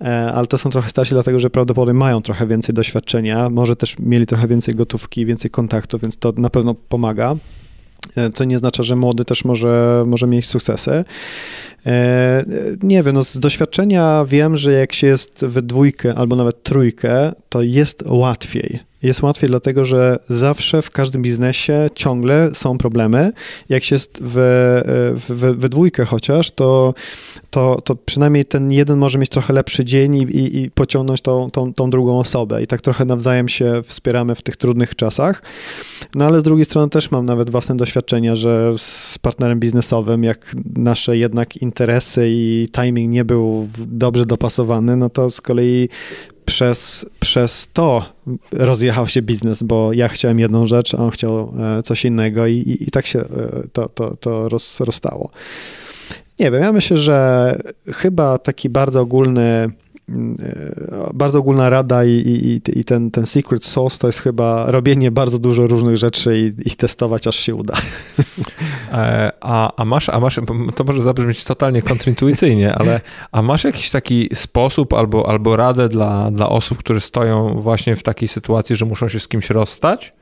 e, 0.00 0.32
ale 0.32 0.46
to 0.46 0.58
są 0.58 0.70
trochę 0.70 0.88
starsi 0.88 1.14
dlatego, 1.14 1.40
że 1.40 1.50
prawdopodobnie 1.50 1.98
mają 1.98 2.22
trochę 2.22 2.46
więcej 2.46 2.74
doświadczenia, 2.74 3.50
może 3.50 3.76
też 3.76 3.98
mieli 3.98 4.26
trochę 4.26 4.48
więcej 4.48 4.74
gotówki, 4.74 5.26
więcej 5.26 5.50
kontaktów, 5.50 6.02
więc 6.02 6.16
to 6.16 6.32
na 6.36 6.50
pewno 6.50 6.74
pomaga. 6.74 7.36
E, 8.16 8.30
co 8.30 8.44
nie 8.44 8.56
oznacza, 8.56 8.82
że 8.82 8.96
młody 8.96 9.24
też 9.24 9.44
może, 9.44 10.02
może 10.06 10.26
mieć 10.26 10.46
sukcesy. 10.46 11.04
Nie 12.82 13.02
wiem, 13.02 13.14
no 13.14 13.24
z 13.24 13.38
doświadczenia 13.38 14.24
wiem, 14.28 14.56
że 14.56 14.72
jak 14.72 14.92
się 14.92 15.06
jest 15.06 15.44
we 15.44 15.62
dwójkę 15.62 16.14
albo 16.14 16.36
nawet 16.36 16.62
trójkę, 16.62 17.32
to 17.48 17.62
jest 17.62 18.02
łatwiej 18.06 18.89
jest 19.02 19.22
łatwiej, 19.22 19.50
dlatego 19.50 19.84
że 19.84 20.18
zawsze 20.28 20.82
w 20.82 20.90
każdym 20.90 21.22
biznesie 21.22 21.88
ciągle 21.94 22.50
są 22.54 22.78
problemy. 22.78 23.32
Jak 23.68 23.84
się 23.84 23.94
jest 23.94 24.22
we, 24.22 24.82
we, 25.28 25.54
we 25.54 25.68
dwójkę 25.68 26.04
chociaż, 26.04 26.50
to, 26.50 26.94
to, 27.50 27.80
to 27.84 27.96
przynajmniej 27.96 28.44
ten 28.44 28.72
jeden 28.72 28.98
może 28.98 29.18
mieć 29.18 29.30
trochę 29.30 29.52
lepszy 29.52 29.84
dzień 29.84 30.16
i, 30.16 30.22
i, 30.22 30.62
i 30.62 30.70
pociągnąć 30.70 31.20
tą, 31.20 31.50
tą, 31.50 31.74
tą 31.74 31.90
drugą 31.90 32.18
osobę. 32.18 32.62
I 32.62 32.66
tak 32.66 32.80
trochę 32.80 33.04
nawzajem 33.04 33.48
się 33.48 33.82
wspieramy 33.84 34.34
w 34.34 34.42
tych 34.42 34.56
trudnych 34.56 34.96
czasach. 34.96 35.42
No 36.14 36.24
ale 36.24 36.40
z 36.40 36.42
drugiej 36.42 36.64
strony 36.64 36.90
też 36.90 37.10
mam 37.10 37.26
nawet 37.26 37.50
własne 37.50 37.76
doświadczenia, 37.76 38.36
że 38.36 38.74
z 38.78 39.18
partnerem 39.18 39.60
biznesowym, 39.60 40.24
jak 40.24 40.54
nasze 40.76 41.16
jednak 41.18 41.56
interesy 41.56 42.26
i 42.30 42.68
timing 42.72 43.12
nie 43.12 43.24
był 43.24 43.68
dobrze 43.78 44.26
dopasowany, 44.26 44.96
no 44.96 45.10
to 45.10 45.30
z 45.30 45.40
kolei 45.40 45.88
przez, 46.50 47.06
przez 47.20 47.68
to 47.72 48.04
rozjechał 48.52 49.08
się 49.08 49.22
biznes, 49.22 49.62
bo 49.62 49.92
ja 49.92 50.08
chciałem 50.08 50.38
jedną 50.38 50.66
rzecz, 50.66 50.94
a 50.94 50.98
on 50.98 51.10
chciał 51.10 51.52
e, 51.78 51.82
coś 51.82 52.04
innego 52.04 52.46
i, 52.46 52.54
i, 52.54 52.88
i 52.88 52.90
tak 52.90 53.06
się 53.06 53.20
e, 53.20 53.24
to, 53.72 53.88
to, 53.88 54.16
to 54.16 54.48
roz, 54.48 54.80
rozstało. 54.80 55.30
Nie 56.38 56.50
wiem, 56.50 56.62
ja 56.62 56.72
myślę, 56.72 56.96
że 56.96 57.58
chyba 57.86 58.38
taki 58.38 58.68
bardzo 58.68 59.00
ogólny 59.00 59.70
bardzo 61.14 61.38
ogólna 61.38 61.70
rada 61.70 62.04
i, 62.04 62.10
i, 62.10 62.78
i, 62.78 62.84
ten, 62.84 63.10
ten 63.10 63.26
secret 63.26 63.64
sauce 63.64 63.98
to 63.98 64.06
jest 64.06 64.20
chyba 64.20 64.70
robienie 64.70 65.10
bardzo 65.10 65.38
dużo 65.38 65.66
różnych 65.66 65.96
rzeczy 65.96 66.38
i, 66.38 66.68
i 66.68 66.70
testować, 66.70 67.26
aż 67.26 67.36
się 67.36 67.54
uda. 67.54 67.74
E, 68.92 69.32
a, 69.40 69.76
a, 69.76 69.84
masz, 69.84 70.08
a 70.08 70.20
masz, 70.20 70.40
to 70.74 70.84
może 70.84 71.02
zabrzmieć 71.02 71.44
totalnie 71.44 71.82
kontrintuicyjnie, 71.82 72.74
ale 72.74 73.00
a 73.32 73.42
masz 73.42 73.64
jakiś 73.64 73.90
taki 73.90 74.28
sposób 74.34 74.92
albo, 74.94 75.28
albo 75.28 75.56
radę 75.56 75.88
dla, 75.88 76.30
dla 76.30 76.48
osób, 76.48 76.78
które 76.78 77.00
stoją 77.00 77.60
właśnie 77.60 77.96
w 77.96 78.02
takiej 78.02 78.28
sytuacji, 78.28 78.76
że 78.76 78.86
muszą 78.86 79.08
się 79.08 79.20
z 79.20 79.28
kimś 79.28 79.50
rozstać? 79.50 80.12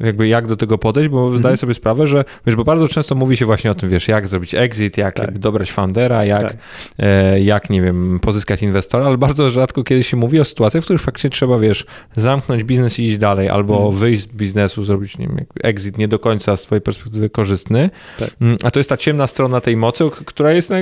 Jakby 0.00 0.28
jak 0.28 0.46
do 0.46 0.56
tego 0.56 0.78
podejść, 0.78 1.10
bo 1.10 1.22
mhm. 1.22 1.38
zdaję 1.38 1.56
sobie 1.56 1.74
sprawę, 1.74 2.06
że 2.06 2.24
wiesz, 2.46 2.56
bo 2.56 2.64
bardzo 2.64 2.88
często 2.88 3.14
mówi 3.14 3.36
się 3.36 3.46
właśnie 3.46 3.70
o 3.70 3.74
tym, 3.74 3.88
wiesz, 3.88 4.08
jak 4.08 4.28
zrobić 4.28 4.54
exit, 4.54 4.96
jak 4.96 5.14
tak. 5.14 5.38
dobrać 5.38 5.72
foundera, 5.72 6.24
jak, 6.24 6.42
tak. 6.42 6.56
e, 6.98 7.40
jak, 7.40 7.70
nie 7.70 7.82
wiem, 7.82 8.20
pozyskać 8.22 8.62
inwestora, 8.62 9.06
ale 9.06 9.18
bardzo 9.18 9.50
rzadko 9.50 9.84
kiedy 9.84 10.02
się 10.02 10.16
mówi 10.16 10.40
o 10.40 10.44
sytuacjach, 10.44 10.82
w 10.82 10.84
których 10.84 11.02
faktycznie 11.02 11.30
trzeba, 11.30 11.58
wiesz, 11.58 11.86
zamknąć 12.16 12.64
biznes 12.64 12.98
i 12.98 13.02
iść 13.02 13.18
dalej, 13.18 13.48
albo 13.48 13.76
mhm. 13.76 13.94
wyjść 13.94 14.22
z 14.22 14.26
biznesu, 14.26 14.84
zrobić, 14.84 15.18
nie 15.18 15.26
wiem, 15.26 15.46
exit 15.62 15.98
nie 15.98 16.08
do 16.08 16.18
końca 16.18 16.56
z 16.56 16.62
twojej 16.62 16.82
perspektywy 16.82 17.30
korzystny, 17.30 17.90
tak. 18.18 18.30
Mm, 18.40 18.58
a 18.64 18.70
to 18.70 18.80
jest 18.80 18.90
ta 18.90 18.96
ciemna 18.96 19.26
strona 19.26 19.60
tej 19.60 19.76
mocy, 19.76 20.04
która 20.24 20.52
jest, 20.52 20.72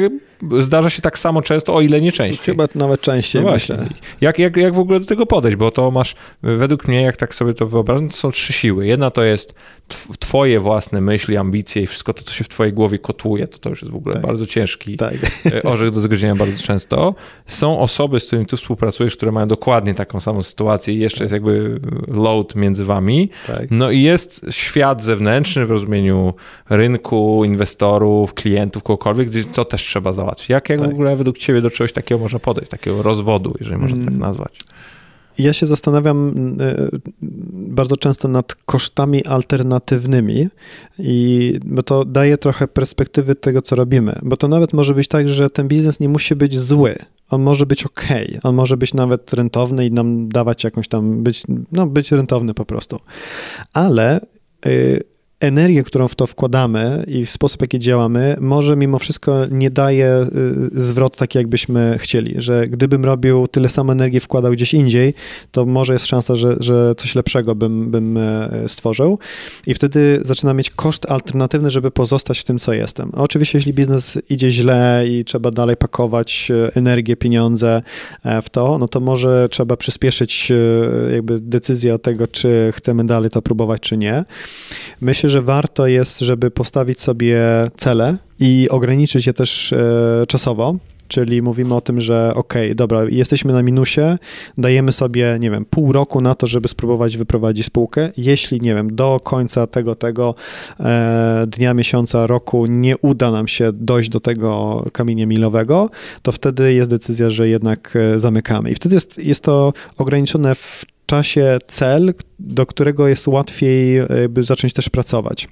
zdarza 0.60 0.90
się 0.90 1.02
tak 1.02 1.18
samo 1.18 1.42
często, 1.42 1.74
o 1.74 1.80
ile 1.80 2.00
nie 2.00 2.12
częściej. 2.12 2.44
Chyba 2.44 2.68
nawet 2.74 3.00
częściej, 3.00 3.42
no 3.42 3.48
właśnie. 3.48 3.76
Jak, 4.20 4.38
jak, 4.38 4.56
jak 4.56 4.74
w 4.74 4.78
ogóle 4.78 5.00
do 5.00 5.06
tego 5.06 5.26
podejść, 5.26 5.56
bo 5.56 5.70
to 5.70 5.90
masz, 5.90 6.14
według 6.42 6.88
mnie, 6.88 7.02
jak 7.02 7.16
tak 7.16 7.34
sobie 7.34 7.54
to 7.54 7.66
wyobrażam, 7.66 8.08
to 8.08 8.16
są 8.16 8.30
trzy 8.30 8.52
siły. 8.52 8.86
Jedna 8.86 9.05
to 9.10 9.22
jest 9.22 9.54
twoje 10.18 10.60
własne 10.60 11.00
myśli, 11.00 11.36
ambicje 11.36 11.82
i 11.82 11.86
wszystko 11.86 12.12
to, 12.12 12.22
co 12.22 12.32
się 12.32 12.44
w 12.44 12.48
twojej 12.48 12.72
głowie 12.72 12.98
kotuje, 12.98 13.48
to 13.48 13.58
to 13.58 13.70
już 13.70 13.82
jest 13.82 13.92
w 13.92 13.96
ogóle 13.96 14.14
tak. 14.14 14.22
bardzo 14.22 14.46
ciężki 14.46 14.96
tak. 14.96 15.14
E, 15.46 15.62
orzech 15.62 15.90
do 15.90 16.00
zgryzienia 16.00 16.34
bardzo 16.34 16.62
często. 16.62 17.14
Są 17.46 17.78
osoby, 17.78 18.20
z 18.20 18.26
którymi 18.26 18.46
ty 18.46 18.56
współpracujesz, 18.56 19.16
które 19.16 19.32
mają 19.32 19.48
dokładnie 19.48 19.94
taką 19.94 20.20
samą 20.20 20.42
sytuację 20.42 20.94
i 20.94 20.98
jeszcze 20.98 21.18
tak. 21.18 21.22
jest 21.22 21.32
jakby 21.32 21.80
load 22.08 22.54
między 22.54 22.84
wami. 22.84 23.30
Tak. 23.46 23.66
No 23.70 23.90
i 23.90 24.02
jest 24.02 24.46
świat 24.50 25.02
zewnętrzny 25.02 25.66
w 25.66 25.70
rozumieniu 25.70 26.34
rynku, 26.70 27.42
inwestorów, 27.44 28.34
klientów, 28.34 28.82
kogokolwiek, 28.82 29.28
gdzie 29.28 29.44
to 29.44 29.64
też 29.64 29.82
trzeba 29.82 30.12
załatwić. 30.12 30.48
Jak, 30.48 30.68
jak 30.68 30.78
w 30.78 30.82
tak. 30.82 30.92
ogóle 30.92 31.16
według 31.16 31.38
ciebie 31.38 31.60
do 31.60 31.70
czegoś 31.70 31.92
takiego 31.92 32.20
można 32.20 32.38
podejść, 32.38 32.70
takiego 32.70 33.02
rozwodu, 33.02 33.54
jeżeli 33.60 33.76
można 33.76 33.96
tak 33.96 34.08
mm. 34.08 34.20
nazwać? 34.20 34.60
Ja 35.38 35.52
się 35.52 35.66
zastanawiam 35.66 36.34
e, 36.60 36.88
bardzo 37.52 37.96
często 37.96 38.28
nad 38.28 38.54
kosztami 38.54 39.24
alternatywnymi, 39.24 40.48
i, 40.98 41.58
bo 41.64 41.82
to 41.82 42.04
daje 42.04 42.38
trochę 42.38 42.68
perspektywy 42.68 43.34
tego, 43.34 43.62
co 43.62 43.76
robimy. 43.76 44.18
Bo 44.22 44.36
to 44.36 44.48
nawet 44.48 44.72
może 44.72 44.94
być 44.94 45.08
tak, 45.08 45.28
że 45.28 45.50
ten 45.50 45.68
biznes 45.68 46.00
nie 46.00 46.08
musi 46.08 46.34
być 46.34 46.58
zły. 46.58 46.96
On 47.30 47.42
może 47.42 47.66
być 47.66 47.86
ok, 47.86 48.04
on 48.42 48.54
może 48.54 48.76
być 48.76 48.94
nawet 48.94 49.32
rentowny 49.32 49.86
i 49.86 49.92
nam 49.92 50.28
dawać 50.28 50.64
jakąś 50.64 50.88
tam, 50.88 51.22
być, 51.22 51.42
no, 51.72 51.86
być 51.86 52.12
rentowny 52.12 52.54
po 52.54 52.64
prostu. 52.64 53.00
Ale. 53.72 54.20
Energię, 55.40 55.82
którą 55.82 56.08
w 56.08 56.14
to 56.14 56.26
wkładamy 56.26 57.04
i 57.06 57.26
w 57.26 57.30
sposób, 57.30 57.60
jaki 57.60 57.78
działamy, 57.78 58.36
może 58.40 58.76
mimo 58.76 58.98
wszystko 58.98 59.46
nie 59.50 59.70
daje 59.70 60.26
y, 60.76 60.80
zwrot 60.80 61.16
taki, 61.16 61.38
jakbyśmy 61.38 61.96
chcieli, 61.98 62.34
że 62.36 62.68
gdybym 62.68 63.04
robił 63.04 63.46
tyle 63.46 63.68
samo 63.68 63.92
energii, 63.92 64.20
wkładał 64.20 64.52
gdzieś 64.52 64.74
indziej, 64.74 65.14
to 65.52 65.66
może 65.66 65.92
jest 65.92 66.06
szansa, 66.06 66.36
że, 66.36 66.56
że 66.60 66.94
coś 66.94 67.14
lepszego 67.14 67.54
bym, 67.54 67.90
bym 67.90 68.16
e, 68.16 68.48
stworzył 68.68 69.18
i 69.66 69.74
wtedy 69.74 70.20
zaczynam 70.22 70.56
mieć 70.56 70.70
koszt 70.70 71.10
alternatywny, 71.10 71.70
żeby 71.70 71.90
pozostać 71.90 72.38
w 72.38 72.44
tym, 72.44 72.58
co 72.58 72.72
jestem. 72.72 73.10
A 73.16 73.22
oczywiście, 73.22 73.58
jeśli 73.58 73.72
biznes 73.72 74.18
idzie 74.30 74.50
źle 74.50 75.04
i 75.08 75.24
trzeba 75.24 75.50
dalej 75.50 75.76
pakować 75.76 76.50
e, 76.50 76.76
energię, 76.76 77.16
pieniądze 77.16 77.82
e, 78.24 78.42
w 78.42 78.50
to, 78.50 78.78
no 78.78 78.88
to 78.88 79.00
może 79.00 79.48
trzeba 79.50 79.76
przyspieszyć 79.76 80.52
jakby 81.12 81.40
decyzję 81.40 81.94
o 81.94 81.98
tego, 81.98 82.28
czy 82.28 82.72
chcemy 82.76 83.06
dalej 83.06 83.30
to 83.30 83.42
próbować, 83.42 83.80
czy 83.80 83.96
nie. 83.96 84.24
Myślę, 85.00 85.25
myślę, 85.26 85.40
że 85.40 85.42
warto 85.42 85.86
jest, 85.86 86.18
żeby 86.18 86.50
postawić 86.50 87.00
sobie 87.00 87.40
cele 87.76 88.16
i 88.40 88.68
ograniczyć 88.70 89.26
je 89.26 89.32
też 89.32 89.72
e, 89.72 90.26
czasowo. 90.28 90.76
Czyli 91.08 91.42
mówimy 91.42 91.74
o 91.74 91.80
tym, 91.80 92.00
że 92.00 92.32
ok, 92.34 92.54
dobra, 92.74 93.04
jesteśmy 93.08 93.52
na 93.52 93.62
minusie, 93.62 94.18
dajemy 94.58 94.92
sobie, 94.92 95.36
nie 95.40 95.50
wiem, 95.50 95.64
pół 95.64 95.92
roku 95.92 96.20
na 96.20 96.34
to, 96.34 96.46
żeby 96.46 96.68
spróbować 96.68 97.16
wyprowadzić 97.16 97.66
spółkę. 97.66 98.10
Jeśli, 98.16 98.60
nie 98.60 98.74
wiem, 98.74 98.96
do 98.96 99.20
końca 99.24 99.66
tego, 99.66 99.94
tego 99.94 100.34
e, 100.80 101.46
dnia, 101.48 101.74
miesiąca, 101.74 102.26
roku 102.26 102.66
nie 102.66 102.98
uda 102.98 103.30
nam 103.30 103.48
się 103.48 103.72
dojść 103.72 104.08
do 104.10 104.20
tego 104.20 104.84
kamienia 104.92 105.26
milowego, 105.26 105.90
to 106.22 106.32
wtedy 106.32 106.72
jest 106.72 106.90
decyzja, 106.90 107.30
że 107.30 107.48
jednak 107.48 107.94
e, 107.96 108.18
zamykamy. 108.18 108.70
I 108.70 108.74
wtedy 108.74 108.94
jest, 108.94 109.24
jest 109.24 109.42
to 109.42 109.72
ograniczone 109.98 110.54
w 110.54 110.84
czasie 111.06 111.58
cel, 111.66 112.14
do 112.38 112.66
którego 112.66 113.08
jest 113.08 113.28
łatwiej 113.28 113.96
jakby 114.20 114.42
zacząć 114.42 114.72
też 114.72 114.88
pracować. 114.88 115.48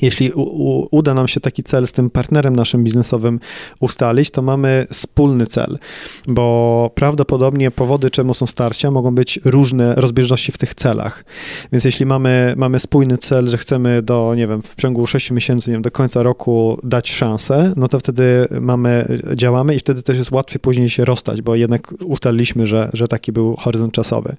Jeśli 0.00 0.32
u, 0.32 0.42
u, 0.42 0.88
uda 0.90 1.14
nam 1.14 1.28
się 1.28 1.40
taki 1.40 1.62
cel 1.62 1.86
z 1.86 1.92
tym 1.92 2.10
partnerem 2.10 2.56
naszym 2.56 2.84
biznesowym 2.84 3.40
ustalić, 3.80 4.30
to 4.30 4.42
mamy 4.42 4.86
wspólny 4.90 5.46
cel, 5.46 5.78
bo 6.28 6.90
prawdopodobnie 6.94 7.70
powody, 7.70 8.10
czemu 8.10 8.34
są 8.34 8.46
starcia, 8.46 8.90
mogą 8.90 9.14
być 9.14 9.40
różne 9.44 9.94
rozbieżności 9.94 10.52
w 10.52 10.58
tych 10.58 10.74
celach. 10.74 11.24
Więc 11.72 11.84
jeśli 11.84 12.06
mamy, 12.06 12.54
mamy 12.56 12.80
spójny 12.80 13.18
cel, 13.18 13.48
że 13.48 13.58
chcemy 13.58 14.02
do, 14.02 14.34
nie 14.36 14.46
wiem, 14.46 14.62
w 14.62 14.74
ciągu 14.76 15.06
6 15.06 15.30
miesięcy, 15.30 15.70
nie 15.70 15.74
wiem, 15.74 15.82
do 15.82 15.90
końca 15.90 16.22
roku 16.22 16.78
dać 16.82 17.10
szansę, 17.10 17.72
no 17.76 17.88
to 17.88 17.98
wtedy 17.98 18.48
mamy, 18.60 19.20
działamy 19.34 19.74
i 19.74 19.78
wtedy 19.78 20.02
też 20.02 20.18
jest 20.18 20.32
łatwiej 20.32 20.60
później 20.60 20.88
się 20.88 21.04
rozstać, 21.04 21.42
bo 21.42 21.54
jednak 21.54 21.94
ustaliliśmy, 22.04 22.66
że, 22.66 22.90
że 22.92 23.08
taki 23.08 23.32
był 23.32 23.56
horyzont 23.56 23.92
czasowy. 23.92 24.36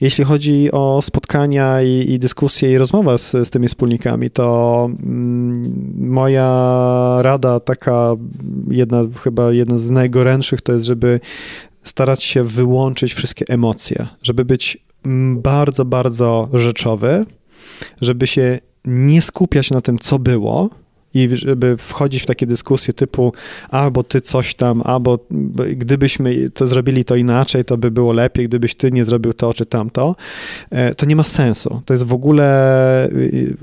Jeśli 0.00 0.24
chodzi 0.24 0.72
o 0.72 1.02
spotkania 1.02 1.82
i, 1.82 2.12
i 2.12 2.18
dyskusje 2.18 2.72
i 2.72 2.78
rozmowę 2.78 3.18
z, 3.18 3.30
z 3.32 3.50
tymi 3.50 3.68
wspólnikami, 3.68 4.30
to 4.30 4.73
Mm, 4.82 5.94
moja 5.96 6.48
rada, 7.22 7.60
taka 7.60 8.14
jedna, 8.70 9.02
chyba 9.22 9.52
jedna 9.52 9.78
z 9.78 9.90
najgorętszych, 9.90 10.60
to 10.60 10.72
jest, 10.72 10.86
żeby 10.86 11.20
starać 11.82 12.24
się 12.24 12.44
wyłączyć 12.44 13.14
wszystkie 13.14 13.44
emocje, 13.48 14.06
żeby 14.22 14.44
być 14.44 14.78
mm, 15.04 15.42
bardzo, 15.42 15.84
bardzo 15.84 16.48
rzeczowy, 16.52 17.26
żeby 18.00 18.26
się 18.26 18.58
nie 18.84 19.22
skupiać 19.22 19.70
na 19.70 19.80
tym, 19.80 19.98
co 19.98 20.18
było, 20.18 20.70
i 21.14 21.28
żeby 21.32 21.76
wchodzić 21.76 22.22
w 22.22 22.26
takie 22.26 22.46
dyskusje 22.46 22.94
typu 22.94 23.32
albo 23.68 24.02
ty 24.02 24.20
coś 24.20 24.54
tam, 24.54 24.82
albo 24.84 25.18
gdybyśmy 25.76 26.50
to 26.50 26.66
zrobili 26.66 27.04
to 27.04 27.16
inaczej, 27.16 27.64
to 27.64 27.76
by 27.76 27.90
było 27.90 28.12
lepiej, 28.12 28.48
gdybyś 28.48 28.74
ty 28.74 28.92
nie 28.92 29.04
zrobił 29.04 29.32
to 29.32 29.54
czy 29.54 29.66
tamto, 29.66 30.16
e, 30.70 30.94
to 30.94 31.06
nie 31.06 31.16
ma 31.16 31.24
sensu. 31.24 31.82
To 31.84 31.94
jest 31.94 32.04
w 32.04 32.12
ogóle 32.12 33.08
y, 33.08 33.56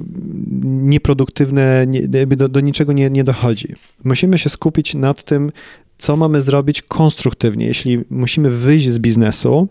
nieproduktywne, 0.63 1.85
do, 2.27 2.49
do 2.49 2.59
niczego 2.59 2.93
nie, 2.93 3.09
nie 3.09 3.23
dochodzi. 3.23 3.73
Musimy 4.03 4.37
się 4.37 4.49
skupić 4.49 4.93
nad 4.93 5.23
tym, 5.23 5.51
co 5.97 6.15
mamy 6.15 6.41
zrobić 6.41 6.81
konstruktywnie. 6.81 7.65
Jeśli 7.65 7.99
musimy 8.09 8.49
wyjść 8.49 8.89
z 8.89 8.99
biznesu, 8.99 9.67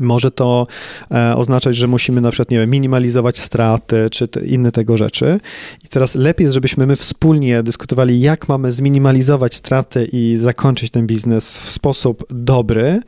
może 0.00 0.30
to 0.30 0.66
e, 1.10 1.36
oznaczać, 1.36 1.76
że 1.76 1.86
musimy 1.86 2.20
na 2.20 2.30
przykład, 2.30 2.50
nie 2.50 2.58
wiem, 2.58 2.70
minimalizować 2.70 3.38
straty, 3.38 4.10
czy 4.10 4.28
te 4.28 4.46
inne 4.46 4.72
tego 4.72 4.96
rzeczy. 4.96 5.40
I 5.84 5.88
teraz 5.88 6.14
lepiej 6.14 6.44
jest, 6.44 6.54
żebyśmy 6.54 6.86
my 6.86 6.96
wspólnie 6.96 7.62
dyskutowali, 7.62 8.20
jak 8.20 8.48
mamy 8.48 8.72
zminimalizować 8.72 9.54
straty 9.54 10.08
i 10.12 10.38
zakończyć 10.42 10.90
ten 10.90 11.06
biznes 11.06 11.58
w 11.58 11.70
sposób 11.70 12.24
dobry, 12.30 13.00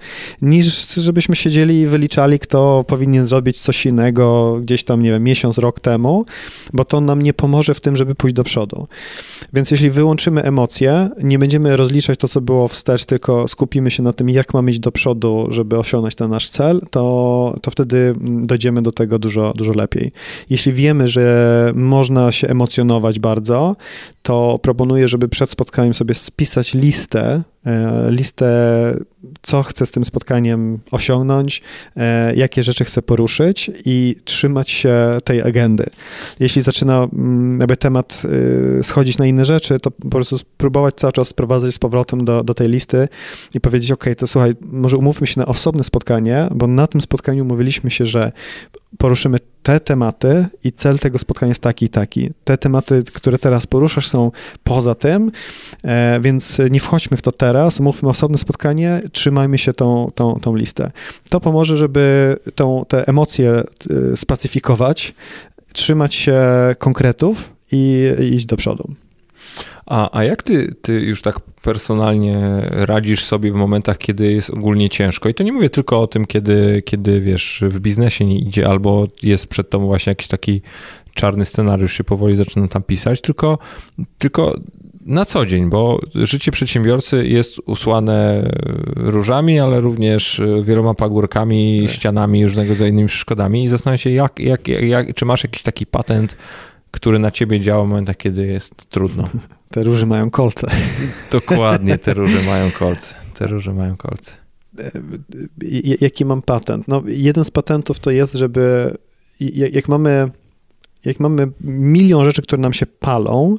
niż 0.43 0.95
żebyśmy 0.95 1.37
siedzieli 1.37 1.81
i 1.81 1.87
wyliczali, 1.87 2.39
kto 2.39 2.85
powinien 2.87 3.27
zrobić 3.27 3.61
coś 3.61 3.87
innego 3.87 4.57
gdzieś 4.63 4.85
tam, 4.85 5.03
nie 5.03 5.11
wiem, 5.11 5.25
miesiąc, 5.25 5.59
rok 5.59 5.81
temu, 5.81 6.25
bo 6.73 6.85
to 6.85 7.01
nam 7.01 7.23
nie 7.23 7.35
pomoże 7.35 7.75
w 7.75 7.81
tym, 7.81 7.97
żeby 7.97 8.15
pójść 8.15 8.35
do 8.35 8.45
przodu. 8.45 8.89
Więc 9.53 9.71
jeśli 9.71 9.91
wyłączymy 9.91 10.43
emocje, 10.43 11.11
nie 11.23 11.39
będziemy 11.39 11.77
rozliczać 11.77 12.19
to, 12.19 12.29
co 12.29 12.41
było 12.41 12.69
wstecz, 12.69 13.05
tylko 13.05 13.49
skupimy 13.49 13.91
się 13.91 14.03
na 14.03 14.13
tym, 14.13 14.31
jak 14.31 14.55
mamy 14.55 14.71
iść 14.71 14.81
do 14.81 14.93
przodu, 14.93 15.47
żeby 15.51 15.79
osiągnąć 15.79 16.15
ten 16.15 16.31
nasz 16.31 16.51
cel, 16.51 16.74
to, 16.91 17.57
to 17.63 17.71
wtedy 17.71 18.15
dojdziemy 18.21 18.83
do 18.83 18.93
tego 18.93 19.19
dużo, 19.19 19.53
dużo 19.57 19.73
lepiej. 19.73 20.13
Jeśli 20.51 20.73
wiemy, 20.73 21.09
że 21.09 21.73
można 21.75 22.33
się 22.33 22.49
emocjonować 22.49 23.19
bardzo, 23.19 23.77
to 24.23 24.59
proponuję, 24.63 25.09
żeby 25.09 25.29
przed 25.29 25.51
spotkaniem 25.51 25.95
sobie 25.95 26.15
spisać 26.15 26.75
listę, 26.75 27.43
e, 27.67 28.07
listę, 28.11 28.47
co 29.43 29.63
chcę 29.63 29.87
z 29.87 29.91
tym 29.91 30.05
spotkaniem 30.05 30.79
osiągnąć, 30.91 31.63
e, 31.97 32.35
jakie 32.35 32.63
rzeczy 32.63 32.85
chcę 32.85 33.03
poruszyć 33.03 33.71
i 33.85 34.17
trzymać 34.25 34.71
się 34.71 34.95
tej 35.25 35.43
agendy. 35.43 35.87
Jeśli 36.41 36.63
zaczyna 36.63 37.09
mm, 37.13 37.61
jakby 37.61 37.77
temat 37.77 38.23
y, 38.81 38.85
schodzić 38.85 39.19
na 39.19 39.27
inne 39.27 39.45
rzeczy, 39.45 39.81
to 39.81 39.91
po 39.91 40.09
prostu 40.09 40.39
spróbować 40.39 40.95
cały 40.95 41.13
czas 41.13 41.29
sprowadzać 41.29 41.75
z 41.75 41.79
powrotem 41.79 42.25
do, 42.25 42.45
do 42.45 42.55
tej 42.55 42.69
listy 42.69 43.09
i 43.55 43.61
powiedzieć, 43.61 43.91
ok, 43.91 44.05
to 44.19 44.27
słuchaj, 44.27 44.55
może 44.61 44.97
umówmy 44.97 45.27
się 45.27 45.41
na 45.41 45.47
osobne 45.47 45.85
spotkanie, 45.85 46.49
bo 46.55 46.67
na 46.67 46.87
tym 46.87 47.01
spotkaniu 47.01 47.45
umówiliśmy 47.45 47.91
się, 47.91 48.07
że 48.07 48.33
poruszymy 48.99 49.39
te 49.65 49.81
tematy 49.81 50.47
i 50.65 50.73
cel 50.73 50.99
tego 50.99 51.19
spotkania 51.19 51.49
jest 51.51 51.63
taki 51.63 51.85
i 51.85 51.89
taki. 51.89 52.31
Te 52.45 52.59
tematy, 52.59 53.03
które 53.13 53.39
teraz 53.39 53.67
poruszasz, 53.67 54.09
są 54.09 54.31
poza 54.65 54.95
tym, 54.95 55.33
e, 55.85 56.21
więc 56.21 56.61
nie 56.71 56.81
wchodźmy 56.81 57.17
w 57.17 57.23
to 57.23 57.33
teraz, 57.33 57.81
umówmy 57.81 58.09
osobne 58.09 58.39
spotkanie, 58.39 59.03
trzymajmy 59.13 59.59
się 59.59 59.73
tą, 59.73 60.11
tą, 60.15 60.41
tą 60.41 60.57
listę. 60.57 60.91
To 61.29 61.41
pomoże, 61.41 61.77
żeby 61.77 62.37
tą, 62.55 62.85
te 62.89 63.09
emocje 63.09 63.51
e, 63.51 64.17
spacyfikować, 64.17 65.15
trzymać 65.73 66.15
się 66.15 66.43
konkretów 66.79 67.51
i, 67.73 68.13
i 68.21 68.35
iść 68.35 68.47
do 68.47 68.57
przodu. 68.57 69.04
A, 69.87 70.19
a 70.19 70.25
jak 70.25 70.43
ty, 70.43 70.75
ty 70.83 71.01
już 71.01 71.23
tak 71.23 71.41
personalnie 71.41 72.39
radzisz 72.71 73.25
sobie 73.25 73.53
w 73.53 73.55
momentach, 73.55 73.99
kiedy 73.99 74.33
jest 74.33 74.51
ogólnie 74.51 74.91
ciężko? 74.91 75.29
I 75.29 75.35
to 75.35 75.43
nie 75.43 75.53
mówię 75.53 75.71
tylko 75.71 76.01
o 76.01 76.07
tym, 76.07 76.25
kiedy, 76.27 76.83
kiedy 76.85 77.21
wiesz, 77.21 77.65
w 77.69 77.81
biznesie 77.81 78.25
nie 78.25 78.39
idzie, 78.39 78.69
albo 78.69 79.07
jest 79.23 79.47
przed 79.47 79.71
tobą 79.71 79.87
właśnie 79.87 80.11
jakiś 80.11 80.29
taki 80.29 80.63
czarny 81.15 81.45
scenariusz 81.45 81.93
się 81.93 82.05
powoli 82.05 82.37
zaczyna 82.37 82.69
tam 82.69 82.83
pisać, 82.83 83.21
tylko, 83.21 83.59
tylko 84.19 84.61
na 85.07 85.25
co 85.25 85.47
dzień, 85.47 85.71
bo 85.71 85.99
życie 86.15 86.53
przedsiębiorcy 86.53 87.27
jest 87.27 87.61
usłane 87.67 88.51
różami, 88.97 89.61
ale 89.61 89.81
również 89.81 90.43
wieloma 90.63 90.95
pagórkami, 90.95 91.83
tak. 91.83 91.91
ścianami, 91.91 92.45
różnego 92.45 92.69
rodzaju 92.69 92.91
innymi 92.91 93.09
przeszkodami 93.09 93.65
i 93.65 93.69
zastanawiam 93.69 93.99
się, 93.99 94.11
jak, 94.11 94.41
jak, 94.41 94.69
jak, 94.69 95.15
czy 95.15 95.25
masz 95.25 95.45
jakiś 95.45 95.63
taki 95.63 95.87
patent, 95.87 96.37
który 96.95 97.19
na 97.19 97.31
ciebie 97.31 97.61
działa 97.61 97.85
w 97.85 97.89
momentach, 97.89 98.17
kiedy 98.17 98.47
jest 98.47 98.91
trudno. 98.91 99.29
Te 99.73 99.83
róże 99.83 100.07
mają 100.07 100.31
kolce. 100.31 100.71
Dokładnie, 101.31 101.99
te 101.99 102.15
róże 102.15 102.43
mają 102.43 102.71
kolce. 102.71 103.15
Te 103.35 103.47
róże 103.47 103.75
mają 103.75 103.97
kolce. 103.97 104.33
E, 104.79 104.91
jaki 106.01 106.25
mam 106.25 106.43
patent? 106.43 106.89
No, 106.89 107.03
jeden 107.07 107.45
z 107.45 107.51
patentów 107.51 108.01
to 108.01 108.11
jest, 108.11 108.35
żeby 108.35 108.95
jak 109.73 109.89
mamy, 109.89 110.31
jak 111.05 111.21
mamy 111.21 111.49
milion 111.61 112.25
rzeczy, 112.25 112.43
które 112.43 112.63
nam 112.63 112.73
się 112.73 112.87
palą, 112.87 113.57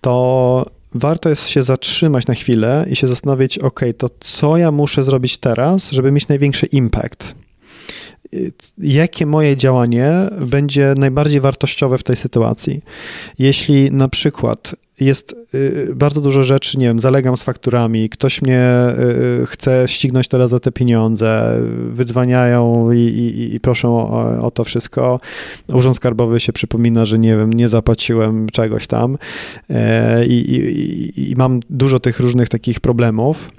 to 0.00 0.66
warto 0.94 1.28
jest 1.28 1.48
się 1.48 1.62
zatrzymać 1.62 2.26
na 2.26 2.34
chwilę 2.34 2.86
i 2.90 2.96
się 2.96 3.08
zastanowić, 3.08 3.58
ok, 3.58 3.80
to 3.98 4.08
co 4.20 4.56
ja 4.56 4.72
muszę 4.72 5.02
zrobić 5.02 5.38
teraz, 5.38 5.90
żeby 5.90 6.12
mieć 6.12 6.28
największy 6.28 6.66
impact? 6.66 7.34
Jakie 8.78 9.26
moje 9.26 9.56
działanie 9.56 10.12
będzie 10.40 10.94
najbardziej 10.98 11.40
wartościowe 11.40 11.98
w 11.98 12.02
tej 12.02 12.16
sytuacji. 12.16 12.80
Jeśli 13.38 13.90
na 13.90 14.08
przykład 14.08 14.74
jest 15.00 15.34
y, 15.54 15.92
bardzo 15.94 16.20
dużo 16.20 16.42
rzeczy, 16.42 16.78
nie 16.78 16.86
wiem, 16.86 17.00
zalegam 17.00 17.36
z 17.36 17.42
fakturami, 17.42 18.08
ktoś 18.08 18.42
mnie 18.42 18.70
y, 19.42 19.46
chce 19.46 19.88
ścignąć 19.88 20.28
teraz 20.28 20.50
za 20.50 20.60
te 20.60 20.72
pieniądze, 20.72 21.60
wydzwaniają 21.90 22.92
i, 22.92 22.98
i, 22.98 23.54
i 23.54 23.60
proszą 23.60 23.96
o, 23.96 24.42
o, 24.42 24.50
to 24.50 24.64
wszystko. 24.64 25.20
Urząd 25.68 25.96
Skarbowy 25.96 26.40
się 26.40 26.52
przypomina, 26.52 27.06
że 27.06 27.18
nie 27.18 27.36
wiem, 27.36 27.52
nie 27.52 27.68
zapłaciłem 27.68 28.48
czegoś 28.48 28.86
tam 28.86 29.18
e, 29.70 30.26
i, 30.26 31.30
i 31.30 31.36
mam 31.36 31.60
dużo 31.70 32.00
tych 32.00 32.20
różnych 32.20 32.48
takich 32.48 32.80
problemów, 32.80 33.50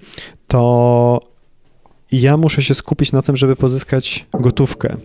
to 0.47 1.36
i 2.11 2.21
ja 2.21 2.37
muszę 2.37 2.63
się 2.63 2.73
skupić 2.73 3.11
na 3.11 3.21
tym, 3.21 3.37
żeby 3.37 3.55
pozyskać 3.55 4.25
gotówkę. 4.33 4.97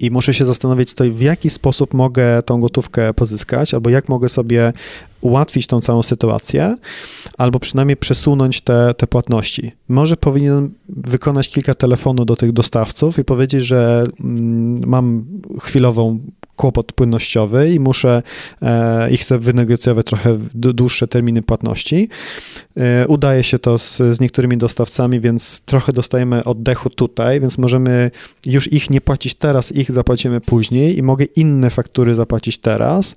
I 0.00 0.10
muszę 0.10 0.34
się 0.34 0.46
zastanowić, 0.46 0.94
to 0.94 1.04
w 1.04 1.20
jaki 1.20 1.50
sposób 1.50 1.94
mogę 1.94 2.42
tą 2.42 2.60
gotówkę 2.60 3.14
pozyskać, 3.14 3.74
albo 3.74 3.90
jak 3.90 4.08
mogę 4.08 4.28
sobie 4.28 4.72
ułatwić 5.22 5.66
tą 5.66 5.80
całą 5.80 6.02
sytuację, 6.02 6.76
albo 7.38 7.60
przynajmniej 7.60 7.96
przesunąć 7.96 8.60
te, 8.60 8.94
te 8.96 9.06
płatności. 9.06 9.72
Może 9.88 10.16
powinien 10.16 10.70
wykonać 10.88 11.48
kilka 11.48 11.74
telefonów 11.74 12.26
do 12.26 12.36
tych 12.36 12.52
dostawców 12.52 13.18
i 13.18 13.24
powiedzieć, 13.24 13.64
że 13.64 14.04
mm, 14.20 14.88
mam 14.88 15.24
chwilową 15.60 16.18
kłopot 16.56 16.92
płynnościowy 16.92 17.70
i 17.70 17.80
muszę 17.80 18.22
e, 18.62 19.10
i 19.10 19.16
chcę 19.16 19.38
wynegocjować 19.38 20.06
trochę 20.06 20.38
dłuższe 20.54 21.08
terminy 21.08 21.42
płatności. 21.42 22.08
E, 22.76 23.06
udaje 23.08 23.44
się 23.44 23.58
to 23.58 23.78
z, 23.78 23.96
z 23.96 24.20
niektórymi 24.20 24.56
dostawcami, 24.56 25.20
więc 25.20 25.60
trochę 25.60 25.92
dostajemy 25.92 26.44
oddechu 26.44 26.90
tutaj, 26.90 27.40
więc 27.40 27.58
możemy 27.58 28.10
już 28.46 28.72
ich 28.72 28.90
nie 28.90 29.00
płacić 29.00 29.34
teraz, 29.34 29.72
ich 29.72 29.90
zapłacimy 29.90 30.40
później 30.40 30.98
i 30.98 31.02
mogę 31.02 31.24
inne 31.24 31.70
faktury 31.70 32.14
zapłacić 32.14 32.58
teraz. 32.58 33.16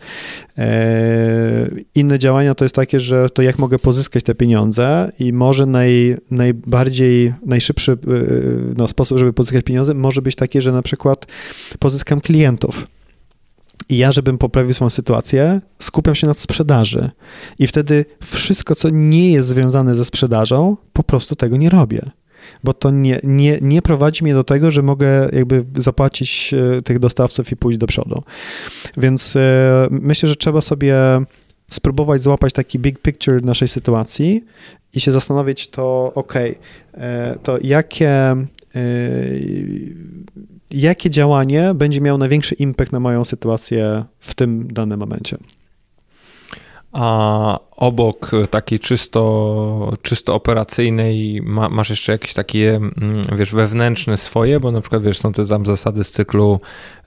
E, 0.57 1.69
inne 1.95 2.19
działania 2.19 2.55
to 2.55 2.65
jest 2.65 2.75
takie, 2.75 2.99
że 2.99 3.29
to 3.29 3.41
jak 3.41 3.59
mogę 3.59 3.79
pozyskać 3.79 4.23
te 4.23 4.35
pieniądze 4.35 5.11
i 5.19 5.33
może 5.33 5.65
naj, 5.65 6.17
najbardziej, 6.31 7.33
najszybszy 7.45 7.97
no, 8.77 8.87
sposób, 8.87 9.17
żeby 9.17 9.33
pozyskać 9.33 9.65
pieniądze 9.65 9.93
może 9.93 10.21
być 10.21 10.35
taki, 10.35 10.61
że 10.61 10.71
na 10.71 10.81
przykład 10.81 11.25
pozyskam 11.79 12.21
klientów. 12.21 12.87
I 13.89 13.97
ja, 13.97 14.11
żebym 14.11 14.37
poprawił 14.37 14.73
swoją 14.73 14.89
sytuację, 14.89 15.61
skupiam 15.79 16.15
się 16.15 16.27
na 16.27 16.33
sprzedaży. 16.33 17.09
I 17.59 17.67
wtedy 17.67 18.05
wszystko, 18.23 18.75
co 18.75 18.89
nie 18.89 19.31
jest 19.31 19.49
związane 19.49 19.95
ze 19.95 20.05
sprzedażą, 20.05 20.77
po 20.93 21.03
prostu 21.03 21.35
tego 21.35 21.57
nie 21.57 21.69
robię. 21.69 22.01
bo 22.63 22.73
to 22.73 22.91
nie, 22.91 23.19
nie, 23.23 23.59
nie 23.61 23.81
prowadzi 23.81 24.23
mnie 24.23 24.33
do 24.33 24.43
tego, 24.43 24.71
że 24.71 24.81
mogę 24.81 25.29
jakby 25.33 25.65
zapłacić 25.77 26.53
e, 26.53 26.81
tych 26.81 26.99
dostawców 26.99 27.51
i 27.51 27.55
pójść 27.55 27.79
do 27.79 27.87
przodu. 27.87 28.23
Więc 28.97 29.37
myślę, 29.91 30.29
że 30.29 30.35
trzeba 30.35 30.61
sobie 30.61 30.95
spróbować 31.69 32.21
złapać 32.21 32.53
taki 32.53 32.79
big 32.79 32.99
picture 32.99 33.43
naszej 33.43 33.67
sytuacji 33.67 34.45
i 34.93 34.99
się 34.99 35.11
zastanowić 35.11 35.67
to, 35.67 36.11
ok, 36.15 36.33
to 37.43 37.57
jakie 37.61 38.35
jakie 40.71 41.09
działanie 41.09 41.73
będzie 41.75 42.01
miało 42.01 42.17
największy 42.17 42.55
impact 42.55 42.91
na 42.91 42.99
moją 42.99 43.25
sytuację 43.25 44.03
w 44.19 44.33
tym 44.33 44.73
danym 44.73 44.99
momencie. 44.99 45.37
A 46.97 47.59
obok 47.75 48.31
takiej 48.49 48.79
czysto, 48.79 49.93
czysto 50.01 50.35
operacyjnej 50.35 51.41
ma, 51.41 51.69
masz 51.69 51.89
jeszcze 51.89 52.11
jakieś 52.11 52.33
takie, 52.33 52.75
mm, 52.75 52.91
wiesz, 53.37 53.53
wewnętrzne 53.53 54.17
swoje, 54.17 54.59
bo 54.59 54.71
na 54.71 54.81
przykład, 54.81 55.03
wiesz, 55.03 55.17
są 55.17 55.31
te 55.31 55.45
tam 55.45 55.65
zasady 55.65 56.03
z 56.03 56.11
cyklu 56.11 56.59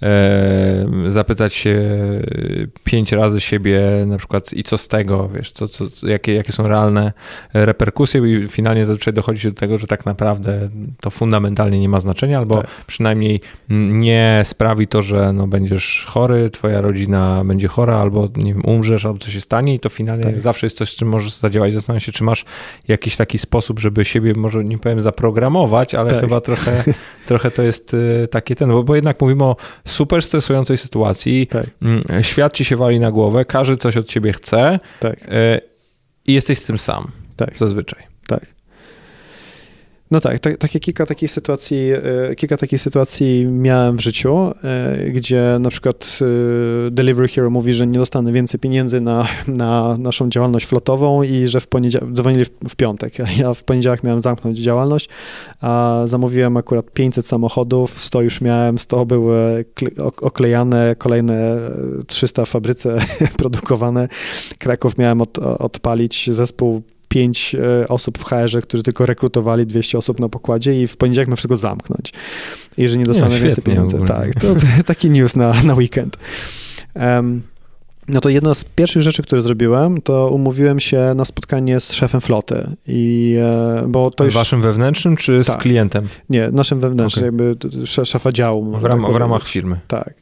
e, 0.03 0.87
zapytać 1.09 1.55
się 1.55 1.81
pięć 2.85 3.13
razy 3.13 3.41
siebie 3.41 3.81
na 4.07 4.19
przykład 4.19 4.53
i 4.53 4.63
co 4.63 4.79
z 4.79 4.89
tego, 4.89 5.29
wiesz, 5.29 5.53
co, 5.53 5.69
co, 5.69 5.85
jakie, 6.07 6.35
jakie 6.35 6.53
są 6.53 6.69
realne 6.69 7.13
reperkusje 7.55 8.45
i 8.45 8.49
finalnie 8.49 8.85
zazwyczaj 8.85 9.15
dochodzi 9.15 9.49
do 9.49 9.55
tego, 9.55 9.79
że 9.79 9.87
tak 9.87 10.07
naprawdę 10.07 10.69
to 11.01 11.11
fundamentalnie 11.11 11.81
nie 11.81 11.89
ma 11.89 12.01
znaczenia, 12.01 12.39
albo 12.39 12.57
tak. 12.57 12.71
przynajmniej 12.87 13.41
nie 13.91 14.43
sprawi 14.45 14.87
to, 14.87 15.03
że 15.03 15.33
no, 15.33 15.47
będziesz 15.47 16.07
chory, 16.09 16.51
twoja 16.51 16.81
rodzina 16.81 17.45
będzie 17.45 17.69
chora, 17.69 17.97
albo 17.97 18.29
nie 18.37 18.55
wiem, 18.55 18.63
umrzesz, 18.67 19.05
albo 19.05 19.19
coś 19.19 19.35
się 19.35 19.41
stanie 19.41 19.78
i 19.79 19.81
to 19.81 19.89
finalnie 19.89 20.25
tak. 20.25 20.41
zawsze 20.41 20.67
jest 20.67 20.77
coś, 20.77 20.93
z 20.93 20.97
czym 20.97 21.09
możesz 21.09 21.33
zadziałać. 21.33 21.73
Zastanawiam 21.73 22.01
się, 22.01 22.13
czy 22.13 22.25
masz 22.25 22.45
jakiś 22.89 23.17
taki 23.17 23.39
sposób, 23.39 23.81
żeby 23.81 24.05
siebie, 24.05 24.33
może 24.37 24.65
nie 24.65 24.79
powiem 24.79 25.01
zaprogramować, 25.01 25.95
ale 25.95 26.11
tak. 26.11 26.21
chyba 26.21 26.41
trochę, 26.41 26.85
trochę 27.29 27.51
to 27.51 27.63
jest 27.63 27.95
y, 27.95 28.29
takie 28.31 28.57
ten, 28.57 28.71
bo, 28.71 28.83
bo 28.83 28.95
jednak 28.95 29.21
mówimy 29.21 29.45
o 29.45 29.57
super 29.85 30.23
stresującej 30.23 30.77
sytuacji, 30.77 31.47
tak. 31.47 31.67
Mm, 31.83 32.23
świat 32.23 32.55
ci 32.55 32.65
się 32.65 32.77
wali 32.77 33.01
na 33.01 33.11
głowę, 33.11 33.45
każdy 33.45 33.77
coś 33.77 33.97
od 33.97 34.09
ciebie 34.09 34.33
chce 34.33 34.79
tak. 35.01 35.23
Y, 35.23 35.61
i 36.27 36.33
jesteś 36.33 36.59
z 36.59 36.67
tym 36.67 36.79
sam. 36.79 37.11
Tak. 37.37 37.59
Zazwyczaj. 37.59 38.18
No 40.11 40.21
tak, 40.21 40.39
tak, 40.39 40.71
kilka 40.71 41.07
takich 41.07 41.31
sytuacji, 41.31 41.91
e, 42.31 42.35
kilka 42.35 42.57
takich 42.57 42.81
sytuacji 42.81 43.47
miałem 43.47 43.97
w 43.97 44.01
życiu, 44.01 44.53
e, 44.65 45.11
gdzie 45.11 45.57
na 45.61 45.71
przykład 45.71 46.19
e, 46.87 46.91
Delivery 46.91 47.29
Hero 47.29 47.51
mówi, 47.51 47.73
że 47.73 47.87
nie 47.87 47.99
dostanę 47.99 48.33
więcej 48.33 48.61
pieniędzy 48.61 49.01
na, 49.01 49.29
na 49.47 49.97
naszą 49.99 50.29
działalność 50.29 50.67
flotową 50.67 51.23
i 51.23 51.47
że 51.47 51.61
w 51.61 51.67
poniedziałek, 51.67 52.13
dzwonili 52.13 52.45
w, 52.69 52.77
piątek, 52.77 53.19
ja 53.41 53.55
w 53.55 53.65
poniedziałek 53.65 54.03
miałem 54.03 54.21
zamknąć 54.21 54.59
działalność, 54.59 55.09
a 55.61 56.03
zamówiłem 56.07 56.57
akurat 56.57 56.91
500 56.91 57.27
samochodów, 57.27 58.03
100 58.03 58.23
już 58.23 58.41
miałem, 58.41 58.79
100 58.79 59.07
były 59.07 59.65
oklejane, 60.23 60.95
kolejne 60.99 61.59
300 62.07 62.45
w 62.45 62.49
fabryce 62.49 62.99
produkowane, 63.39 64.09
Kraków 64.59 64.99
miałem 64.99 65.21
od, 65.21 65.39
odpalić, 65.39 66.31
zespół 66.33 66.83
pięć 67.09 67.55
e, 67.55 67.89
osób 67.89 68.19
w 68.19 68.25
HR-ze, 68.25 68.63
którzy 68.63 68.83
tylko 68.83 69.07
rekrutowali 69.07 69.67
200 69.67 69.99
osób 69.99 70.21
na 70.21 70.29
pokładzie 70.29 70.83
i 70.83 70.87
w 70.87 70.97
poniedziałek 70.97 71.29
ma 71.29 71.37
wszystko 71.37 71.57
zamknąć. 71.57 72.13
I 72.79 72.89
że 72.89 72.99
nie 72.99 73.05
dostanę 73.05 73.35
nie, 73.35 73.41
więcej 73.41 73.65
pieniędzy. 73.65 73.99
Tak, 74.07 74.35
to, 74.35 74.55
to, 74.55 74.61
taki 74.87 75.11
news 75.11 75.37
na, 75.37 75.63
na 75.63 75.75
weekend. 75.75 76.17
Um, 76.95 77.43
no 78.09 78.21
to 78.21 78.29
jedna 78.29 78.55
z 78.55 78.65
pierwszych 78.65 79.03
rzeczy, 79.03 79.23
które 79.23 79.43
zrobiłem, 79.43 80.01
to 80.03 80.31
umówiłem 80.31 80.81
się 80.81 81.13
na 81.17 81.25
spotkanie 81.25 81.81
z 81.81 81.93
szefem 81.93 82.21
floty. 82.21 82.71
I, 82.87 83.37
e, 83.41 83.85
bo 83.89 84.11
to 84.11 84.25
już... 84.25 84.35
Waszym 84.35 84.63
wewnętrznym 84.63 85.17
czy 85.17 85.45
tak. 85.45 85.59
z 85.59 85.63
klientem? 85.63 86.09
Nie, 86.31 86.51
naszym 86.51 86.81
wewnętrznym, 86.81 87.35
okay. 87.35 87.47
jakby 87.47 87.87
szefa 88.07 88.33
działu. 88.33 88.79
W, 88.79 88.85
ram, 88.85 89.03
tak 89.03 89.13
w 89.13 89.17
ramach 89.17 89.49
firmy. 89.49 89.81
Tak. 89.89 90.15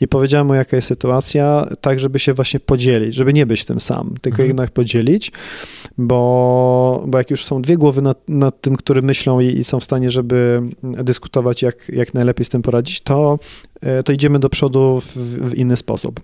I 0.00 0.08
powiedziałem 0.08 0.46
mu, 0.46 0.54
jaka 0.54 0.76
jest 0.76 0.88
sytuacja, 0.88 1.66
tak, 1.80 2.00
żeby 2.00 2.18
się 2.18 2.34
właśnie 2.34 2.60
podzielić, 2.60 3.14
żeby 3.14 3.32
nie 3.32 3.46
być 3.46 3.64
tym 3.64 3.80
sam, 3.80 4.14
tylko 4.20 4.34
mhm. 4.34 4.48
jednak 4.48 4.70
podzielić, 4.70 5.32
bo, 5.98 7.04
bo 7.06 7.18
jak 7.18 7.30
już 7.30 7.44
są 7.44 7.62
dwie 7.62 7.76
głowy 7.76 8.02
nad, 8.02 8.28
nad 8.28 8.60
tym, 8.60 8.76
które 8.76 9.02
myślą 9.02 9.40
i, 9.40 9.46
i, 9.46 9.64
są 9.64 9.80
w 9.80 9.84
stanie, 9.84 10.10
żeby 10.10 10.62
dyskutować, 10.82 11.62
jak, 11.62 11.88
jak 11.88 12.14
najlepiej 12.14 12.44
z 12.44 12.48
tym 12.48 12.62
poradzić, 12.62 13.00
to, 13.00 13.38
e, 13.80 14.02
to 14.02 14.12
idziemy 14.12 14.38
do 14.38 14.48
przodu 14.48 15.00
w, 15.00 15.16
w 15.50 15.54
inny 15.54 15.76
sposób. 15.76 16.20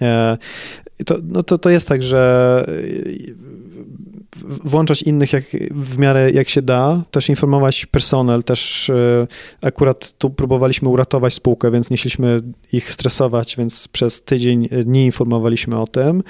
E, 0.00 0.36
to, 1.04 1.18
no 1.22 1.42
to, 1.42 1.58
to 1.58 1.70
jest 1.70 1.88
tak, 1.88 2.02
że 2.02 2.66
włączać 4.44 5.02
innych 5.02 5.32
jak, 5.32 5.44
w 5.70 5.98
miarę 5.98 6.30
jak 6.30 6.48
się 6.48 6.62
da, 6.62 7.02
też 7.10 7.28
informować 7.28 7.86
personel, 7.86 8.42
też 8.42 8.90
e, 8.90 9.26
akurat 9.62 10.14
tu 10.18 10.30
próbowaliśmy 10.30 10.88
uratować 10.88 11.34
spółkę, 11.34 11.70
więc 11.70 11.90
nie 11.90 11.96
chcieliśmy 11.96 12.42
ich 12.72 12.92
stresować, 12.92 13.56
więc 13.56 13.88
przez 13.88 14.22
tydzień 14.22 14.68
dni 14.68 15.04
informowaliśmy 15.04 15.78
o 15.78 15.86
tym. 15.86 16.22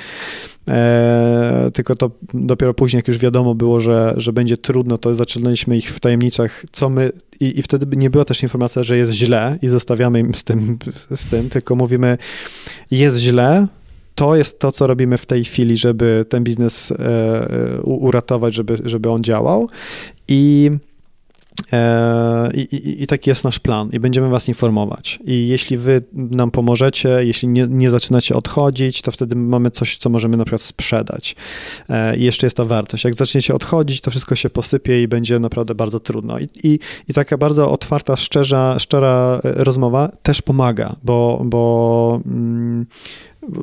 E, 0.69 1.71
tylko 1.75 1.97
to 1.97 2.11
dopiero 2.35 2.75
później, 2.75 2.99
jak 2.99 3.09
już 3.09 3.19
wiadomo 3.19 3.55
było, 3.55 3.81
że, 3.81 4.15
że 4.17 4.33
będzie 4.33 4.57
trudno, 4.57 4.99
to 4.99 5.15
zaczynaliśmy 5.15 5.77
ich 5.77 5.91
w 5.91 6.01
tajemniczach, 6.01 6.65
co 6.73 6.89
my, 6.89 7.13
i, 7.41 7.59
i 7.59 7.63
wtedy 7.63 7.97
nie 7.97 8.11
była 8.11 8.25
też 8.25 8.43
informacja, 8.43 8.83
że 8.83 8.97
jest 8.97 9.13
źle 9.13 9.59
i 9.63 9.69
zostawiamy 9.69 10.21
im 10.21 10.35
z 10.35 10.45
tym, 10.45 10.79
z 11.11 11.27
tym, 11.27 11.51
tylko 11.51 11.77
mówimy, 11.77 12.19
jest 12.91 13.17
źle, 13.17 13.67
to 14.17 14.37
jest 14.37 14.59
to, 14.59 14.73
co 14.73 14.87
robimy 14.87 15.19
w 15.19 15.27
tej 15.27 15.45
chwili, 15.45 15.77
żeby 15.77 16.25
ten 16.29 16.45
biznes 16.45 16.93
e, 16.93 16.97
e, 16.99 17.81
uratować, 17.83 18.55
żeby, 18.55 18.79
żeby 18.85 19.11
on 19.11 19.23
działał. 19.23 19.69
I 20.29 20.71
E, 21.73 22.51
I, 22.55 22.61
i, 22.61 23.03
I, 23.03 23.07
taki 23.07 23.31
jest 23.31 23.45
nasz 23.45 23.59
plan 23.59 23.89
i 23.93 24.01
będziemy 24.01 24.29
was 24.29 24.49
informować. 24.49 25.19
I 25.25 25.49
jeśli 25.49 25.77
wy 25.77 26.03
nam 26.13 26.51
pomożecie, 26.51 27.09
jeśli 27.21 27.49
nie, 27.49 27.67
nie 27.67 27.91
zaczynacie 27.91 28.35
odchodzić, 28.35 29.03
to 29.03 29.13
wtedy 29.13 29.37
mamy 29.37 29.71
coś, 29.71 29.97
co 29.97 30.11
możemy 30.11 30.37
na 30.37 30.45
przykład 30.45 30.63
sprzedać. 30.63 31.37
I 32.17 32.25
jeszcze 32.25 32.47
jest 32.47 32.57
ta 32.57 32.65
wartość. 32.65 33.05
Jak 33.05 33.15
zaczniecie 33.15 33.55
odchodzić, 33.55 34.01
to 34.01 34.11
wszystko 34.11 34.35
się 34.35 34.51
posypie 34.51 35.03
i 35.03 35.09
będzie 35.09 35.39
naprawdę 35.39 35.75
bardzo 35.75 36.01
trudno. 36.01 36.39
I, 36.39 36.49
i, 36.65 36.79
i 37.09 37.15
taka 37.15 37.39
bardzo 37.39 37.71
otwarta, 37.71 38.17
szczerza, 38.17 38.79
szczera 38.79 39.41
rozmowa 39.43 40.09
też 40.23 40.43
pomaga, 40.43 40.97
bo, 41.05 41.43
bo 41.45 42.21
mm, 42.27 42.87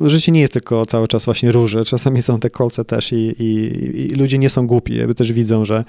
życie 0.06 0.32
nie 0.32 0.40
jest 0.40 0.52
tylko 0.52 0.86
cały 0.86 1.08
czas 1.08 1.24
właśnie 1.24 1.52
róże, 1.52 1.84
czasami 1.84 2.22
są 2.22 2.40
te 2.40 2.50
kolce 2.50 2.84
też 2.84 3.12
i, 3.12 3.16
i, 3.16 4.12
i 4.12 4.14
ludzie 4.14 4.38
nie 4.38 4.50
są 4.50 4.66
głupi, 4.66 4.96
jakby 4.96 5.14
też 5.14 5.32
widzą, 5.32 5.64
że, 5.64 5.84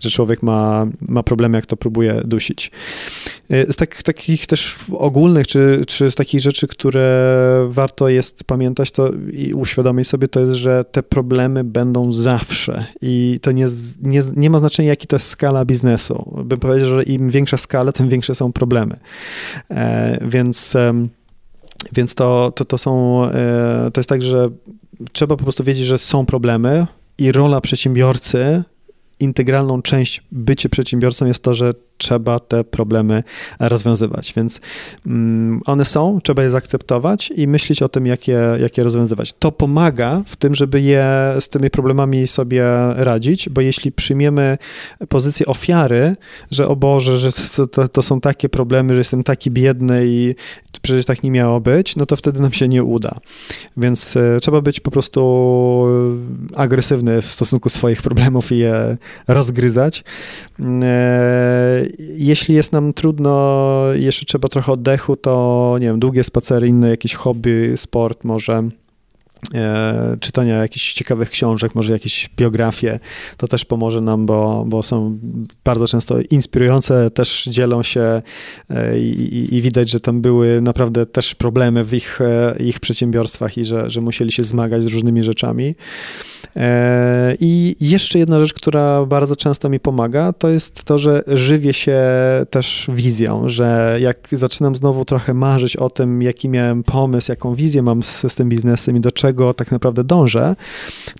że 0.00 0.10
człowiek 0.10 0.42
ma, 0.42 0.86
ma 1.00 1.22
problemy, 1.22 1.58
jak 1.58 1.66
to 1.66 1.76
próbuje 1.76 2.20
dusić. 2.24 2.70
Z 3.50 3.76
tak, 3.76 4.02
takich 4.02 4.46
też 4.46 4.78
ogólnych, 4.92 5.46
czy, 5.46 5.84
czy 5.86 6.10
z 6.10 6.14
takich 6.14 6.40
rzeczy, 6.40 6.68
które 6.68 7.66
warto 7.70 8.08
jest 8.08 8.44
pamiętać 8.44 8.90
to 8.90 9.10
i 9.32 9.54
uświadomić 9.54 10.08
sobie, 10.08 10.28
to 10.28 10.40
jest, 10.40 10.52
że 10.52 10.84
te 10.84 11.02
problemy 11.02 11.64
będą 11.64 12.12
zawsze 12.12 12.84
i 13.02 13.38
to 13.42 13.52
nie, 13.52 13.66
nie, 14.02 14.20
nie 14.36 14.50
ma 14.50 14.58
znaczenia, 14.58 14.88
jaki 14.88 15.06
to 15.06 15.16
jest 15.16 15.26
skala 15.26 15.64
biznesu. 15.64 16.42
Bym 16.44 16.58
powiedział, 16.58 16.90
że 16.90 17.02
im 17.02 17.28
większa 17.28 17.56
skala, 17.56 17.92
tym 17.92 18.08
większe 18.08 18.34
są 18.34 18.52
problemy. 18.52 18.96
E, 19.70 20.18
więc... 20.28 20.76
Więc 21.92 22.14
to, 22.14 22.52
to, 22.54 22.64
to 22.64 22.78
są, 22.78 23.24
e, 23.24 23.90
to 23.92 24.00
jest 24.00 24.08
tak, 24.08 24.22
że 24.22 24.48
trzeba 25.12 25.36
po 25.36 25.42
prostu 25.42 25.64
wiedzieć, 25.64 25.86
że 25.86 25.98
są 25.98 26.26
problemy 26.26 26.86
i 27.18 27.32
rola 27.32 27.60
przedsiębiorcy 27.60 28.62
integralną 29.20 29.82
część 29.82 30.22
bycie 30.32 30.68
przedsiębiorcą 30.68 31.26
jest 31.26 31.42
to, 31.42 31.54
że 31.54 31.74
trzeba 32.00 32.38
te 32.38 32.64
problemy 32.64 33.22
rozwiązywać. 33.60 34.32
Więc 34.36 34.60
mm, 35.06 35.60
one 35.66 35.84
są, 35.84 36.20
trzeba 36.22 36.42
je 36.42 36.50
zaakceptować 36.50 37.32
i 37.36 37.48
myśleć 37.48 37.82
o 37.82 37.88
tym, 37.88 38.06
jak 38.06 38.28
je, 38.28 38.40
jak 38.60 38.78
je 38.78 38.84
rozwiązywać. 38.84 39.34
To 39.38 39.52
pomaga 39.52 40.22
w 40.26 40.36
tym, 40.36 40.54
żeby 40.54 40.80
je 40.80 41.06
z 41.40 41.48
tymi 41.48 41.70
problemami 41.70 42.28
sobie 42.28 42.64
radzić, 42.96 43.48
bo 43.48 43.60
jeśli 43.60 43.92
przyjmiemy 43.92 44.58
pozycję 45.08 45.46
ofiary, 45.46 46.16
że 46.50 46.68
o 46.68 46.76
Boże, 46.76 47.18
że 47.18 47.32
to, 47.56 47.66
to, 47.66 47.88
to 47.88 48.02
są 48.02 48.20
takie 48.20 48.48
problemy, 48.48 48.94
że 48.94 49.00
jestem 49.00 49.22
taki 49.22 49.50
biedny 49.50 50.02
i 50.06 50.34
przecież 50.82 51.04
tak 51.04 51.22
nie 51.22 51.30
miało 51.30 51.60
być, 51.60 51.96
no 51.96 52.06
to 52.06 52.16
wtedy 52.16 52.40
nam 52.40 52.52
się 52.52 52.68
nie 52.68 52.84
uda. 52.84 53.10
Więc 53.76 54.16
e, 54.16 54.38
trzeba 54.40 54.60
być 54.60 54.80
po 54.80 54.90
prostu 54.90 55.20
agresywny 56.56 57.22
w 57.22 57.26
stosunku 57.26 57.68
swoich 57.68 58.02
problemów 58.02 58.52
i 58.52 58.58
je 58.58 58.96
rozgryzać. 59.28 60.04
E, 60.82 61.82
jeśli 61.98 62.54
jest 62.54 62.72
nam 62.72 62.92
trudno, 62.92 63.84
jeszcze 63.94 64.26
trzeba 64.26 64.48
trochę 64.48 64.72
oddechu, 64.72 65.16
to 65.16 65.76
nie 65.80 65.86
wiem, 65.86 66.00
długie 66.00 66.24
spacery, 66.24 66.68
inne 66.68 66.90
jakieś 66.90 67.14
hobby, 67.14 67.72
sport 67.76 68.24
może 68.24 68.62
czytania 70.20 70.56
jakichś 70.56 70.92
ciekawych 70.92 71.30
książek, 71.30 71.74
może 71.74 71.92
jakieś 71.92 72.30
biografie, 72.36 73.00
to 73.36 73.48
też 73.48 73.64
pomoże 73.64 74.00
nam, 74.00 74.26
bo, 74.26 74.64
bo 74.66 74.82
są 74.82 75.18
bardzo 75.64 75.86
często 75.86 76.16
inspirujące, 76.30 77.10
też 77.10 77.44
dzielą 77.44 77.82
się 77.82 78.22
e, 78.70 78.98
i, 78.98 79.54
i, 79.54 79.62
widać, 79.62 79.90
że 79.90 80.00
tam 80.00 80.20
były 80.20 80.60
naprawdę 80.60 81.06
też 81.06 81.34
problemy 81.34 81.84
w 81.84 81.94
ich, 81.94 82.20
e, 82.20 82.54
ich 82.60 82.80
przedsiębiorstwach 82.80 83.58
i 83.58 83.64
że, 83.64 83.90
że 83.90 84.00
musieli 84.00 84.32
się 84.32 84.44
zmagać 84.44 84.82
z 84.82 84.86
różnymi 84.86 85.22
rzeczami. 85.22 85.74
E, 86.56 87.36
I 87.40 87.76
jeszcze 87.80 88.18
jedna 88.18 88.40
rzecz, 88.40 88.54
która 88.54 89.06
bardzo 89.06 89.36
często 89.36 89.68
mi 89.68 89.80
pomaga, 89.80 90.32
to 90.32 90.48
jest 90.48 90.84
to, 90.84 90.98
że 90.98 91.22
żywię 91.26 91.72
się 91.72 92.00
też 92.50 92.90
wizją, 92.94 93.48
że 93.48 93.98
jak 94.00 94.28
zaczynam 94.32 94.76
znowu 94.76 95.04
trochę 95.04 95.34
marzyć 95.34 95.76
o 95.76 95.90
tym, 95.90 96.22
jaki 96.22 96.48
miałem 96.48 96.82
pomysł, 96.82 97.32
jaką 97.32 97.54
wizję 97.54 97.82
mam 97.82 98.02
z, 98.02 98.32
z 98.32 98.34
tym 98.34 98.48
biznesem 98.48 98.96
i 98.96 99.00
do 99.00 99.12
czego 99.12 99.39
tak 99.54 99.72
naprawdę 99.72 100.04
dążę, 100.04 100.56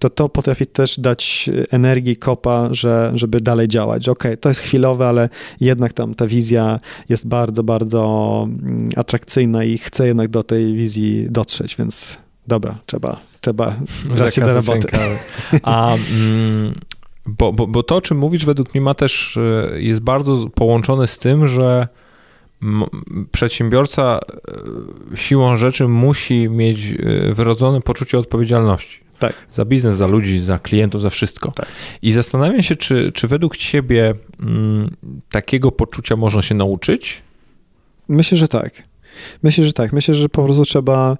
to 0.01 0.11
to 0.11 0.29
potrafi 0.29 0.67
też 0.67 1.01
dać 1.01 1.51
energii, 1.71 2.17
kopa, 2.17 2.69
że, 2.71 3.13
żeby 3.15 3.41
dalej 3.41 3.69
działać, 3.69 4.05
że 4.05 4.13
okej, 4.13 4.31
okay, 4.31 4.37
to 4.37 4.49
jest 4.49 4.61
chwilowe, 4.61 5.09
ale 5.09 5.29
jednak 5.61 5.93
tam 5.93 6.15
ta 6.15 6.27
wizja 6.27 6.81
jest 7.09 7.29
bardzo, 7.29 7.63
bardzo 7.63 8.43
mm, 8.49 8.89
atrakcyjna 8.97 9.65
i 9.65 9.79
chcę 9.79 10.07
jednak 10.07 10.29
do 10.29 10.43
tej 10.43 10.75
wizji 10.75 11.27
dotrzeć, 11.31 11.77
więc 11.77 12.19
dobra, 12.47 12.79
trzeba, 12.87 13.17
trzeba 13.41 13.77
brać 14.15 14.35
się 14.35 14.41
do 14.41 14.55
roboty. 14.55 14.89
A, 15.63 15.95
mm, 15.95 16.75
bo, 17.27 17.53
bo, 17.53 17.67
bo 17.67 17.83
to, 17.83 17.97
o 17.97 18.01
czym 18.01 18.19
mówisz, 18.19 18.45
według 18.45 18.75
mnie 18.75 18.81
ma 18.81 18.95
też, 18.95 19.37
e, 19.37 19.81
jest 19.81 20.01
bardzo 20.01 20.47
połączone 20.55 21.07
z 21.07 21.19
tym, 21.19 21.47
że 21.47 21.89
przedsiębiorca 23.33 24.19
e, 25.13 25.17
siłą 25.17 25.57
rzeczy 25.57 25.89
musi 25.89 26.49
mieć 26.49 26.79
e, 26.87 27.35
wyrodzone 27.35 27.81
poczucie 27.81 28.19
odpowiedzialności. 28.19 29.01
Tak. 29.19 29.47
Za 29.51 29.65
biznes, 29.65 29.97
za 29.97 30.07
ludzi, 30.07 30.41
za 30.41 30.59
klientów, 30.59 31.03
za 31.03 31.11
wszystko. 31.11 31.53
Tak. 31.53 31.67
I 32.03 32.13
zastanawiam 32.13 32.63
się, 32.63 32.77
czy, 32.77 33.13
czy 33.13 33.29
według 33.29 33.57
ciebie 33.57 34.15
m, 34.41 34.91
takiego 35.31 35.73
poczucia 35.73 36.17
można 36.17 36.43
się 36.43 36.55
nauczyć? 36.55 37.23
Myślę, 38.09 38.39
że 38.39 38.49
tak. 38.49 38.83
Myślę, 39.43 39.65
że 39.65 39.73
tak. 39.73 39.93
Myślę, 39.93 40.15
że 40.15 40.29
po 40.29 40.45
prostu 40.45 40.65
trzeba 40.65 41.17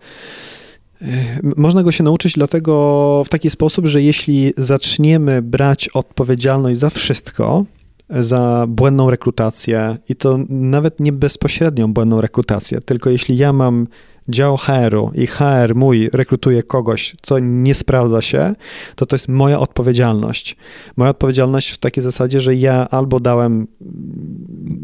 można 1.57 1.83
go 1.83 1.93
się 1.93 2.05
nauczyć 2.05 2.33
dlatego 2.33 3.23
w 3.27 3.29
taki 3.29 3.51
sposób, 3.51 3.87
że 3.87 4.03
jeśli 4.03 4.53
zaczniemy 4.57 5.43
brać 5.43 5.89
odpowiedzialność 5.89 6.81
za 6.81 6.91
wszystko, 6.91 7.65
za 8.11 8.67
błędną 8.69 9.11
rekrutację 9.11 9.97
i 10.09 10.15
to 10.15 10.39
nawet 10.49 11.01
nie 11.01 11.13
bezpośrednią 11.13 11.93
błędną 11.93 12.21
rekrutację, 12.21 12.81
tylko 12.81 13.11
jeśli 13.11 13.37
ja 13.37 13.53
mam 13.53 13.87
dział 14.29 14.57
HR-u 14.57 15.11
i 15.15 15.27
HR 15.27 15.75
mój 15.75 16.11
rekrutuje 16.13 16.63
kogoś, 16.63 17.17
co 17.23 17.39
nie 17.39 17.75
sprawdza 17.75 18.23
się, 18.23 18.55
to 18.95 19.07
to 19.07 19.17
jest 19.17 19.29
moja 19.29 19.61
odpowiedzialność. 19.61 20.57
Moja 20.97 21.11
odpowiedzialność 21.11 21.71
w 21.71 21.79
takiej 21.79 22.03
zasadzie, 22.03 22.41
że 22.41 22.55
ja 22.55 22.89
albo 22.91 23.21
dałem 23.21 23.67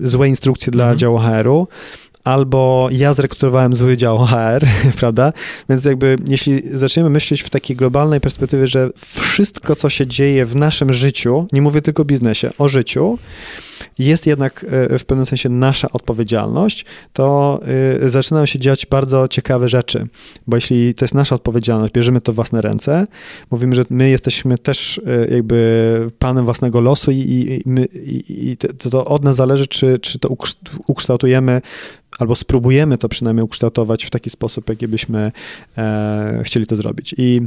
złe 0.01 0.29
instrukcje 0.29 0.71
dla 0.71 0.85
mhm. 0.85 0.99
działu 0.99 1.19
HR-u, 1.19 1.69
albo 2.27 2.89
ja 2.93 3.15
zrekrutowałem 3.15 3.75
zły 3.75 3.97
dział 3.97 4.19
HR, 4.19 4.67
prawda? 5.01 5.33
Więc 5.69 5.85
jakby 5.85 6.17
jeśli 6.29 6.63
zaczniemy 6.73 7.11
myśleć 7.11 7.43
w 7.43 7.51
takiej 7.51 7.77
globalnej 7.77 8.21
perspektywie, 8.21 8.67
że 8.67 8.91
wszystko, 8.97 9.77
co 9.77 9.91
się 9.91 10.07
dzieje 10.07 10.47
w 10.47 10.57
naszym 10.57 10.93
życiu, 10.93 11.47
nie 11.53 11.63
mówię 11.63 11.83
tylko 11.83 12.03
o 12.03 12.05
biznesie, 12.05 12.51
o 12.59 12.69
życiu, 12.69 13.19
jest 13.99 14.27
jednak 14.27 14.67
e, 14.69 14.99
w 14.99 15.05
pewnym 15.05 15.27
sensie 15.27 15.49
nasza 15.49 15.91
odpowiedzialność, 15.93 16.85
to 17.13 17.61
e, 18.03 18.11
zaczynają 18.11 18.47
się 18.47 18.59
dziać 18.59 18.87
bardzo 18.87 19.29
ciekawe 19.29 19.69
rzeczy, 19.69 20.07
bo 20.47 20.57
jeśli 20.57 20.95
to 20.95 21.05
jest 21.05 21.15
nasza 21.15 21.35
odpowiedzialność, 21.35 21.93
bierzemy 21.93 22.21
to 22.21 22.33
w 22.33 22.35
własne 22.35 22.63
ręce, 22.63 23.07
mówimy, 23.51 23.75
że 23.75 23.85
my 23.91 24.11
jesteśmy 24.11 24.59
też 24.59 25.01
e, 25.07 25.35
jakby 25.35 26.11
panem 26.19 26.45
własnego 26.45 26.81
losu 26.81 27.11
i, 27.11 27.17
i, 27.17 28.51
i 28.51 28.57
to, 28.57 28.91
to, 28.91 29.05
od 29.05 29.25
nas 29.25 29.37
zależy, 29.37 29.67
czy, 29.67 29.99
czy 29.99 30.19
to 30.19 30.37
ukształtujemy 30.87 31.61
albo 32.19 32.37
spróbujemy 32.37 32.99
to 32.99 33.09
przynajmniej 33.09 33.45
ukształtować 33.45 34.05
w 34.05 34.11
taki 34.11 34.31
sposób, 34.31 34.69
jaki 34.69 34.89
byśmy 34.89 35.33
e, 35.79 36.43
chcieli 36.45 36.67
to 36.67 36.77
zrobić. 36.77 37.15
I 37.19 37.41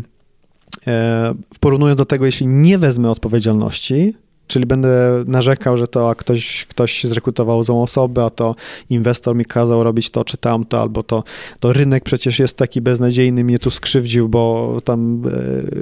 e, 0.88 1.34
porównując 1.60 1.98
do 1.98 2.06
tego, 2.06 2.26
jeśli 2.26 2.48
nie 2.48 2.78
wezmę 2.78 3.12
odpowiedzialności, 3.12 4.14
Czyli 4.50 4.66
będę 4.66 5.24
narzekał, 5.28 5.78
że 5.78 5.88
to 5.88 6.10
a 6.10 6.16
ktoś, 6.16 6.66
ktoś 6.70 7.04
zrekrutował 7.04 7.64
złą 7.64 7.82
osobę, 7.82 8.24
a 8.24 8.30
to 8.30 8.56
inwestor 8.90 9.36
mi 9.36 9.46
kazał 9.46 9.84
robić 9.84 10.10
to 10.10 10.24
czy 10.24 10.38
tamto, 10.38 10.82
albo 10.82 11.04
to, 11.04 11.24
to 11.60 11.74
rynek 11.74 12.04
przecież 12.04 12.40
jest 12.40 12.58
taki 12.58 12.82
beznadziejny, 12.82 13.44
mnie 13.44 13.60
tu 13.60 13.72
skrzywdził, 13.72 14.30
bo 14.30 14.78
tam 14.84 15.22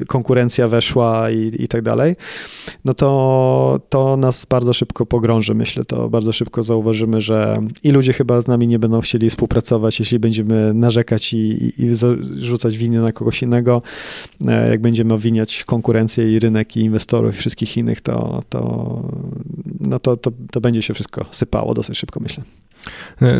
e, 0.02 0.06
konkurencja 0.06 0.68
weszła 0.68 1.32
i, 1.32 1.52
i 1.60 1.68
tak 1.68 1.82
dalej, 1.82 2.16
no 2.86 2.94
to, 2.94 3.80
to 3.90 4.18
nas 4.18 4.46
bardzo 4.46 4.74
szybko 4.74 5.06
pogrąży, 5.06 5.54
myślę, 5.56 5.86
to 5.86 6.10
bardzo 6.10 6.34
szybko 6.34 6.64
zauważymy, 6.64 7.22
że 7.22 7.60
i 7.84 7.92
ludzie 7.92 8.14
chyba 8.14 8.42
z 8.42 8.48
nami 8.48 8.68
nie 8.68 8.80
będą 8.80 9.02
chcieli 9.02 9.30
współpracować, 9.30 10.00
jeśli 10.00 10.20
będziemy 10.20 10.74
narzekać 10.74 11.34
i, 11.34 11.38
i, 11.38 11.84
i 11.84 11.96
rzucać 12.38 12.78
winy 12.78 13.02
na 13.02 13.12
kogoś 13.12 13.44
innego, 13.44 13.82
e, 14.48 14.70
jak 14.70 14.82
będziemy 14.82 15.14
obwiniać 15.14 15.64
konkurencję 15.64 16.34
i 16.34 16.40
rynek 16.40 16.78
i 16.78 16.80
inwestorów 16.80 17.36
i 17.36 17.38
wszystkich 17.38 17.78
innych, 17.78 18.02
to, 18.02 18.44
to 18.50 18.57
to, 18.58 19.02
no 19.80 20.00
to, 20.00 20.18
to, 20.18 20.32
to 20.52 20.62
będzie 20.62 20.82
się 20.82 20.94
wszystko 20.94 21.26
sypało 21.32 21.74
dosyć 21.74 21.98
szybko, 21.98 22.20
myślę. 22.20 22.44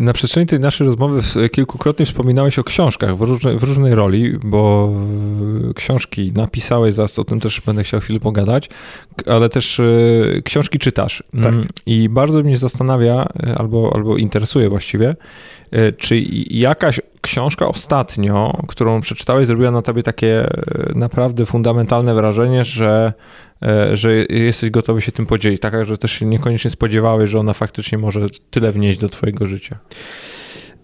Na 0.02 0.12
przestrzeni 0.12 0.46
tej 0.46 0.60
naszej 0.60 0.86
rozmowy 0.86 1.48
kilkukrotnie 1.48 2.06
wspominałeś 2.06 2.58
o 2.58 2.64
książkach 2.64 3.16
w 3.16 3.20
różnej, 3.20 3.58
w 3.58 3.62
różnej 3.62 3.94
roli, 3.94 4.38
bo 4.44 4.92
książki 5.74 6.32
napisałeś, 6.34 6.94
zaraz 6.94 7.18
o 7.18 7.24
tym 7.24 7.40
też 7.40 7.60
będę 7.60 7.84
chciał 7.84 8.00
chwilę 8.00 8.20
pogadać, 8.20 8.70
ale 9.26 9.48
też 9.48 9.80
e, 9.80 9.84
książki 10.44 10.78
czytasz. 10.78 11.22
Tak. 11.42 11.52
Mm, 11.52 11.66
I 11.86 12.08
bardzo 12.08 12.42
mnie 12.42 12.56
zastanawia, 12.56 13.26
e, 13.46 13.54
albo, 13.58 13.92
albo 13.94 14.16
interesuje 14.16 14.68
właściwie, 14.68 15.16
e, 15.70 15.92
czy 15.92 16.20
jakaś 16.50 17.00
książka 17.20 17.68
ostatnio, 17.68 18.62
którą 18.68 19.00
przeczytałeś, 19.00 19.46
zrobiła 19.46 19.70
na 19.70 19.82
tobie 19.82 20.02
takie 20.02 20.48
naprawdę 20.94 21.46
fundamentalne 21.46 22.14
wrażenie, 22.14 22.64
że 22.64 23.12
E, 23.12 23.12
że 23.92 24.14
jesteś 24.28 24.70
gotowy 24.70 25.00
się 25.00 25.12
tym 25.12 25.26
podzielić, 25.26 25.60
taka, 25.60 25.84
że 25.84 25.98
też 25.98 26.12
się 26.12 26.26
niekoniecznie 26.26 26.70
spodziewałeś, 26.70 27.30
że 27.30 27.38
ona 27.38 27.52
faktycznie 27.52 27.98
może 27.98 28.26
tyle 28.50 28.72
wnieść 28.72 28.98
do 28.98 29.08
twojego 29.08 29.46
życia. 29.46 29.78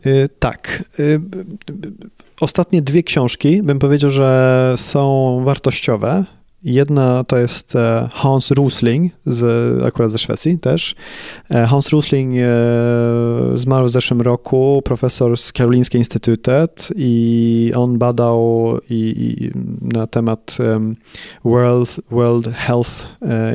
E, 0.06 0.28
tak. 0.28 0.84
E, 0.98 1.02
ostatnie 2.40 2.82
dwie 2.82 3.02
książki 3.02 3.62
bym 3.62 3.78
powiedział, 3.78 4.10
że 4.10 4.74
są 4.76 5.40
wartościowe. 5.44 6.24
Jedna 6.64 7.24
to 7.24 7.38
jest 7.38 7.76
e, 7.76 8.08
Hans 8.12 8.50
Rusling, 8.50 9.12
z, 9.26 9.82
akurat 9.82 10.10
ze 10.10 10.18
Szwecji 10.18 10.58
też. 10.58 10.94
E, 11.50 11.66
Hans 11.66 11.88
Rusling 11.88 12.34
e, 12.38 12.48
zmarł 13.54 13.86
w 13.86 13.90
zeszłym 13.90 14.20
roku, 14.20 14.82
profesor 14.84 15.36
z 15.36 15.52
Karolinskiej 15.52 16.00
Instytutet 16.00 16.88
i 16.96 17.72
on 17.76 17.98
badał 17.98 18.78
i, 18.90 19.14
i 19.16 19.50
na 19.94 20.06
temat 20.06 20.56
World, 21.44 22.00
World 22.10 22.48
Health 22.54 23.06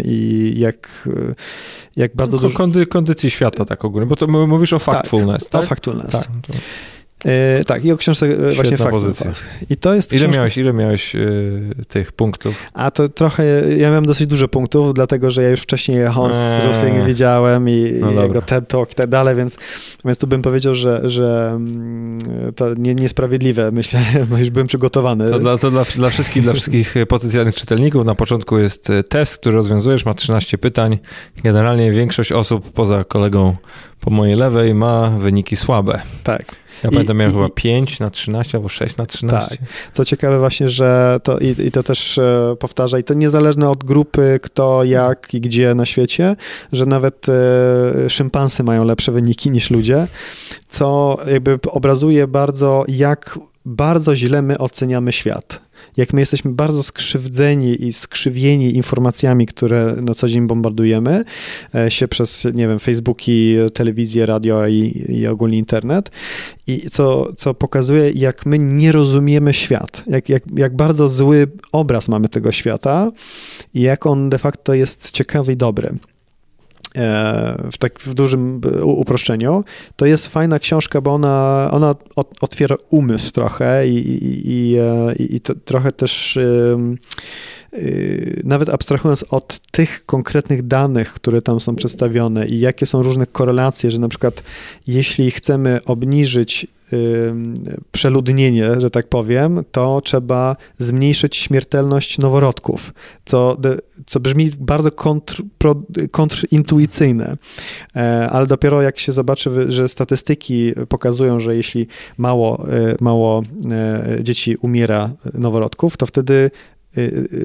i 0.05 0.53
jak, 0.57 1.09
jak 1.95 2.15
bardzo 2.15 2.37
dużo... 2.37 2.57
Kondy, 2.57 2.85
kondycji 2.85 3.29
świata 3.29 3.65
tak 3.65 3.85
ogólnie, 3.85 4.07
bo 4.07 4.15
to 4.15 4.27
mówisz 4.27 4.73
o 4.73 4.79
tak, 4.79 4.85
factfulness, 4.85 5.43
tak? 5.43 5.51
tak? 5.51 5.63
o 5.63 5.65
factfulness. 5.65 6.11
Tak, 6.11 6.27
to... 6.47 6.53
E, 7.25 7.63
tak, 7.65 7.85
i 7.85 7.91
o 7.91 7.97
książce 7.97 8.25
e, 8.25 8.29
Świetna 8.29 8.53
właśnie 8.53 8.77
fakt. 8.77 8.91
Pozycja. 8.91 9.31
I 9.69 9.77
to 9.77 9.93
jest 9.93 10.13
ile 10.13 10.19
książka... 10.19 10.37
miałeś, 10.37 10.57
ile 10.57 10.73
miałeś 10.73 11.15
e, 11.15 11.19
tych 11.87 12.11
punktów? 12.11 12.55
A 12.73 12.91
to 12.91 13.07
trochę, 13.07 13.43
ja 13.77 13.89
miałem 13.89 14.05
dosyć 14.05 14.27
dużo 14.27 14.47
punktów, 14.47 14.93
dlatego, 14.93 15.31
że 15.31 15.43
ja 15.43 15.49
już 15.49 15.61
wcześniej 15.61 16.05
Hans 16.05 16.37
eee. 16.37 16.67
Rusling 16.67 17.05
widziałem 17.05 17.69
i, 17.69 17.93
no 17.99 18.11
i 18.11 18.15
jego 18.15 18.41
TED 18.41 18.67
Talk 18.67 18.91
i 18.91 18.95
tak 18.95 19.09
dalej, 19.09 19.35
więc, 19.35 19.57
więc 20.05 20.17
tu 20.17 20.27
bym 20.27 20.41
powiedział, 20.41 20.75
że, 20.75 21.09
że 21.09 21.51
mm, 21.55 22.19
to 22.55 22.73
nie, 22.73 22.95
niesprawiedliwe, 22.95 23.71
myślę, 23.79 23.99
bo 24.29 24.37
już 24.37 24.49
byłem 24.49 24.67
przygotowany. 24.67 25.29
To, 25.29 25.39
dla, 25.39 25.57
to 25.57 25.71
dla, 25.71 25.83
dla, 25.95 26.09
wszystkich, 26.09 26.43
dla 26.43 26.53
wszystkich 26.53 26.95
potencjalnych 27.07 27.55
czytelników 27.55 28.05
na 28.05 28.15
początku 28.15 28.57
jest 28.57 28.87
test, 29.09 29.37
który 29.37 29.55
rozwiązujesz, 29.55 30.05
ma 30.05 30.13
13 30.13 30.57
pytań. 30.57 30.99
Generalnie 31.43 31.91
większość 31.91 32.31
osób 32.31 32.71
poza 32.71 33.03
kolegą 33.03 33.55
po 33.99 34.09
mojej 34.09 34.35
lewej 34.35 34.73
ma 34.73 35.09
wyniki 35.09 35.55
słabe. 35.55 36.01
Tak. 36.23 36.45
Ja 36.83 36.89
I, 36.89 36.93
pamiętam, 36.93 37.17
miałem 37.17 37.31
i, 37.31 37.35
chyba 37.35 37.49
5 37.49 37.99
na 37.99 38.09
13 38.09 38.57
albo 38.57 38.69
6 38.69 38.97
na 38.97 39.05
13. 39.05 39.49
Tak. 39.49 39.59
Co 39.93 40.05
ciekawe 40.05 40.39
właśnie, 40.39 40.69
że 40.69 41.19
to 41.23 41.37
i, 41.37 41.55
i 41.67 41.71
to 41.71 41.83
też 41.83 42.17
e, 42.17 42.55
powtarza, 42.59 42.99
i 42.99 43.03
to 43.03 43.13
niezależne 43.13 43.69
od 43.69 43.83
grupy, 43.83 44.39
kto, 44.43 44.83
jak 44.83 45.33
i 45.33 45.41
gdzie 45.41 45.75
na 45.75 45.85
świecie, 45.85 46.35
że 46.71 46.85
nawet 46.85 47.25
e, 47.29 48.09
szympansy 48.09 48.63
mają 48.63 48.83
lepsze 48.83 49.11
wyniki 49.11 49.51
niż 49.51 49.71
ludzie, 49.71 50.07
co 50.67 51.17
jakby 51.31 51.59
obrazuje 51.71 52.27
bardzo, 52.27 52.85
jak 52.87 53.39
bardzo 53.65 54.15
źle 54.15 54.41
my 54.41 54.57
oceniamy 54.57 55.11
świat 55.11 55.68
jak 55.99 56.13
my 56.13 56.21
jesteśmy 56.21 56.51
bardzo 56.51 56.83
skrzywdzeni 56.83 57.85
i 57.85 57.93
skrzywieni 57.93 58.75
informacjami, 58.75 59.45
które 59.45 59.95
na 60.01 60.13
co 60.13 60.27
dzień 60.27 60.47
bombardujemy 60.47 61.23
e, 61.75 61.91
się 61.91 62.07
przez, 62.07 62.47
nie 62.53 62.67
wiem, 62.67 62.79
Facebooki, 62.79 63.55
telewizję, 63.73 64.25
radio 64.25 64.67
i, 64.67 65.05
i 65.09 65.27
ogólnie 65.27 65.57
internet. 65.57 66.11
I 66.67 66.89
co, 66.89 67.33
co 67.37 67.53
pokazuje, 67.53 68.11
jak 68.11 68.45
my 68.45 68.59
nie 68.59 68.91
rozumiemy 68.91 69.53
świat, 69.53 70.03
jak, 70.07 70.29
jak, 70.29 70.43
jak 70.55 70.75
bardzo 70.75 71.09
zły 71.09 71.47
obraz 71.71 72.07
mamy 72.07 72.29
tego 72.29 72.51
świata 72.51 73.11
i 73.73 73.81
jak 73.81 74.05
on 74.05 74.29
de 74.29 74.37
facto 74.37 74.73
jest 74.73 75.11
ciekawy 75.11 75.53
i 75.53 75.57
dobry. 75.57 75.89
E, 76.97 77.69
w 77.71 77.77
tak 77.77 77.99
w 77.99 78.13
dużym 78.13 78.61
uproszczeniu, 78.83 79.63
to 79.95 80.05
jest 80.05 80.27
fajna 80.27 80.59
książka, 80.59 81.01
bo 81.01 81.13
ona, 81.13 81.69
ona 81.71 81.95
otwiera 82.41 82.75
umysł 82.89 83.31
trochę 83.31 83.87
i, 83.87 83.95
i, 83.95 84.41
i, 84.45 84.77
e, 84.77 85.13
i 85.15 85.41
trochę 85.41 85.91
też 85.91 86.39
nawet 88.43 88.69
abstrahując 88.69 89.25
od 89.29 89.59
tych 89.71 90.05
konkretnych 90.05 90.67
danych, 90.67 91.13
które 91.13 91.41
tam 91.41 91.59
są 91.59 91.75
przedstawione 91.75 92.47
i 92.47 92.59
jakie 92.59 92.85
są 92.85 93.03
różne 93.03 93.25
korelacje, 93.25 93.91
że 93.91 93.99
na 93.99 94.09
przykład 94.09 94.43
jeśli 94.87 95.31
chcemy 95.31 95.79
obniżyć 95.85 96.67
przeludnienie, 97.91 98.69
że 98.77 98.89
tak 98.89 99.07
powiem, 99.07 99.63
to 99.71 100.01
trzeba 100.01 100.55
zmniejszyć 100.77 101.37
śmiertelność 101.37 102.17
noworodków, 102.17 102.93
co, 103.25 103.57
co 104.05 104.19
brzmi 104.19 104.51
bardzo 104.59 104.91
kontr, 104.91 105.43
kontrintuicyjne, 106.11 107.37
e, 107.95 108.29
ale 108.29 108.47
dopiero 108.47 108.81
jak 108.81 108.99
się 108.99 109.11
zobaczy, 109.11 109.71
że 109.71 109.87
statystyki 109.87 110.73
pokazują, 110.89 111.39
że 111.39 111.55
jeśli 111.55 111.87
mało, 112.17 112.67
e, 112.69 112.95
mało 112.99 113.43
e, 113.71 114.23
dzieci 114.23 114.55
umiera 114.61 115.09
noworodków, 115.33 115.97
to 115.97 116.05
wtedy 116.05 116.51
Y, 116.51 116.78
y, 116.78 116.78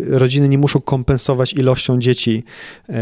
rodziny 0.08 0.48
nie 0.48 0.58
muszą 0.58 0.80
kompensować 0.80 1.52
ilością 1.52 1.98
dzieci 1.98 2.44
e, 2.88 2.92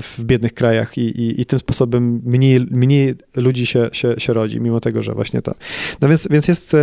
w 0.00 0.18
biednych 0.20 0.54
krajach 0.54 0.98
i, 0.98 1.00
i, 1.00 1.40
i 1.40 1.46
tym 1.46 1.58
sposobem 1.58 2.22
mniej, 2.24 2.60
mniej 2.70 3.14
ludzi 3.36 3.66
się, 3.66 3.88
się, 3.92 4.14
się 4.18 4.32
rodzi, 4.32 4.60
mimo 4.60 4.80
tego, 4.80 5.02
że 5.02 5.14
właśnie 5.14 5.42
to. 5.42 5.54
No 6.00 6.08
więc, 6.08 6.28
więc 6.30 6.48
jest 6.48 6.76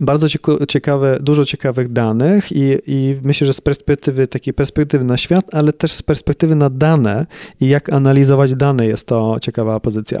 bardzo 0.00 0.26
ciekawe, 0.68 1.18
dużo 1.20 1.44
ciekawych 1.44 1.92
danych 1.92 2.52
i, 2.52 2.76
i 2.86 3.16
myślę, 3.22 3.46
że 3.46 3.52
z 3.52 3.60
perspektywy 3.60 4.26
takiej 4.26 4.54
perspektywy 4.54 5.04
na 5.04 5.16
świat, 5.16 5.54
ale 5.54 5.72
też 5.72 5.92
z 5.92 6.02
perspektywy 6.02 6.54
na 6.54 6.70
dane 6.70 7.26
i 7.60 7.68
jak 7.68 7.92
analizować 7.92 8.54
dane 8.54 8.86
jest 8.86 9.06
to 9.06 9.36
ciekawa 9.40 9.80
pozycja. 9.80 10.20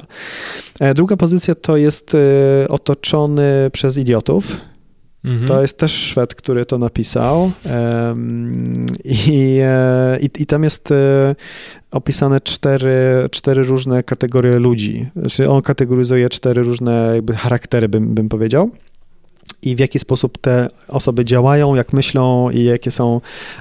E, 0.80 0.94
druga 0.94 1.16
pozycja 1.16 1.54
to 1.54 1.76
jest 1.76 2.14
e, 2.14 2.68
otoczony 2.68 3.70
przez 3.72 3.96
idiotów 3.96 4.56
Mhm. 5.24 5.48
To 5.48 5.62
jest 5.62 5.78
też 5.78 5.92
Szwed, 5.92 6.34
który 6.34 6.66
to 6.66 6.78
napisał. 6.78 7.52
I, 9.04 9.58
e, 9.62 10.18
i, 10.20 10.30
i 10.42 10.46
tam 10.46 10.64
jest 10.64 10.90
e, 10.90 11.34
opisane 11.90 12.40
cztery, 12.40 13.28
cztery 13.30 13.62
różne 13.62 14.02
kategorie 14.02 14.58
ludzi. 14.58 15.06
Znaczy 15.16 15.50
on 15.50 15.62
kategoryzuje 15.62 16.28
cztery 16.28 16.62
różne 16.62 17.10
jakby 17.14 17.34
charaktery, 17.34 17.88
bym, 17.88 18.14
bym 18.14 18.28
powiedział 18.28 18.70
i 19.64 19.76
w 19.76 19.78
jaki 19.78 19.98
sposób 19.98 20.38
te 20.38 20.68
osoby 20.88 21.24
działają, 21.24 21.74
jak 21.74 21.92
myślą 21.92 22.50
i 22.50 22.64
jakie 22.64 22.90
są, 22.90 23.20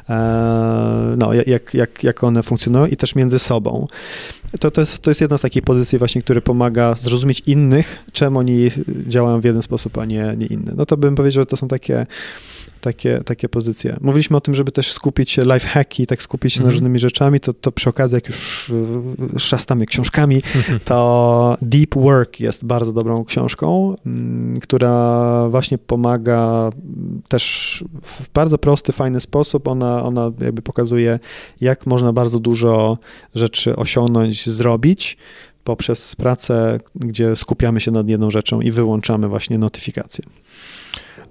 e, 0.10 1.16
no, 1.18 1.34
jak, 1.34 1.74
jak, 1.74 2.04
jak 2.04 2.24
one 2.24 2.44
funkcjonują 2.44 2.86
i 2.86 2.98
też 2.98 3.16
między 3.16 3.40
sobą. 3.40 3.88
To, 4.60 4.72
to, 4.72 4.82
jest, 4.82 5.00
to 5.00 5.10
jest 5.10 5.22
jedna 5.22 5.38
z 5.38 5.42
takich 5.42 5.64
pozycji 5.64 5.98
właśnie, 5.98 6.22
który 6.22 6.42
pomaga 6.42 6.96
zrozumieć 7.00 7.44
innych, 7.46 8.00
czemu 8.12 8.40
oni 8.40 8.70
działają 9.08 9.42
w 9.42 9.44
jeden 9.44 9.62
sposób, 9.62 9.98
a 9.98 10.06
nie, 10.06 10.34
nie 10.38 10.46
inny. 10.46 10.74
No 10.76 10.86
to 10.86 10.98
bym 10.98 11.16
powiedział, 11.16 11.42
że 11.42 11.46
to 11.46 11.58
są 11.58 11.68
takie 11.68 12.06
takie, 12.84 13.22
takie 13.26 13.50
pozycje. 13.50 13.98
Mówiliśmy 14.02 14.38
o 14.38 14.42
tym, 14.42 14.54
żeby 14.54 14.72
też 14.72 14.92
skupić 14.92 15.32
się, 15.32 15.42
life 15.42 15.68
hacki, 15.68 16.08
tak 16.08 16.24
skupić 16.24 16.54
się 16.54 16.60
mm 16.60 16.64
-hmm. 16.64 16.66
na 16.66 16.70
mhm. 16.70 16.84
różnymi 16.84 17.00
rzeczami, 17.00 17.40
to, 17.40 17.54
to 17.54 17.72
przy 17.72 17.90
okazji, 17.90 18.16
jak 18.16 18.28
już 18.28 18.72
e, 19.36 19.40
szastamy 19.40 19.86
książkami, 19.86 20.42
to 20.86 21.58
Deep 21.62 21.96
Work 21.96 22.40
jest 22.40 22.66
bardzo 22.66 22.94
dobrą 22.94 23.26
książką, 23.26 23.96
mm, 24.06 24.60
która 24.60 25.50
właśnie 25.50 25.78
pomaga 25.78 26.70
też 27.28 27.84
w 28.04 28.30
bardzo 28.34 28.58
prosty, 28.58 28.92
fajny 28.92 29.20
sposób. 29.20 29.68
Ona, 29.68 30.04
ona 30.04 30.32
jakby 30.42 30.62
pokazuje, 30.62 31.20
jak 31.62 31.86
można 31.86 32.14
bardzo 32.14 32.40
dużo 32.40 32.98
rzeczy 33.36 33.76
osiągnąć, 33.76 34.50
zrobić 34.50 35.18
poprzez 35.64 36.16
pracę, 36.16 36.80
gdzie 36.96 37.36
skupiamy 37.36 37.82
się 37.82 37.92
nad 37.92 38.10
jedną 38.10 38.32
rzeczą 38.32 38.62
i 38.62 38.72
wyłączamy 38.72 39.28
właśnie 39.28 39.58
notyfikacje. 39.58 40.24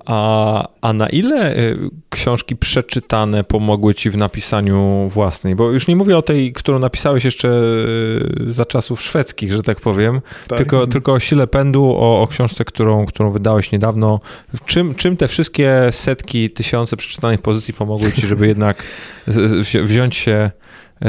A, 0.07 0.69
a 0.81 0.93
na 0.93 1.09
ile 1.09 1.57
y, 1.57 1.79
książki 2.11 2.57
przeczytane 2.57 3.45
pomogły 3.45 3.95
ci 3.95 4.11
w 4.11 4.17
napisaniu 4.17 5.09
własnej? 5.09 5.55
Bo 5.55 5.71
już 5.71 5.89
nie 5.89 5.97
mówię 5.97 6.19
o 6.19 6.23
tej, 6.23 6.53
którą 6.53 6.79
napisałeś 6.79 7.25
jeszcze 7.25 7.49
y, 7.49 8.53
za 8.53 8.65
czasów 8.65 9.03
szwedzkich, 9.03 9.53
że 9.53 9.63
tak 9.63 9.81
powiem, 9.81 10.21
tak. 10.49 10.59
Tylko, 10.59 10.87
tylko 10.87 11.13
o 11.13 11.21
sile 11.21 11.47
pędu, 11.47 11.85
o, 11.85 12.23
o 12.23 12.27
książce, 12.27 12.65
którą, 12.65 13.07
którą 13.07 13.31
wydałeś 13.31 13.73
niedawno. 13.73 14.21
Czym, 14.67 14.95
czym 14.95 15.17
te 15.17 15.29
wszystkie 15.29 15.89
setki, 15.91 16.51
tysiące 16.51 16.97
przeczytanych 16.97 17.43
pozycji 17.43 17.75
pomogły 17.75 18.13
ci, 18.13 18.27
żeby 18.27 18.47
jednak 18.47 18.83
wziąć 19.85 20.17
się 20.17 20.51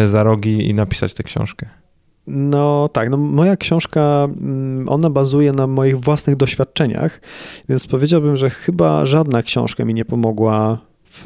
za 0.04 0.24
rogi 0.24 0.70
i 0.70 0.74
napisać 0.74 1.14
tę 1.14 1.24
książkę? 1.24 1.83
No 2.28 2.89
tak, 2.89 3.09
no 3.09 3.17
moja 3.17 3.57
książka, 3.57 4.28
mm, 4.41 4.89
ona 4.89 5.09
bazuje 5.09 5.51
na 5.51 5.67
moich 5.67 5.99
własnych 5.99 6.36
doświadczeniach, 6.36 7.21
więc 7.69 7.88
powiedziałbym, 7.88 8.38
że 8.38 8.49
chyba 8.49 9.05
żadna 9.05 9.43
książka 9.43 9.86
mi 9.86 9.93
nie 9.93 10.05
pomogła 10.05 10.78
w, 11.05 11.21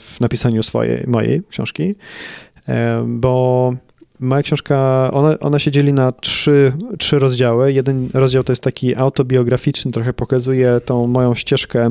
w 0.00 0.20
napisaniu 0.20 0.62
swojej, 0.62 1.04
mojej 1.06 1.42
książki, 1.50 1.94
bo 3.06 3.72
moja 4.20 4.42
książka, 4.42 5.10
ona, 5.12 5.38
ona 5.38 5.58
się 5.58 5.70
dzieli 5.70 5.92
na 5.92 6.12
trzy, 6.12 6.72
trzy 6.98 7.18
rozdziały. 7.18 7.72
Jeden 7.72 8.08
rozdział 8.14 8.44
to 8.44 8.52
jest 8.52 8.62
taki 8.62 8.96
autobiograficzny, 8.96 9.92
trochę 9.92 10.12
pokazuje 10.12 10.80
tą 10.84 11.06
moją 11.06 11.34
ścieżkę 11.34 11.90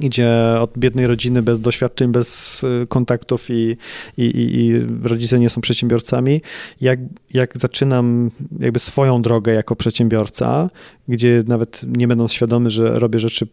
idzie 0.00 0.30
od 0.60 0.78
biednej 0.78 1.06
rodziny 1.06 1.42
bez 1.42 1.60
doświadczeń, 1.60 2.12
bez 2.12 2.64
y, 2.64 2.86
kontaktów 2.88 3.50
i, 3.50 3.76
i, 4.18 4.24
i, 4.34 4.72
rodzice 5.02 5.38
nie 5.38 5.50
są 5.50 5.60
przedsiębiorcami. 5.60 6.42
Jak, 6.80 7.00
jak 7.34 7.58
zaczynam 7.58 8.30
jakby 8.60 8.78
swoją 8.78 9.22
drogę 9.22 9.52
jako 9.52 9.76
przedsiębiorca, 9.76 10.70
gdzie 11.08 11.42
nawet 11.46 11.80
nie 11.86 12.08
będą 12.08 12.28
świadomy, 12.28 12.70
że 12.70 12.98
robię 12.98 13.20
rzeczy, 13.20 13.46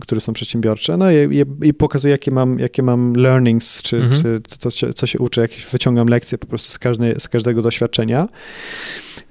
które 0.00 0.20
są 0.20 0.32
przedsiębiorcze, 0.32 0.96
no 0.96 1.10
i, 1.10 1.14
i, 1.14 1.68
i 1.68 1.74
pokazuję, 1.74 2.10
jakie 2.10 2.30
mam, 2.30 2.58
jakie 2.58 2.82
mam 2.82 3.12
learnings, 3.16 3.82
czy, 3.82 3.96
mhm. 3.96 4.22
czy 4.22 4.40
co, 4.58 4.70
co, 4.70 4.92
co 4.92 5.06
się 5.06 5.18
uczę, 5.18 5.40
jakieś 5.40 5.66
wyciągam 5.66 6.08
lekcje 6.08 6.38
po 6.38 6.46
prostu 6.46 6.72
z, 6.72 6.78
każdej, 6.78 7.14
z 7.20 7.28
każdego 7.28 7.62
doświadczenia. 7.62 8.28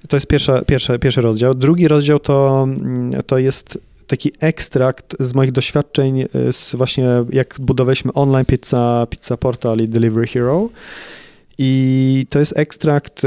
To 0.08 0.18
jest 0.18 0.28
pierwsza, 0.28 0.62
pierwsza, 0.62 0.99
pierwszy 0.99 1.22
rozdział. 1.22 1.55
Drugi 1.55 1.88
rozdział 1.88 2.20
to, 2.20 2.64
mm, 2.64 3.24
to 3.24 3.38
jest 3.38 3.80
taki 4.08 4.32
ekstrakt 4.39 5.16
z 5.20 5.34
moich 5.34 5.51
doświadczeń 5.51 6.22
e, 6.22 6.28
z 6.51 6.76
właśnie 6.76 7.08
jak 7.30 7.55
budowaliśmy 7.60 8.14
online 8.14 8.45
pizza, 8.45 9.08
pizza 9.10 9.38
portal 9.38 9.80
i 9.80 9.88
Delivery 9.88 10.28
Hero. 10.28 10.70
I 11.60 12.26
to 12.30 12.39
jest 12.39 12.58
ekstrakt, 12.58 13.22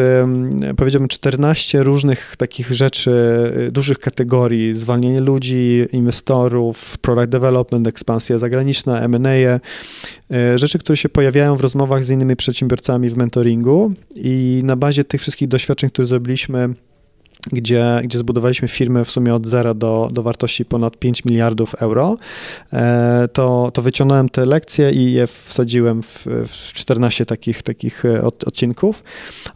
powiedziałbym, 0.77 1.09
14 1.09 1.83
różnych 1.83 2.37
takich 2.37 2.71
rzeczy, 2.71 3.13
e, 3.67 3.71
dużych 3.71 3.99
kategorii: 3.99 4.75
zwalnianie 4.75 5.21
ludzi, 5.21 5.87
inwestorów, 5.93 6.99
product 6.99 7.29
development, 7.29 7.87
ekspansja 7.87 8.39
zagraniczna, 8.39 9.09
MA, 9.09 9.29
e, 9.29 9.61
rzeczy, 10.57 10.79
które 10.79 10.97
się 10.97 11.09
pojawiają 11.09 11.57
w 11.57 11.61
rozmowach 11.61 12.05
z 12.05 12.11
innymi 12.11 12.37
przedsiębiorcami 12.37 13.11
w 13.11 13.17
mentoringu. 13.17 13.93
I 14.15 14.63
na 14.65 14.77
bazie 14.77 15.05
tych 15.05 15.21
wszystkich 15.21 15.49
doświadczeń, 15.49 15.91
które 15.91 16.07
zrobiliśmy, 16.07 16.75
gdzie, 17.53 18.01
gdzie 18.05 18.19
zbudowaliśmy 18.19 18.69
firmę 18.69 19.05
w 19.05 19.11
sumie 19.11 19.35
od 19.35 19.47
zera 19.47 19.75
do, 19.75 20.09
do 20.13 20.23
wartości 20.23 20.65
ponad 20.65 20.97
5 20.97 21.25
miliardów 21.25 21.75
euro, 21.75 22.17
e, 22.73 23.29
to, 23.33 23.71
to 23.75 23.83
wyciągnąłem 23.83 24.29
te 24.29 24.47
lekcje 24.47 24.93
i 24.93 25.13
je 25.13 25.27
wsadziłem 25.27 26.03
w, 26.03 26.27
w 26.27 26.73
14 26.73 27.27
takich, 27.27 27.63
takich 27.63 28.05
e, 28.05 28.23
od, 28.23 28.45
odcinków. 28.45 29.05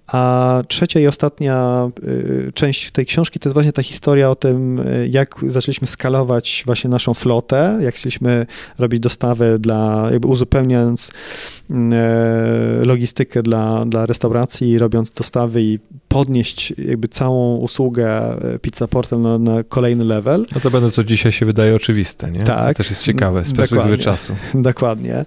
A 0.07 0.63
trzecia 0.69 1.01
i 1.01 1.07
ostatnia 1.07 1.89
e, 2.49 2.53
część 2.53 2.91
tej 2.91 3.07
książki 3.07 3.39
to 3.39 3.49
jest 3.49 3.55
właśnie 3.55 3.73
ta 3.73 3.83
historia 3.83 4.31
o 4.31 4.35
tym, 4.35 4.81
jak 5.11 5.35
zaczęliśmy 5.47 5.87
skalować 5.87 6.63
właśnie 6.67 6.91
naszą 6.91 7.15
flotę, 7.15 7.79
jak 7.81 7.95
chcieliśmy 7.95 8.47
robić 8.79 9.01
dostawy 9.01 9.59
dla, 9.59 10.09
jakby 10.11 10.29
uzupełniając 10.29 11.11
logistykę 12.83 13.43
dla, 13.43 13.85
dla 13.87 14.07
restauracji, 14.07 14.79
robiąc 14.79 15.11
dostawy 15.11 15.63
i 15.63 15.79
podnieść 16.15 16.73
jakby 16.79 17.09
całą 17.09 17.57
usługę 17.57 18.37
e, 18.55 18.59
Pizza 18.59 18.89
Portal 18.89 19.21
na, 19.21 19.39
na 19.39 19.63
kolejny 19.63 20.05
level. 20.05 20.47
No 20.55 20.61
to 20.61 20.71
będę, 20.71 20.91
co 20.91 21.05
dzisiaj 21.05 21.33
się 21.33 21.47
wydaje 21.47 21.75
oczywiste, 21.75 22.31
nie? 22.31 22.43
Tak. 22.43 22.69
To 22.69 22.75
też 22.75 22.91
jest 22.91 23.03
ciekawe 23.03 23.45
z 23.45 23.53
perspektywy 23.53 23.99
czasu. 23.99 24.35
Dokładnie. 24.55 25.25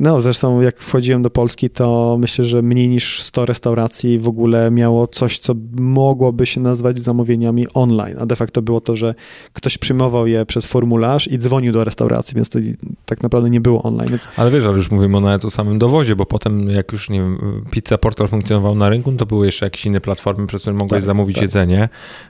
No, 0.00 0.20
zresztą 0.20 0.60
jak 0.60 0.78
wchodziłem 0.78 1.22
do 1.22 1.30
Polski, 1.30 1.70
to 1.70 2.16
myślę, 2.20 2.44
że 2.44 2.62
mniej 2.62 2.88
niż 2.88 3.22
100 3.22 3.46
restauracji 3.46 4.18
w 4.18 4.28
ogóle 4.28 4.70
miało 4.70 5.06
coś, 5.06 5.38
co 5.38 5.54
mogłoby 5.78 6.46
się 6.46 6.60
nazwać 6.60 7.00
zamówieniami 7.00 7.66
online, 7.74 8.16
a 8.20 8.26
de 8.26 8.36
facto 8.36 8.62
było 8.62 8.80
to, 8.80 8.96
że 8.96 9.14
ktoś 9.52 9.78
przyjmował 9.78 10.26
je 10.26 10.46
przez 10.46 10.66
formularz 10.66 11.28
i 11.28 11.38
dzwonił 11.38 11.72
do 11.72 11.84
restauracji, 11.84 12.34
więc 12.34 12.48
to 12.48 12.58
tak 13.06 13.22
naprawdę 13.22 13.50
nie 13.50 13.60
było 13.60 13.82
online. 13.82 14.10
Więc... 14.10 14.28
Ale 14.36 14.50
wiesz, 14.50 14.64
ale 14.64 14.76
już 14.76 14.90
mówimy 14.90 15.20
nawet 15.20 15.44
o 15.44 15.50
samym 15.50 15.78
dowozie, 15.78 16.16
bo 16.16 16.26
potem 16.26 16.70
jak 16.70 16.92
już, 16.92 17.10
nie 17.10 17.18
wiem, 17.18 17.64
Pizza 17.70 17.98
Portal 17.98 18.28
funkcjonował 18.28 18.74
na 18.74 18.88
rynku, 18.88 19.10
no 19.10 19.16
to 19.24 19.28
były 19.28 19.46
jeszcze 19.46 19.66
jakieś 19.66 19.86
inne 19.86 20.00
platformy, 20.00 20.46
przez 20.46 20.62
które 20.62 20.76
mogłeś 20.76 20.90
tak, 20.90 21.02
zamówić 21.02 21.36
tak. 21.36 21.42
jedzenie, 21.42 21.88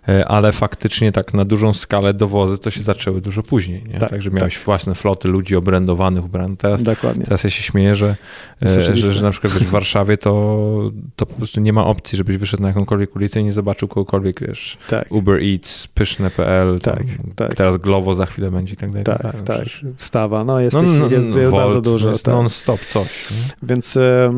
e, 0.09 0.29
ale 0.29 0.53
faktycznie 0.53 1.13
tak 1.13 1.35
na 1.35 1.45
dużą 1.45 1.73
skalę 1.73 2.15
dowozy 2.15 2.59
to 2.59 2.71
się 2.71 2.83
zaczęły 2.83 3.21
dużo 3.21 3.43
później, 3.43 3.85
nie? 3.89 3.99
Tak, 3.99 4.11
Także 4.11 4.31
miałeś 4.31 4.55
tak. 4.55 4.65
własne 4.65 4.95
floty 4.95 5.29
ludzi 5.29 5.57
obrędowanych, 5.57 6.25
ubranych. 6.25 6.59
Teraz, 6.59 6.83
Dokładnie. 6.83 7.25
teraz 7.25 7.45
ja 7.45 7.51
się 7.51 7.63
śmieję, 7.63 7.95
że, 7.95 8.17
e, 8.63 8.95
że, 8.95 8.97
że, 8.97 9.23
na 9.23 9.31
przykład 9.31 9.53
wiesz, 9.53 9.63
w 9.63 9.71
Warszawie 9.71 10.17
to, 10.17 10.91
to 11.17 11.27
po 11.27 11.35
prostu 11.35 11.61
nie 11.61 11.73
ma 11.73 11.87
opcji, 11.87 12.19
żebyś 12.19 12.37
wyszedł 12.37 12.63
na 12.63 12.69
jakąkolwiek 12.69 13.17
ulicę 13.17 13.41
i 13.41 13.45
nie 13.45 13.53
zobaczył 13.53 13.89
kogokolwiek, 13.89 14.41
wiesz, 14.41 14.77
tak. 14.89 15.13
Uber 15.13 15.43
Eats, 15.43 15.87
pyszne.pl, 15.87 16.79
tak, 16.81 17.03
tak. 17.37 17.55
teraz 17.55 17.77
Glovo 17.77 18.15
za 18.15 18.27
chwilę 18.27 18.51
będzie 18.51 18.75
i 18.75 18.77
tak 18.77 18.91
dalej. 18.91 19.05
Tak, 19.05 19.23
tak. 19.23 19.43
tak. 19.43 19.67
Stawa, 19.99 20.45
no 20.45 20.61
jest, 20.61 20.75
no, 20.75 20.83
no, 20.83 21.09
jest, 21.09 21.37
jest 21.37 21.51
bardzo 21.51 21.81
dużo. 21.81 22.11
Jest 22.11 22.25
tak. 22.25 22.35
non-stop 22.35 22.81
coś. 22.89 23.31
Nie? 23.31 23.37
Więc 23.63 23.97
e, 23.97 24.31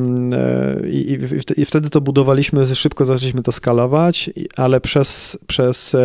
i, 0.91 1.19
i, 1.57 1.65
wtedy 1.65 1.91
to 1.91 2.01
budowaliśmy, 2.01 2.46
szybko 2.75 3.05
zaczęliśmy 3.05 3.43
to 3.43 3.53
skalować, 3.53 4.31
ale 4.57 4.81
przez, 4.81 5.39
przez 5.47 5.97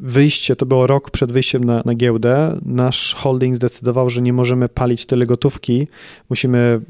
wyjście, 0.00 0.56
to 0.56 0.66
było 0.66 0.86
rok 0.86 1.10
przed 1.10 1.32
wyjściem 1.32 1.64
na, 1.64 1.82
na 1.84 1.94
giełdę, 1.94 2.58
nasz 2.62 3.14
holding 3.14 3.56
zdecydował, 3.56 4.10
że 4.10 4.22
nie 4.22 4.32
możemy 4.32 4.68
palić 4.68 5.06
tyle 5.06 5.26
gotówki, 5.26 5.88
musimy 6.30 6.80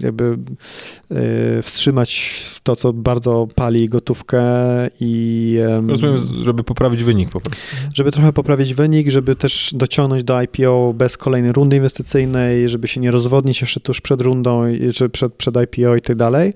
jakby 0.00 0.38
y, 1.58 1.62
wstrzymać 1.62 2.42
to, 2.62 2.76
co 2.76 2.92
bardzo 2.92 3.48
pali 3.54 3.88
gotówkę 3.88 4.42
i... 5.00 5.58
Rozumiem, 5.88 6.16
żeby 6.42 6.64
poprawić 6.64 7.04
wynik 7.04 7.30
po 7.30 7.40
prostu. 7.40 7.60
Żeby 7.94 8.12
trochę 8.12 8.32
poprawić 8.32 8.74
wynik, 8.74 9.10
żeby 9.10 9.36
też 9.36 9.70
dociągnąć 9.74 10.24
do 10.24 10.42
IPO 10.42 10.94
bez 10.94 11.16
kolejnej 11.16 11.52
rundy 11.52 11.76
inwestycyjnej, 11.76 12.68
żeby 12.68 12.88
się 12.88 13.00
nie 13.00 13.10
rozwodnić 13.10 13.60
jeszcze 13.60 13.80
tuż 13.80 14.00
przed 14.00 14.20
rundą, 14.20 14.62
czy 14.94 15.08
przed, 15.08 15.34
przed 15.34 15.54
IPO 15.56 15.96
i 15.96 16.00
tak 16.00 16.16
dalej. 16.16 16.54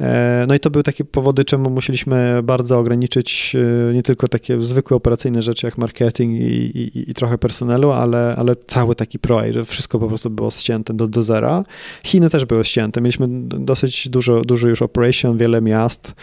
E, 0.00 0.44
no 0.48 0.54
i 0.54 0.60
to 0.60 0.70
były 0.70 0.82
takie 0.82 1.04
powody, 1.04 1.44
czemu 1.44 1.70
musieliśmy 1.70 2.40
bardzo 2.42 2.78
ograniczyć 2.78 3.56
y, 3.90 3.94
nie 3.94 4.02
tylko 4.02 4.28
takie 4.28 4.51
takie 4.52 4.66
zwykłe 4.66 4.96
operacyjne 4.96 5.42
rzeczy 5.42 5.66
jak 5.66 5.78
marketing 5.78 6.40
i, 6.40 6.78
i, 6.78 7.10
i 7.10 7.14
trochę 7.14 7.38
personelu, 7.38 7.90
ale, 7.90 8.34
ale 8.36 8.56
cały 8.56 8.94
taki 8.94 9.18
projekt, 9.18 9.54
że 9.54 9.64
wszystko 9.64 9.98
po 9.98 10.08
prostu 10.08 10.30
było 10.30 10.50
ścięte 10.50 10.94
do, 10.94 11.08
do 11.08 11.22
zera. 11.22 11.64
Chiny 12.04 12.30
też 12.30 12.44
były 12.44 12.64
ścięte. 12.64 13.00
Mieliśmy 13.00 13.26
dosyć 13.42 14.08
dużo, 14.08 14.42
dużo 14.42 14.68
już 14.68 14.82
operation, 14.82 15.38
wiele 15.38 15.60
miast 15.60 16.14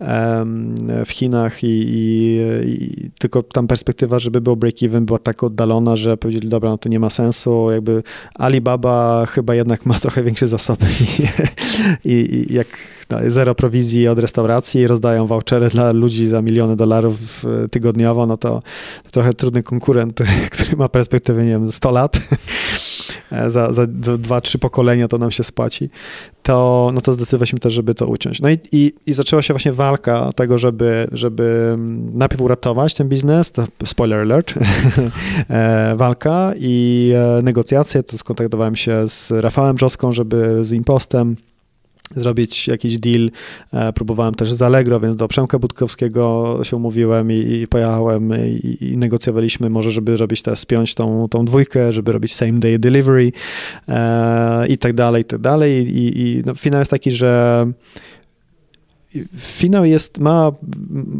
um, 0.00 0.74
w 1.04 1.10
Chinach 1.10 1.64
i, 1.64 1.86
i, 2.66 3.10
tylko 3.18 3.42
tam 3.42 3.66
perspektywa, 3.66 4.18
żeby 4.18 4.40
było 4.40 4.56
break-even 4.56 5.00
była 5.00 5.18
tak 5.18 5.42
oddalona, 5.42 5.96
że 5.96 6.16
powiedzieli, 6.16 6.48
dobra, 6.48 6.70
no 6.70 6.78
to 6.78 6.88
nie 6.88 7.00
ma 7.00 7.10
sensu, 7.10 7.70
jakby 7.70 8.02
Alibaba 8.34 9.26
chyba 9.26 9.54
jednak 9.54 9.86
ma 9.86 9.98
trochę 9.98 10.22
większe 10.22 10.48
zasoby 10.48 10.86
i, 12.04 12.46
i 12.50 12.54
jak 12.54 12.66
no, 13.10 13.18
zero 13.26 13.54
prowizji 13.54 14.08
od 14.08 14.18
restauracji, 14.18 14.86
rozdają 14.86 15.26
vouchery 15.26 15.68
dla 15.68 15.92
ludzi 15.92 16.26
za 16.26 16.42
miliony 16.42 16.76
dolarów 16.76 17.44
tygodniowo, 17.74 18.26
no 18.26 18.36
to 18.36 18.62
trochę 19.12 19.34
trudny 19.34 19.62
konkurent, 19.62 20.20
który 20.52 20.76
ma 20.76 20.88
perspektywę, 20.88 21.44
nie 21.44 21.50
wiem, 21.50 21.72
100 21.72 21.90
lat, 21.90 22.18
za, 23.48 23.48
za, 23.48 23.72
za 23.72 24.14
2-3 24.14 24.58
pokolenia 24.58 25.08
to 25.08 25.18
nam 25.18 25.30
się 25.30 25.44
spłaci, 25.44 25.90
to, 26.42 26.90
no 26.94 27.00
to 27.00 27.14
zdecydowaliśmy 27.14 27.58
też, 27.58 27.72
żeby 27.72 27.94
to 27.94 28.06
uciąć. 28.06 28.40
No 28.40 28.50
i, 28.50 28.58
i, 28.72 28.92
i 29.06 29.12
zaczęła 29.12 29.42
się 29.42 29.54
właśnie 29.54 29.72
walka 29.72 30.32
tego, 30.36 30.58
żeby, 30.58 31.08
żeby 31.12 31.76
najpierw 32.12 32.40
uratować 32.40 32.94
ten 32.94 33.08
biznes, 33.08 33.52
to 33.52 33.66
spoiler 33.84 34.20
alert, 34.20 34.54
e, 35.50 35.94
walka 35.96 36.52
i 36.58 37.12
e, 37.16 37.42
negocjacje, 37.42 38.02
to 38.02 38.18
skontaktowałem 38.18 38.76
się 38.76 39.08
z 39.08 39.30
Rafałem 39.30 39.76
Brzoską, 39.76 40.12
żeby 40.12 40.64
z 40.64 40.72
Impostem 40.72 41.36
zrobić 42.10 42.68
jakiś 42.68 42.98
deal. 42.98 43.30
E, 43.72 43.92
próbowałem 43.92 44.34
też 44.34 44.52
z 44.52 44.62
Allegro, 44.62 45.00
więc 45.00 45.16
do 45.16 45.28
Przemka 45.28 45.58
Budkowskiego 45.58 46.58
się 46.62 46.76
umówiłem 46.76 47.32
i, 47.32 47.34
i 47.34 47.68
pojechałem 47.68 48.32
i, 48.32 48.76
i, 48.80 48.96
negocjowaliśmy 48.96 49.70
może, 49.70 49.90
żeby 49.90 50.16
robić 50.16 50.42
teraz, 50.42 50.58
spiąć 50.58 50.94
tą, 50.94 51.28
tą 51.28 51.44
dwójkę, 51.44 51.92
żeby 51.92 52.12
robić 52.12 52.34
same 52.34 52.52
day 52.52 52.78
delivery 52.78 53.32
e, 53.88 54.66
i 54.68 54.78
tak 54.78 54.92
dalej, 54.92 55.22
i 55.22 55.24
tak 55.24 55.40
dalej. 55.40 55.96
I, 55.96 56.20
i 56.20 56.42
no, 56.46 56.54
finał 56.54 56.78
jest 56.78 56.90
taki, 56.90 57.10
że 57.10 57.66
finał 59.38 59.84
jest, 59.84 60.18
ma, 60.18 60.52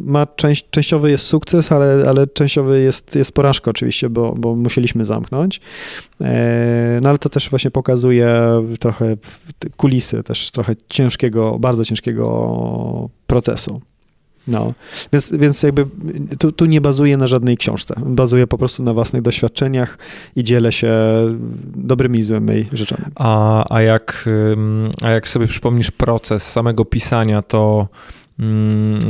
ma 0.05 0.27
część, 0.27 0.67
częściowy 0.71 1.11
jest 1.11 1.25
sukces, 1.25 1.73
ale, 1.73 2.05
ale 2.09 2.27
częściowy 2.27 2.83
jest, 2.83 3.17
jest 3.17 3.33
porażka 3.33 3.71
oczywiście, 3.71 4.11
bo, 4.11 4.35
bo 4.39 4.55
musieliśmy 4.55 5.07
zamknąć. 5.07 5.61
E, 6.21 6.99
no 7.03 7.09
ale 7.09 7.19
to 7.19 7.29
też 7.29 7.51
właśnie 7.51 7.71
pokazuje 7.71 8.39
trochę 8.81 9.17
kulisy 9.77 10.23
też 10.23 10.51
trochę 10.51 10.75
ciężkiego, 10.89 11.59
bardzo 11.59 11.85
ciężkiego 11.85 13.11
procesu. 13.27 13.81
No, 14.49 14.73
więc, 15.13 15.33
więc 15.33 15.63
jakby 15.63 15.87
tu, 16.39 16.53
tu 16.53 16.67
nie 16.67 16.81
bazuję 16.81 17.17
na 17.17 17.27
żadnej 17.27 17.57
książce. 17.57 17.95
Bazuję 18.07 18.47
po 18.47 18.59
prostu 18.59 18.83
na 18.83 18.95
własnych 18.95 19.23
doświadczeniach 19.23 19.99
i 20.37 20.45
dzielę 20.45 20.73
się 20.73 20.93
dobrymi 21.77 22.19
i 22.19 22.23
złymi 22.23 22.67
rzeczami. 22.73 23.05
A, 23.15 23.65
a, 23.75 23.83
jak, 23.83 24.29
a 25.03 25.11
jak 25.11 25.29
sobie 25.29 25.47
przypomnisz 25.47 25.91
proces 25.91 26.53
samego 26.53 26.85
pisania, 26.85 27.43
to 27.43 27.89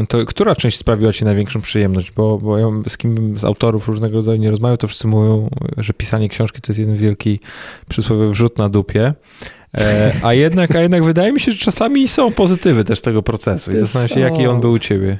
to 0.08 0.26
która 0.26 0.54
część 0.54 0.78
sprawiła 0.78 1.12
ci 1.12 1.24
największą 1.24 1.60
przyjemność? 1.60 2.12
Bo, 2.12 2.38
bo 2.38 2.58
ja 2.58 2.66
z 2.88 2.96
kim 2.96 3.38
z 3.38 3.44
autorów 3.44 3.88
różnego 3.88 4.16
rodzaju 4.16 4.38
nie 4.38 4.50
rozmawiam, 4.50 4.76
to 4.76 4.86
wszyscy 4.86 5.06
mówią, 5.06 5.50
że 5.76 5.92
pisanie 5.92 6.28
książki 6.28 6.60
to 6.60 6.72
jest 6.72 6.80
jeden 6.80 6.96
wielki 6.96 7.40
przysłowiowy 7.88 8.30
wrzut 8.30 8.58
na 8.58 8.68
dupie. 8.68 9.14
E, 9.78 10.12
a 10.22 10.34
jednak, 10.34 10.76
a 10.76 10.80
jednak 10.80 11.04
wydaje 11.04 11.32
mi 11.32 11.40
się, 11.40 11.52
że 11.52 11.58
czasami 11.58 12.08
są 12.08 12.32
pozytywy 12.32 12.84
też 12.84 13.00
tego 13.00 13.22
procesu 13.22 13.72
i 13.72 13.76
zastanawiam 13.76 14.08
się, 14.08 14.20
jaki 14.20 14.46
on 14.46 14.60
był 14.60 14.72
u 14.72 14.78
ciebie. 14.78 15.18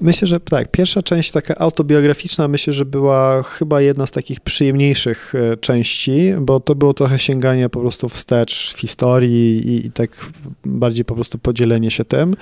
Myślę, 0.00 0.28
że 0.28 0.40
tak, 0.40 0.70
pierwsza 0.70 1.02
część 1.02 1.30
taka 1.30 1.54
autobiograficzna, 1.54 2.48
myślę, 2.48 2.72
że 2.72 2.84
była 2.84 3.42
chyba 3.42 3.80
jedna 3.80 4.06
z 4.06 4.10
takich 4.10 4.40
przyjemniejszych 4.40 5.34
e, 5.34 5.56
części, 5.56 6.34
bo 6.40 6.60
to 6.60 6.74
było 6.74 6.94
trochę 6.94 7.18
sięganie 7.18 7.68
po 7.68 7.80
prostu 7.80 8.08
wstecz 8.08 8.74
w 8.74 8.78
historii 8.78 9.68
i, 9.68 9.86
i 9.86 9.90
tak 9.90 10.10
bardziej 10.64 11.04
po 11.04 11.14
prostu 11.14 11.38
podzielenie 11.38 11.90
się 11.90 12.04
tym. 12.04 12.34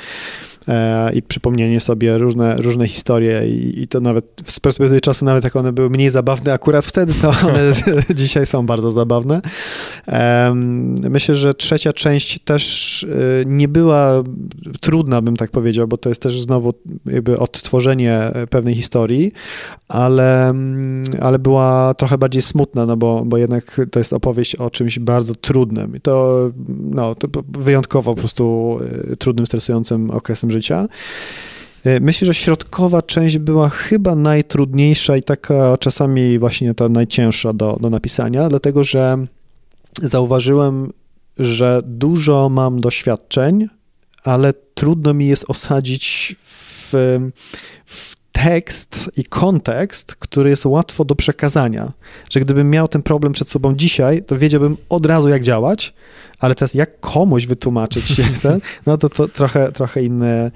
E, 0.69 1.13
i 1.13 1.23
przypomnienie 1.23 1.81
sobie 1.81 2.19
różne, 2.19 2.57
różne 2.57 2.89
historie 2.89 3.49
i, 3.49 3.83
i, 3.83 3.89
to 3.89 4.01
nawet 4.01 4.25
z 4.45 4.61
perspektywy 4.61 5.01
czasu, 5.01 5.25
nawet 5.25 5.45
jak 5.45 5.57
one 5.57 5.73
były 5.73 5.91
mniej 5.91 6.11
zabawne, 6.11 6.53
akurat 6.53 6.85
wtedy 6.85 7.15
to 7.15 7.29
one 7.29 7.73
dzisiaj 8.15 8.47
są 8.47 8.67
bardzo 8.67 8.91
zabawne. 8.91 9.41
Myślę, 11.11 11.35
że 11.35 11.55
trzecia 11.55 11.93
część 11.93 12.39
też 12.45 13.05
e, 13.05 13.45
nie 13.47 13.69
była 13.69 14.23
trudna, 14.81 15.23
bym 15.23 15.37
tak 15.37 15.51
powiedział, 15.51 15.89
bo 15.89 15.97
to 15.97 16.09
jest 16.09 16.23
też 16.23 16.41
znowu 16.41 16.75
jakby 17.07 17.39
odtworzenie 17.43 18.31
pewnej 18.51 18.75
historii, 18.75 19.33
ale, 19.89 20.55
ale 21.21 21.39
była 21.39 21.95
trochę 21.95 22.19
bardziej 22.19 22.43
smutna, 22.43 22.87
no 22.87 22.97
bo, 22.97 23.23
bo 23.27 23.37
jednak 23.37 23.81
to 23.91 23.99
jest 23.99 24.13
opowieść 24.13 24.55
o 24.55 24.71
czymś 24.71 24.99
bardzo 24.99 25.35
trudnym 25.35 25.97
i 25.97 26.01
to, 26.01 26.51
no, 26.69 27.15
to 27.15 27.29
wyjątkowo 27.49 28.15
po 28.15 28.21
prostu 28.21 28.79
e, 29.13 29.17
trudnym, 29.17 29.47
stresującym 29.47 30.11
okresem 30.11 30.51
życia. 30.51 30.89
E, 31.85 32.01
myślę, 32.01 32.27
że 32.27 32.35
środkowa 32.35 33.03
część 33.03 33.39
była 33.39 33.69
chyba 33.69 34.15
najtrudniejsza 34.15 35.17
i 35.17 35.23
taka 35.23 35.79
czasami 35.79 36.39
właśnie 36.39 36.75
ta 36.75 36.89
najcięższa 36.89 37.53
do, 37.53 37.79
do 37.81 37.91
napisania, 37.91 38.49
dlatego 38.49 38.85
że 38.85 39.27
zauważyłem, 40.03 40.93
że 41.39 41.83
dużo 41.85 42.49
mam 42.49 42.81
doświadczeń, 42.81 43.69
ale 44.25 44.53
trudno 44.75 45.15
mi 45.15 45.27
jest 45.27 45.45
osadzić 45.49 46.37
w, 46.93 47.31
w 47.87 48.17
tekst 48.33 49.11
i 49.17 49.25
kontekst, 49.25 50.15
który 50.15 50.51
jest 50.51 50.67
łatwo 50.67 51.05
do 51.05 51.15
przekazania. 51.15 51.93
Że 52.31 52.41
gdybym 52.41 52.71
miał 52.71 52.89
ten 52.89 53.03
problem 53.03 53.33
przed 53.33 53.49
sobą 53.49 53.75
dzisiaj, 53.75 54.23
to 54.23 54.39
wiedziałbym 54.39 54.77
od 54.89 55.07
razu, 55.07 55.29
jak 55.29 55.43
działać, 55.43 55.95
ale 56.39 56.55
teraz 56.55 56.75
jak 56.75 57.01
komuś 57.01 57.47
wytłumaczyć 57.47 58.05
się 58.05 58.25
ten, 58.43 58.61
no 58.87 58.99
to, 58.99 59.09
to 59.09 59.29
trochę, 59.29 59.73
trochę 59.73 60.03
inne, 60.03 60.51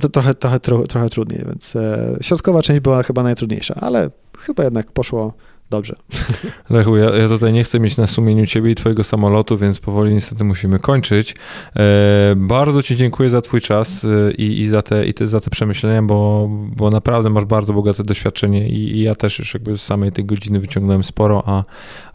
to 0.00 0.08
trochę, 0.08 0.34
trochę, 0.34 0.60
trochę, 0.60 0.86
trochę 0.86 1.08
trudniej, 1.08 1.44
więc 1.46 1.76
e, 1.76 2.16
środkowa 2.20 2.62
część 2.62 2.80
była 2.80 3.02
chyba 3.02 3.22
najtrudniejsza, 3.22 3.74
ale 3.74 4.10
chyba 4.38 4.64
jednak 4.64 4.92
poszło 4.92 5.32
dobrze. 5.72 5.94
Lechu, 6.70 6.96
ja, 6.96 7.16
ja 7.16 7.28
tutaj 7.28 7.52
nie 7.52 7.64
chcę 7.64 7.80
mieć 7.80 7.96
na 7.96 8.06
sumieniu 8.06 8.46
ciebie 8.46 8.70
i 8.70 8.74
twojego 8.74 9.04
samolotu, 9.04 9.58
więc 9.58 9.80
powoli 9.80 10.14
niestety 10.14 10.44
musimy 10.44 10.78
kończyć. 10.78 11.34
E, 11.76 12.34
bardzo 12.36 12.82
ci 12.82 12.96
dziękuję 12.96 13.30
za 13.30 13.40
twój 13.40 13.60
czas 13.60 14.04
e, 14.04 14.32
i, 14.32 14.60
i, 14.60 14.68
za, 14.68 14.82
te, 14.82 15.06
i 15.06 15.14
te, 15.14 15.26
za 15.26 15.40
te 15.40 15.50
przemyślenia, 15.50 16.02
bo, 16.02 16.48
bo 16.50 16.90
naprawdę 16.90 17.30
masz 17.30 17.44
bardzo 17.44 17.72
bogate 17.72 18.04
doświadczenie 18.04 18.68
i, 18.68 18.96
i 18.96 19.02
ja 19.02 19.14
też 19.14 19.38
już 19.38 19.54
jakby 19.54 19.78
z 19.78 19.82
samej 19.82 20.12
tej 20.12 20.24
godziny 20.24 20.60
wyciągnąłem 20.60 21.04
sporo, 21.04 21.42
a, 21.46 21.64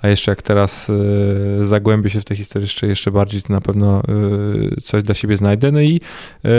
a 0.01 0.07
jeszcze 0.07 0.31
jak 0.31 0.41
teraz 0.41 0.89
e, 0.89 1.65
zagłębię 1.65 2.09
się 2.09 2.21
w 2.21 2.25
tę 2.25 2.35
historię 2.35 2.63
jeszcze, 2.63 2.87
jeszcze 2.87 3.11
bardziej, 3.11 3.41
to 3.41 3.53
na 3.53 3.61
pewno 3.61 3.99
e, 3.99 4.81
coś 4.81 5.03
dla 5.03 5.15
siebie 5.15 5.37
znajdę. 5.37 5.71
No 5.71 5.81
i, 5.81 6.01
e, 6.45 6.49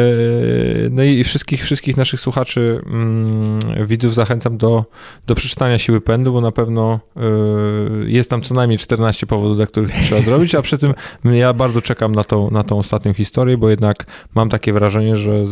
no 0.91 1.03
i 1.03 1.25
wszystkich, 1.25 1.65
wszystkich 1.65 1.97
naszych 1.97 2.21
słuchaczy, 2.21 2.83
mm, 2.87 3.87
widzów 3.87 4.15
zachęcam 4.15 4.57
do, 4.57 4.85
do 5.27 5.35
przeczytania 5.35 5.79
Siły 5.79 6.01
Pędu, 6.01 6.33
bo 6.33 6.41
na 6.41 6.53
pewno 6.53 6.88
y, 6.95 8.11
jest 8.11 8.31
tam 8.31 8.43
co 8.43 8.55
najmniej 8.55 8.79
14 8.79 9.27
powodów, 9.27 9.57
dla 9.57 9.67
których 9.67 9.91
to 9.91 9.97
trzeba 10.03 10.21
zrobić, 10.23 10.55
a 10.55 10.63
przy 10.63 10.79
tym 10.79 10.95
ja 11.25 11.53
bardzo 11.53 11.83
czekam 11.83 12.15
na 12.15 12.25
tą, 12.25 12.51
na 12.51 12.63
tą 12.63 12.79
ostatnią 12.79 13.15
historię, 13.15 13.59
bo 13.59 13.71
jednak 13.71 14.07
mam 14.35 14.49
takie 14.49 14.73
wrażenie, 14.73 15.17
że 15.17 15.47
z, 15.47 15.51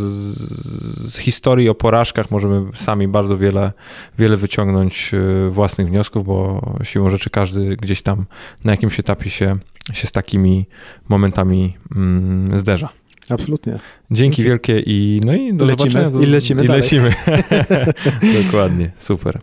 z 1.13 1.17
historii 1.17 1.69
o 1.69 1.75
porażkach 1.75 2.31
możemy 2.31 2.63
sami 2.75 3.09
bardzo 3.09 3.39
wiele, 3.39 3.73
wiele 4.19 4.37
wyciągnąć 4.37 5.11
y, 5.15 5.51
własnych 5.51 5.89
wniosków, 5.89 6.27
bo 6.27 6.61
siłą 6.83 7.11
rzeczy 7.11 7.31
każdy 7.31 7.77
gdzieś 7.77 8.03
tam 8.03 8.27
na 8.65 8.73
jakimś 8.73 9.01
etapie 9.01 9.31
się, 9.31 9.57
się 9.93 10.07
z 10.07 10.13
takimi 10.13 10.67
momentami 11.09 11.77
mm, 11.97 12.59
zderza. 12.59 12.89
Absolutnie. 13.31 13.79
Dzięki, 14.11 14.43
wielkie 14.43 14.81
i 14.81 15.21
no 15.25 15.35
i 15.35 15.55
do 15.55 15.65
lecimy, 15.65 15.91
zobaczenia. 15.91 16.25
I 16.25 16.27
lecimy 16.27 16.65
I 16.65 16.67
dalej. 16.67 16.83
lecimy. 16.83 17.15
Dokładnie, 18.43 18.91
super. 18.97 19.39